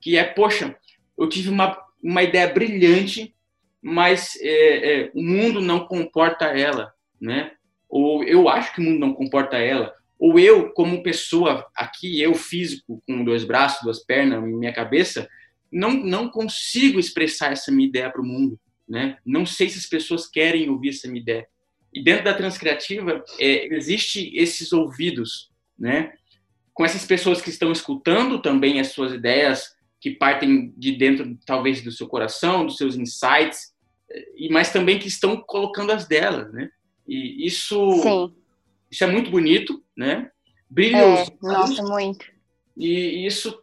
que 0.00 0.16
é, 0.16 0.24
poxa, 0.24 0.76
eu 1.18 1.28
tive 1.28 1.48
uma, 1.48 1.76
uma 2.02 2.22
ideia 2.22 2.52
brilhante, 2.52 3.34
mas 3.82 4.36
é, 4.40 5.00
é, 5.00 5.10
o 5.12 5.22
mundo 5.22 5.60
não 5.60 5.86
comporta 5.86 6.44
ela, 6.46 6.92
né? 7.20 7.52
Ou 7.88 8.22
eu 8.22 8.48
acho 8.48 8.72
que 8.72 8.80
o 8.80 8.84
mundo 8.84 9.00
não 9.00 9.12
comporta 9.12 9.56
ela, 9.58 9.92
ou 10.18 10.38
eu, 10.38 10.70
como 10.70 11.02
pessoa 11.02 11.66
aqui, 11.74 12.20
eu 12.22 12.32
físico, 12.32 13.02
com 13.06 13.24
dois 13.24 13.42
braços, 13.42 13.82
duas 13.82 14.04
pernas, 14.04 14.40
minha 14.40 14.72
cabeça, 14.72 15.28
não, 15.70 15.92
não 15.92 16.28
consigo 16.28 17.00
expressar 17.00 17.50
essa 17.50 17.72
minha 17.72 17.88
ideia 17.88 18.08
para 18.08 18.22
o 18.22 18.24
mundo, 18.24 18.58
né? 18.88 19.18
Não 19.26 19.44
sei 19.44 19.68
se 19.68 19.78
as 19.78 19.86
pessoas 19.86 20.28
querem 20.28 20.70
ouvir 20.70 20.90
essa 20.90 21.08
minha 21.08 21.20
ideia. 21.20 21.46
E 21.92 22.02
dentro 22.02 22.24
da 22.24 22.34
transcriativa 22.34 23.24
é, 23.38 23.66
existe 23.74 24.32
esses 24.36 24.72
ouvidos, 24.72 25.50
né? 25.76 26.12
Com 26.72 26.84
essas 26.84 27.04
pessoas 27.04 27.42
que 27.42 27.50
estão 27.50 27.72
escutando 27.72 28.40
também 28.40 28.78
as 28.78 28.88
suas 28.88 29.12
ideias, 29.12 29.74
que 30.00 30.12
partem 30.12 30.72
de 30.76 30.92
dentro, 30.92 31.36
talvez, 31.44 31.82
do 31.82 31.90
seu 31.90 32.06
coração, 32.06 32.64
dos 32.64 32.76
seus 32.76 32.96
insights, 32.96 33.71
e 34.36 34.48
mas 34.50 34.72
também 34.72 34.98
que 34.98 35.08
estão 35.08 35.36
colocando 35.36 35.92
as 35.92 36.06
delas, 36.06 36.52
né? 36.52 36.70
E 37.06 37.46
isso, 37.46 37.90
Sim. 38.02 38.34
isso 38.90 39.04
é 39.04 39.06
muito 39.06 39.30
bonito, 39.30 39.82
né? 39.96 40.30
Brilha 40.68 40.98
é, 40.98 41.26
Nossa, 41.42 41.82
muito. 41.82 42.24
E 42.76 43.26
isso 43.26 43.62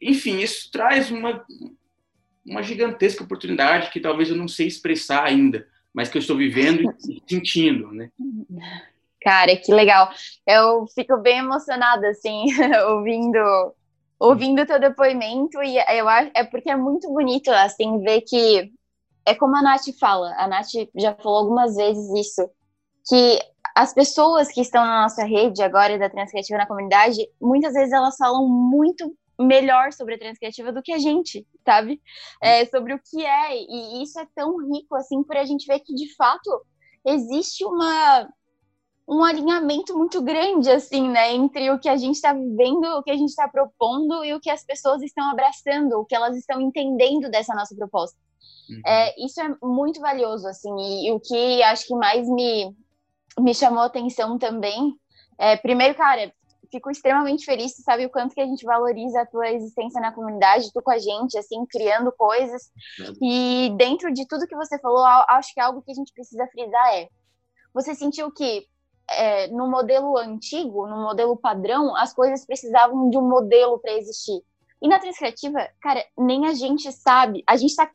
enfim, 0.00 0.38
isso 0.38 0.70
traz 0.70 1.10
uma, 1.10 1.44
uma 2.44 2.62
gigantesca 2.62 3.24
oportunidade 3.24 3.90
que 3.90 4.00
talvez 4.00 4.28
eu 4.28 4.36
não 4.36 4.48
sei 4.48 4.66
expressar 4.66 5.24
ainda, 5.24 5.66
mas 5.92 6.08
que 6.08 6.16
eu 6.16 6.20
estou 6.20 6.36
vivendo 6.36 6.82
e 6.82 7.22
sentindo, 7.28 7.90
né? 7.92 8.10
Cara, 9.20 9.56
que 9.56 9.72
legal. 9.72 10.10
Eu 10.46 10.86
fico 10.94 11.16
bem 11.16 11.38
emocionada, 11.38 12.08
assim, 12.08 12.44
ouvindo 12.88 13.38
ouvindo 14.18 14.62
o 14.62 14.66
teu 14.66 14.80
depoimento 14.80 15.62
e 15.62 15.76
eu 15.76 16.08
acho 16.08 16.30
é 16.34 16.42
porque 16.42 16.70
é 16.70 16.76
muito 16.76 17.06
bonito 17.12 17.50
assim 17.50 18.00
ver 18.00 18.22
que 18.22 18.72
é 19.26 19.34
como 19.34 19.56
a 19.56 19.62
Nath 19.62 19.86
fala, 19.98 20.34
a 20.38 20.46
Nath 20.46 20.70
já 20.94 21.14
falou 21.16 21.38
algumas 21.38 21.74
vezes 21.74 22.08
isso, 22.14 22.48
que 23.08 23.40
as 23.74 23.92
pessoas 23.92 24.48
que 24.48 24.60
estão 24.60 24.84
na 24.84 25.02
nossa 25.02 25.24
rede 25.24 25.62
agora 25.62 25.98
da 25.98 26.08
Transcriativa 26.08 26.58
na 26.58 26.66
comunidade, 26.66 27.18
muitas 27.40 27.74
vezes 27.74 27.92
elas 27.92 28.16
falam 28.16 28.48
muito 28.48 29.14
melhor 29.38 29.92
sobre 29.92 30.14
a 30.14 30.18
transcriativa 30.18 30.72
do 30.72 30.82
que 30.82 30.92
a 30.92 30.98
gente, 30.98 31.46
sabe? 31.62 32.00
É, 32.42 32.64
sobre 32.66 32.94
o 32.94 32.98
que 32.98 33.24
é. 33.24 33.54
E 33.54 34.02
isso 34.02 34.18
é 34.18 34.26
tão 34.34 34.56
rico, 34.72 34.94
assim, 34.96 35.22
por 35.22 35.36
a 35.36 35.44
gente 35.44 35.66
ver 35.66 35.80
que, 35.80 35.94
de 35.94 36.14
fato, 36.14 36.64
existe 37.04 37.64
uma 37.64 38.28
um 39.08 39.22
alinhamento 39.22 39.96
muito 39.96 40.20
grande, 40.20 40.68
assim, 40.68 41.08
né, 41.08 41.32
entre 41.32 41.70
o 41.70 41.78
que 41.78 41.88
a 41.88 41.96
gente 41.96 42.16
está 42.16 42.32
vivendo, 42.32 42.84
o 42.86 43.02
que 43.04 43.10
a 43.12 43.16
gente 43.16 43.28
está 43.28 43.46
propondo 43.46 44.24
e 44.24 44.34
o 44.34 44.40
que 44.40 44.50
as 44.50 44.64
pessoas 44.64 45.00
estão 45.00 45.30
abraçando, 45.30 45.92
o 45.92 46.04
que 46.04 46.12
elas 46.12 46.36
estão 46.36 46.60
entendendo 46.60 47.30
dessa 47.30 47.54
nossa 47.54 47.72
proposta. 47.76 48.18
Uhum. 48.68 48.82
É, 48.86 49.24
isso 49.24 49.40
é 49.40 49.54
muito 49.62 50.00
valioso, 50.00 50.46
assim, 50.46 50.74
e, 50.78 51.08
e, 51.08 51.12
o 51.12 51.20
que 51.20 51.62
acho 51.62 51.86
que 51.86 51.94
mais 51.94 52.28
me, 52.28 52.74
me 53.38 53.54
chamou 53.54 53.80
a 53.80 53.86
atenção 53.86 54.38
também 54.38 54.94
é, 55.38 55.56
primeiro, 55.56 55.94
cara, 55.94 56.32
fico 56.70 56.90
extremamente 56.90 57.44
feliz, 57.44 57.74
tu 57.74 57.82
sabe 57.82 58.06
o 58.06 58.10
quanto 58.10 58.34
que 58.34 58.40
a 58.40 58.46
gente 58.46 58.64
valoriza 58.64 59.20
a 59.20 59.26
tua 59.26 59.50
existência 59.50 60.00
na 60.00 60.12
comunidade, 60.12 60.72
tu 60.72 60.82
com 60.82 60.90
a 60.90 60.98
gente, 60.98 61.38
assim, 61.38 61.64
criando 61.66 62.10
coisas. 62.12 62.70
E 63.22 63.72
dentro 63.76 64.12
de 64.12 64.26
tudo 64.26 64.46
que 64.46 64.56
você 64.56 64.78
falou, 64.78 65.04
acho 65.04 65.52
que 65.52 65.60
algo 65.60 65.82
que 65.82 65.92
a 65.92 65.94
gente 65.94 66.12
precisa 66.12 66.46
frisar 66.48 66.94
é: 66.94 67.08
você 67.72 67.94
sentiu 67.94 68.30
que 68.32 68.66
é, 69.10 69.46
no 69.48 69.70
modelo 69.70 70.16
antigo, 70.16 70.86
no 70.86 71.02
modelo 71.02 71.36
padrão, 71.36 71.94
as 71.94 72.12
coisas 72.12 72.44
precisavam 72.44 73.10
de 73.10 73.18
um 73.18 73.28
modelo 73.28 73.78
para 73.78 73.92
existir. 73.92 74.42
E 74.82 74.88
na 74.88 74.98
transcriativa, 74.98 75.66
cara, 75.80 76.04
nem 76.18 76.46
a 76.46 76.52
gente 76.52 76.90
sabe, 76.92 77.42
a 77.46 77.56
gente 77.56 77.70
está 77.70 77.90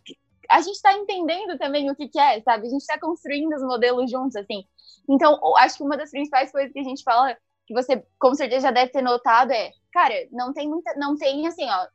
a 0.49 0.61
gente 0.61 0.75
está 0.75 0.93
entendendo 0.93 1.57
também 1.57 1.89
o 1.89 1.95
que, 1.95 2.07
que 2.07 2.19
é, 2.19 2.41
sabe? 2.41 2.67
A 2.67 2.69
gente 2.69 2.81
está 2.81 2.99
construindo 2.99 3.53
os 3.53 3.63
modelos 3.63 4.09
juntos, 4.09 4.35
assim. 4.35 4.63
Então, 5.09 5.39
acho 5.57 5.77
que 5.77 5.83
uma 5.83 5.97
das 5.97 6.11
principais 6.11 6.51
coisas 6.51 6.71
que 6.71 6.79
a 6.79 6.83
gente 6.83 7.03
fala 7.03 7.35
que 7.65 7.73
você 7.73 8.03
com 8.19 8.33
certeza 8.33 8.67
já 8.67 8.71
deve 8.71 8.91
ter 8.91 9.01
notado 9.01 9.51
é, 9.51 9.71
cara, 9.91 10.13
não 10.31 10.53
tem 10.53 10.69
muita, 10.69 10.93
não 10.95 11.15
tem 11.15 11.47
assim, 11.47 11.65
ó, 11.69 11.87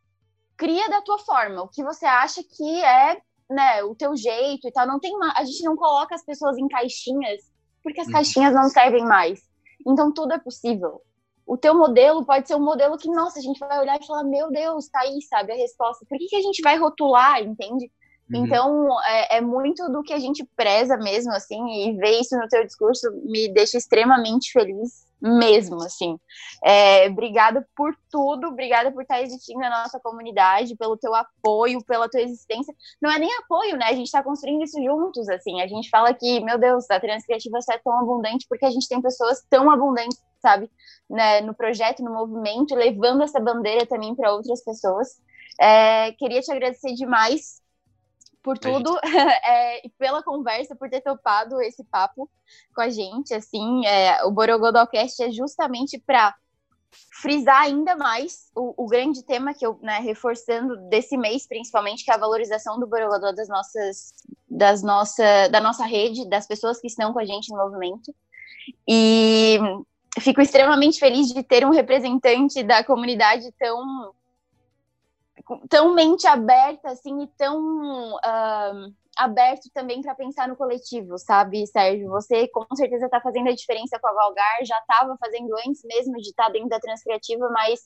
cria 0.56 0.88
da 0.88 1.02
tua 1.02 1.18
forma, 1.18 1.62
o 1.62 1.68
que 1.68 1.84
você 1.84 2.06
acha 2.06 2.42
que 2.42 2.84
é, 2.84 3.20
né, 3.50 3.82
o 3.84 3.94
teu 3.94 4.16
jeito 4.16 4.66
e 4.66 4.72
tal, 4.72 4.86
não 4.86 4.98
tem 4.98 5.14
uma, 5.14 5.32
a 5.36 5.44
gente 5.44 5.62
não 5.64 5.76
coloca 5.76 6.14
as 6.14 6.24
pessoas 6.24 6.56
em 6.56 6.68
caixinhas, 6.68 7.42
porque 7.82 8.00
as 8.00 8.06
uhum. 8.06 8.12
caixinhas 8.14 8.54
não 8.54 8.68
servem 8.68 9.04
mais. 9.04 9.40
Então 9.86 10.12
tudo 10.12 10.32
é 10.32 10.38
possível. 10.38 11.02
O 11.46 11.56
teu 11.56 11.74
modelo 11.74 12.24
pode 12.24 12.48
ser 12.48 12.56
um 12.56 12.64
modelo 12.64 12.98
que, 12.98 13.08
nossa, 13.08 13.38
a 13.38 13.42
gente 13.42 13.60
vai 13.60 13.78
olhar 13.78 14.00
e 14.00 14.04
falar, 14.04 14.24
meu 14.24 14.50
Deus, 14.50 14.88
tá 14.88 15.00
aí, 15.00 15.22
sabe, 15.22 15.52
a 15.52 15.56
resposta. 15.56 16.04
Por 16.08 16.18
que, 16.18 16.26
que 16.26 16.36
a 16.36 16.42
gente 16.42 16.60
vai 16.60 16.76
rotular, 16.76 17.40
entende? 17.40 17.88
Uhum. 18.32 18.44
Então, 18.44 19.02
é, 19.04 19.36
é, 19.36 19.40
muito 19.40 19.88
do 19.90 20.02
que 20.02 20.12
a 20.12 20.18
gente 20.18 20.44
preza 20.56 20.96
mesmo, 20.96 21.32
assim, 21.32 21.64
e 21.68 21.96
ver 21.96 22.20
isso 22.20 22.36
no 22.36 22.48
teu 22.48 22.64
discurso 22.64 23.08
me 23.24 23.48
deixa 23.52 23.78
extremamente 23.78 24.50
feliz 24.52 25.06
mesmo, 25.20 25.76
assim. 25.76 26.18
É, 26.62 27.08
obrigada 27.08 27.66
por 27.74 27.96
tudo, 28.10 28.48
obrigada 28.48 28.90
por 28.92 29.02
estar 29.02 29.22
existindo 29.22 29.60
na 29.60 29.82
nossa 29.82 30.00
comunidade, 30.00 30.76
pelo 30.76 30.96
teu 30.96 31.14
apoio, 31.14 31.84
pela 31.84 32.08
tua 32.08 32.20
existência. 32.20 32.74
Não 33.00 33.10
é 33.10 33.18
nem 33.18 33.32
apoio, 33.38 33.76
né? 33.76 33.86
A 33.86 33.94
gente 33.94 34.06
está 34.06 34.22
construindo 34.22 34.64
isso 34.64 34.82
juntos, 34.82 35.28
assim. 35.28 35.60
A 35.62 35.66
gente 35.66 35.88
fala 35.88 36.12
que, 36.12 36.40
meu 36.40 36.58
Deus, 36.58 36.90
a 36.90 37.00
Transcriativa 37.00 37.58
é 37.70 37.78
tão 37.78 37.98
abundante 37.98 38.46
porque 38.48 38.66
a 38.66 38.70
gente 38.70 38.88
tem 38.88 39.00
pessoas 39.00 39.42
tão 39.48 39.70
abundantes, 39.70 40.20
sabe? 40.42 40.68
Né? 41.08 41.40
No 41.42 41.54
projeto, 41.54 42.02
no 42.02 42.12
movimento, 42.12 42.74
levando 42.74 43.22
essa 43.22 43.40
bandeira 43.40 43.86
também 43.86 44.14
para 44.14 44.32
outras 44.32 44.62
pessoas. 44.64 45.08
É, 45.58 46.12
queria 46.12 46.40
te 46.40 46.52
agradecer 46.52 46.92
demais 46.92 47.64
por 48.46 48.58
tudo 48.58 48.96
é, 49.44 49.84
e 49.84 49.90
pela 49.98 50.22
conversa, 50.22 50.76
por 50.76 50.88
ter 50.88 51.00
topado 51.00 51.60
esse 51.60 51.82
papo 51.82 52.30
com 52.72 52.80
a 52.80 52.88
gente. 52.88 53.34
Assim, 53.34 53.84
é, 53.84 54.24
o 54.24 54.30
Borogodocast 54.30 55.20
é 55.20 55.32
justamente 55.32 55.98
para 55.98 56.32
frisar 57.20 57.62
ainda 57.62 57.96
mais 57.96 58.48
o, 58.54 58.84
o, 58.84 58.86
grande 58.86 59.24
tema 59.24 59.52
que 59.52 59.66
eu, 59.66 59.76
né, 59.82 59.98
reforçando 59.98 60.76
desse 60.88 61.16
mês, 61.16 61.44
principalmente, 61.44 62.04
que 62.04 62.10
é 62.12 62.14
a 62.14 62.18
valorização 62.18 62.78
do 62.78 62.86
Borogodó 62.86 63.32
das 63.32 63.48
nossas, 63.48 64.14
das 64.48 64.80
nossa, 64.80 65.48
da 65.48 65.60
nossa 65.60 65.84
rede, 65.84 66.28
das 66.28 66.46
pessoas 66.46 66.80
que 66.80 66.86
estão 66.86 67.12
com 67.12 67.18
a 67.18 67.24
gente 67.24 67.50
no 67.50 67.58
movimento. 67.58 68.14
E 68.88 69.58
fico 70.20 70.40
extremamente 70.40 71.00
feliz 71.00 71.26
de 71.34 71.42
ter 71.42 71.66
um 71.66 71.70
representante 71.70 72.62
da 72.62 72.84
comunidade 72.84 73.52
tão 73.58 74.14
tão 75.68 75.94
mente 75.94 76.26
aberta, 76.26 76.90
assim, 76.90 77.22
e 77.22 77.26
tão 77.36 78.14
uh, 78.14 78.94
aberto 79.16 79.70
também 79.72 80.02
para 80.02 80.14
pensar 80.14 80.48
no 80.48 80.56
coletivo, 80.56 81.18
sabe, 81.18 81.66
Sérgio? 81.66 82.08
Você 82.10 82.48
com 82.48 82.66
certeza 82.74 83.06
está 83.06 83.20
fazendo 83.20 83.48
a 83.48 83.54
diferença 83.54 83.98
com 83.98 84.08
a 84.08 84.14
Galgar, 84.14 84.64
já 84.64 84.78
estava 84.78 85.16
fazendo 85.18 85.54
antes 85.66 85.82
mesmo 85.84 86.14
de 86.16 86.30
estar 86.30 86.46
tá 86.46 86.50
dentro 86.50 86.68
da 86.68 86.80
Transcriativa, 86.80 87.48
mas 87.50 87.80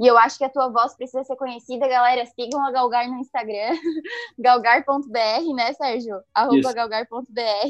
e 0.00 0.06
eu 0.08 0.18
acho 0.18 0.38
que 0.38 0.44
a 0.44 0.50
tua 0.50 0.68
voz 0.68 0.96
precisa 0.96 1.22
ser 1.22 1.36
conhecida, 1.36 1.86
galera. 1.86 2.26
Sigam 2.26 2.66
a 2.66 2.72
Galgar 2.72 3.08
no 3.08 3.20
Instagram, 3.20 3.70
galgar.br, 4.38 5.54
né, 5.54 5.72
Sérgio? 5.74 6.20
Arroba 6.34 6.72
galgar.br. 6.72 7.68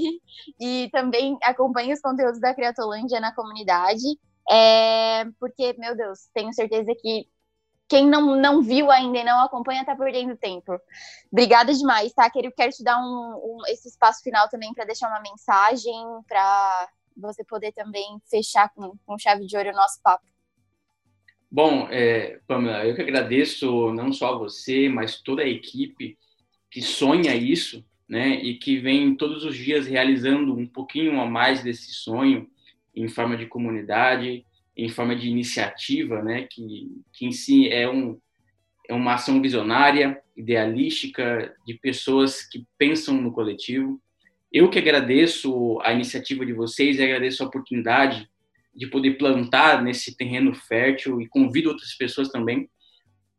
E 0.59 0.89
também 0.91 1.37
acompanhe 1.43 1.93
os 1.93 2.01
conteúdos 2.01 2.41
da 2.41 2.55
Criatolândia 2.55 3.21
na 3.21 3.35
comunidade. 3.35 4.19
É, 4.51 5.27
porque, 5.39 5.75
meu 5.79 5.95
Deus, 5.95 6.29
tenho 6.33 6.53
certeza 6.55 6.93
que 6.99 7.27
quem 7.89 8.09
não, 8.09 8.37
não 8.37 8.63
viu 8.63 8.91
ainda 8.91 9.19
e 9.19 9.25
não 9.25 9.41
acompanha 9.41 9.83
está 9.83 9.95
perdendo 9.95 10.37
tempo. 10.37 10.79
Obrigada 11.31 11.73
demais, 11.73 12.13
tá? 12.13 12.29
Quero, 12.31 12.51
quero 12.53 12.73
te 12.73 12.83
dar 12.83 12.99
um, 12.99 13.59
um 13.59 13.59
esse 13.69 13.89
espaço 13.89 14.23
final 14.23 14.49
também 14.49 14.73
para 14.73 14.85
deixar 14.85 15.09
uma 15.09 15.21
mensagem, 15.21 15.95
para 16.27 16.89
você 17.17 17.45
poder 17.45 17.73
também 17.73 18.19
fechar 18.29 18.73
com, 18.75 18.97
com 19.05 19.19
chave 19.19 19.47
de 19.47 19.57
ouro 19.57 19.71
o 19.71 19.75
nosso 19.75 20.01
papo. 20.03 20.25
Bom, 21.51 21.87
é, 21.91 22.41
Pamela, 22.49 22.85
eu 22.85 22.97
que 22.97 23.03
agradeço 23.03 23.93
não 23.93 24.13
só 24.13 24.37
você, 24.37 24.89
mas 24.89 25.21
toda 25.21 25.43
a 25.43 25.49
equipe 25.49 26.19
que 26.69 26.83
sonha 26.83 27.37
isso, 27.37 27.85
né, 28.09 28.31
e 28.31 28.59
que 28.59 28.79
vem 28.79 29.15
todos 29.15 29.45
os 29.45 29.57
dias 29.57 29.87
realizando 29.87 30.53
um 30.53 30.67
pouquinho 30.67 31.21
a 31.21 31.27
mais 31.27 31.63
desse 31.63 31.93
sonho 31.93 32.51
em 32.95 33.09
forma 33.09 33.37
de 33.37 33.47
comunidade, 33.47 34.45
em 34.77 34.89
forma 34.89 35.15
de 35.15 35.29
iniciativa, 35.29 36.23
né, 36.23 36.47
que, 36.51 36.91
que 37.13 37.27
em 37.27 37.33
si 37.33 37.69
é, 37.69 37.89
um, 37.89 38.19
é 38.89 38.95
uma 38.95 39.15
ação 39.15 39.41
visionária, 39.41 40.21
idealística, 40.37 41.55
de 41.67 41.75
pessoas 41.75 42.43
que 42.43 42.67
pensam 42.77 43.15
no 43.15 43.33
coletivo. 43.33 44.01
Eu 44.53 44.69
que 44.69 44.79
agradeço 44.79 45.81
a 45.83 45.93
iniciativa 45.93 46.45
de 46.45 46.53
vocês 46.53 46.99
e 46.99 47.03
agradeço 47.03 47.43
a 47.43 47.47
oportunidade 47.47 48.29
de 48.75 48.87
poder 48.89 49.17
plantar 49.17 49.83
nesse 49.83 50.17
terreno 50.17 50.53
fértil 50.55 51.21
e 51.21 51.29
convido 51.29 51.69
outras 51.69 51.95
pessoas 51.95 52.29
também 52.29 52.69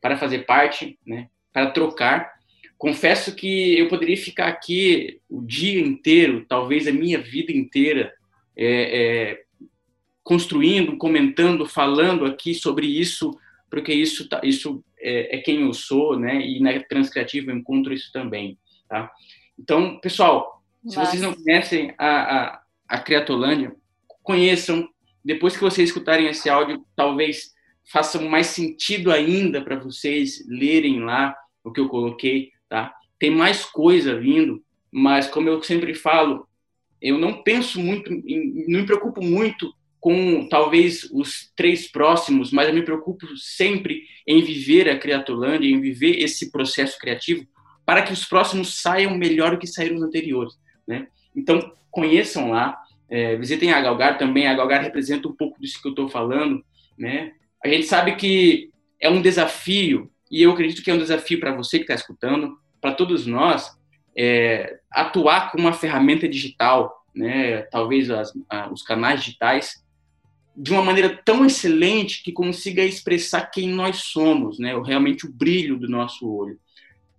para 0.02 0.18
fazer 0.18 0.46
parte, 0.46 0.98
né, 1.06 1.30
para 1.52 1.72
trocar. 1.72 2.34
Confesso 2.78 3.36
que 3.36 3.78
eu 3.78 3.88
poderia 3.90 4.18
ficar 4.18 4.48
aqui 4.48 5.20
o 5.30 5.42
dia 5.42 5.80
inteiro, 5.80 6.46
talvez 6.48 6.88
a 6.88 6.92
minha 6.92 7.20
vida 7.20 7.52
inteira, 7.52 8.14
é, 8.56 8.68
é, 8.68 9.45
construindo, 10.26 10.98
comentando, 10.98 11.68
falando 11.68 12.26
aqui 12.26 12.56
sobre 12.56 12.88
isso, 12.88 13.32
porque 13.70 13.94
isso, 13.94 14.28
tá, 14.28 14.42
isso 14.44 14.84
é, 15.00 15.38
é, 15.38 15.40
quem 15.40 15.62
eu 15.62 15.72
sou, 15.72 16.20
né? 16.20 16.42
E 16.42 16.60
na 16.60 16.78
Transcriativa 16.82 17.52
eu 17.52 17.56
encontro 17.56 17.94
isso 17.94 18.12
também, 18.12 18.58
tá? 18.90 19.12
Então, 19.58 20.00
pessoal, 20.00 20.64
se 20.84 20.96
vocês 20.96 21.22
não 21.22 21.32
conhecem 21.32 21.94
a, 21.98 22.38
a, 22.38 22.62
a 22.90 23.00
Criatolândia, 23.00 23.76
conheçam. 24.24 24.90
Depois 25.24 25.56
que 25.56 25.64
vocês 25.64 25.90
escutarem 25.90 26.28
esse 26.28 26.50
áudio, 26.50 26.84
talvez 26.96 27.54
faça 27.92 28.20
mais 28.20 28.48
sentido 28.48 29.12
ainda 29.12 29.62
para 29.62 29.78
vocês 29.78 30.44
lerem 30.48 31.02
lá 31.02 31.36
o 31.64 31.72
que 31.72 31.80
eu 31.80 31.88
coloquei, 31.88 32.52
tá? 32.68 32.94
Tem 33.20 33.30
mais 33.30 33.64
coisa 33.64 34.20
vindo, 34.20 34.64
mas 34.92 35.28
como 35.28 35.50
eu 35.50 35.62
sempre 35.62 35.94
falo, 35.94 36.48
eu 37.00 37.20
não 37.20 37.44
penso 37.44 37.80
muito, 37.80 38.10
não 38.10 38.80
me 38.80 38.86
preocupo 38.86 39.22
muito 39.24 39.72
com 40.06 40.48
talvez 40.48 41.10
os 41.12 41.52
três 41.56 41.92
próximos, 41.92 42.52
mas 42.52 42.68
eu 42.68 42.76
me 42.76 42.84
preocupo 42.84 43.26
sempre 43.36 44.04
em 44.28 44.40
viver 44.40 44.88
a 44.88 45.00
Criatolândia, 45.00 45.68
em 45.68 45.82
viver 45.82 46.22
esse 46.22 46.52
processo 46.52 47.00
criativo, 47.00 47.44
para 47.84 48.04
que 48.04 48.14
os 48.14 48.24
próximos 48.24 48.80
saiam 48.80 49.18
melhor 49.18 49.50
do 49.50 49.58
que 49.58 49.66
saíram 49.66 49.96
os 49.96 50.04
anteriores, 50.04 50.54
né? 50.88 51.08
Então, 51.36 51.74
conheçam 51.90 52.52
lá, 52.52 52.78
é, 53.10 53.36
visitem 53.36 53.74
a 53.74 53.82
Galgar 53.82 54.20
também, 54.20 54.46
a 54.46 54.54
Galgar 54.54 54.84
representa 54.84 55.28
um 55.28 55.34
pouco 55.34 55.60
disso 55.60 55.82
que 55.82 55.88
eu 55.88 55.94
estou 55.94 56.08
falando, 56.08 56.64
né? 56.96 57.32
A 57.64 57.68
gente 57.68 57.88
sabe 57.88 58.16
que 58.16 58.70
é 59.02 59.10
um 59.10 59.24
desafio, 59.24 60.12
e 60.30 60.44
eu 60.44 60.52
acredito 60.52 60.84
que 60.84 60.92
é 60.92 60.94
um 60.94 61.00
desafio 61.00 61.40
para 61.40 61.56
você 61.56 61.80
que 61.80 61.86
está 61.86 61.96
escutando, 61.96 62.60
para 62.80 62.94
todos 62.94 63.26
nós, 63.26 63.76
é, 64.16 64.78
atuar 64.92 65.52
com 65.52 65.58
uma 65.58 65.74
ferramenta 65.74 66.30
digital, 66.30 66.94
né? 67.16 67.64
Talvez 67.72 68.12
as, 68.12 68.32
a, 68.48 68.72
os 68.72 68.84
canais 68.84 69.24
digitais, 69.24 69.84
de 70.56 70.72
uma 70.72 70.82
maneira 70.82 71.10
tão 71.24 71.46
excelente 71.46 72.24
que 72.24 72.32
consiga 72.32 72.84
expressar 72.84 73.48
quem 73.48 73.70
nós 73.70 73.98
somos, 73.98 74.58
né? 74.58 74.74
Realmente 74.82 75.26
o 75.26 75.32
brilho 75.32 75.78
do 75.78 75.90
nosso 75.90 76.30
olho. 76.30 76.58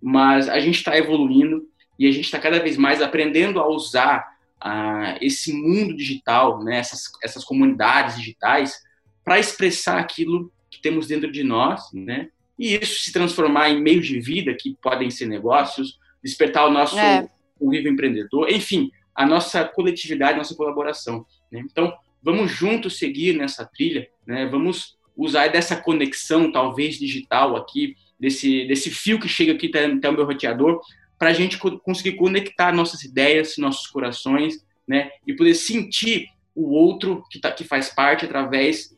Mas 0.01 0.49
a 0.49 0.59
gente 0.59 0.75
está 0.75 0.97
evoluindo 0.97 1.67
e 1.99 2.07
a 2.07 2.11
gente 2.11 2.25
está 2.25 2.39
cada 2.39 2.59
vez 2.59 2.77
mais 2.77 3.01
aprendendo 3.01 3.59
a 3.59 3.67
usar 3.67 4.25
ah, 4.59 5.17
esse 5.21 5.53
mundo 5.53 5.95
digital, 5.95 6.63
né, 6.63 6.77
essas, 6.77 7.03
essas 7.23 7.43
comunidades 7.43 8.17
digitais, 8.17 8.81
para 9.23 9.39
expressar 9.39 9.99
aquilo 9.99 10.51
que 10.69 10.81
temos 10.81 11.07
dentro 11.07 11.31
de 11.31 11.43
nós, 11.43 11.91
né, 11.93 12.29
e 12.57 12.75
isso 12.75 13.03
se 13.03 13.11
transformar 13.11 13.69
em 13.69 13.81
meios 13.81 14.07
de 14.07 14.19
vida, 14.19 14.53
que 14.53 14.75
podem 14.81 15.09
ser 15.09 15.27
negócios, 15.27 15.99
despertar 16.23 16.65
o 16.65 16.71
nosso 16.71 16.97
é. 16.97 17.29
convívio 17.59 17.91
empreendedor, 17.91 18.49
enfim, 18.49 18.91
a 19.13 19.25
nossa 19.25 19.63
coletividade, 19.63 20.33
a 20.33 20.37
nossa 20.37 20.55
colaboração. 20.55 21.25
Né? 21.51 21.63
Então, 21.65 21.93
vamos 22.27 22.51
juntos 22.51 22.97
seguir 22.97 23.37
nessa 23.37 23.65
trilha, 23.65 24.05
né? 24.25 24.45
vamos 24.47 24.97
usar 25.15 25.47
dessa 25.47 25.77
conexão, 25.77 26.51
talvez 26.51 26.99
digital 26.99 27.55
aqui, 27.55 27.95
desse, 28.19 28.67
desse 28.67 28.91
fio 28.91 29.17
que 29.17 29.29
chega 29.29 29.53
aqui 29.53 29.67
até, 29.67 30.09
o 30.09 30.13
meu 30.13 30.25
roteador, 30.25 30.81
para 31.17 31.29
a 31.29 31.33
gente 31.33 31.57
conseguir 31.57 32.17
conectar 32.17 32.73
nossas 32.73 33.01
ideias, 33.03 33.57
nossos 33.57 33.87
corações, 33.87 34.61
né, 34.85 35.09
e 35.25 35.33
poder 35.33 35.53
sentir 35.55 36.27
o 36.53 36.73
outro 36.73 37.23
que, 37.31 37.39
tá, 37.39 37.49
que 37.49 37.63
faz 37.63 37.95
parte 37.95 38.25
através 38.25 38.93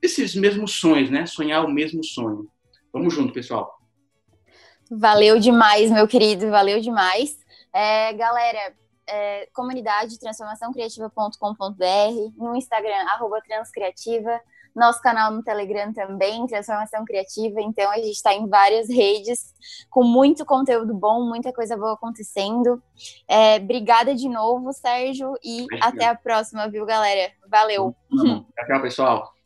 desses 0.00 0.34
mesmos 0.34 0.72
sonhos, 0.72 1.08
né, 1.08 1.24
sonhar 1.24 1.64
o 1.64 1.70
mesmo 1.70 2.02
sonho. 2.02 2.48
Vamos 2.92 3.14
junto, 3.14 3.32
pessoal. 3.32 3.78
Valeu 4.90 5.38
demais, 5.38 5.88
meu 5.88 6.08
querido, 6.08 6.50
valeu 6.50 6.80
demais. 6.80 7.38
É, 7.72 8.12
galera, 8.12 8.74
é, 9.12 9.46
comunidade 9.52 10.18
no 12.36 12.56
Instagram, 12.56 13.04
arroba 13.10 13.42
transcriativa, 13.42 14.40
nosso 14.74 15.02
canal 15.02 15.30
no 15.30 15.42
Telegram 15.42 15.92
também, 15.92 16.46
Transformação 16.46 17.04
Criativa. 17.04 17.60
Então, 17.60 17.90
a 17.90 17.96
gente 17.96 18.12
está 18.12 18.32
em 18.32 18.48
várias 18.48 18.88
redes, 18.88 19.52
com 19.90 20.02
muito 20.02 20.46
conteúdo 20.46 20.94
bom, 20.94 21.28
muita 21.28 21.52
coisa 21.52 21.76
boa 21.76 21.92
acontecendo. 21.92 22.82
É, 23.28 23.56
obrigada 23.56 24.14
de 24.14 24.30
novo, 24.30 24.72
Sérgio, 24.72 25.34
e 25.44 25.66
até 25.82 26.06
a 26.06 26.14
próxima, 26.14 26.68
viu, 26.68 26.86
galera? 26.86 27.30
Valeu. 27.46 27.94
Tchau, 28.66 28.80
pessoal. 28.80 29.41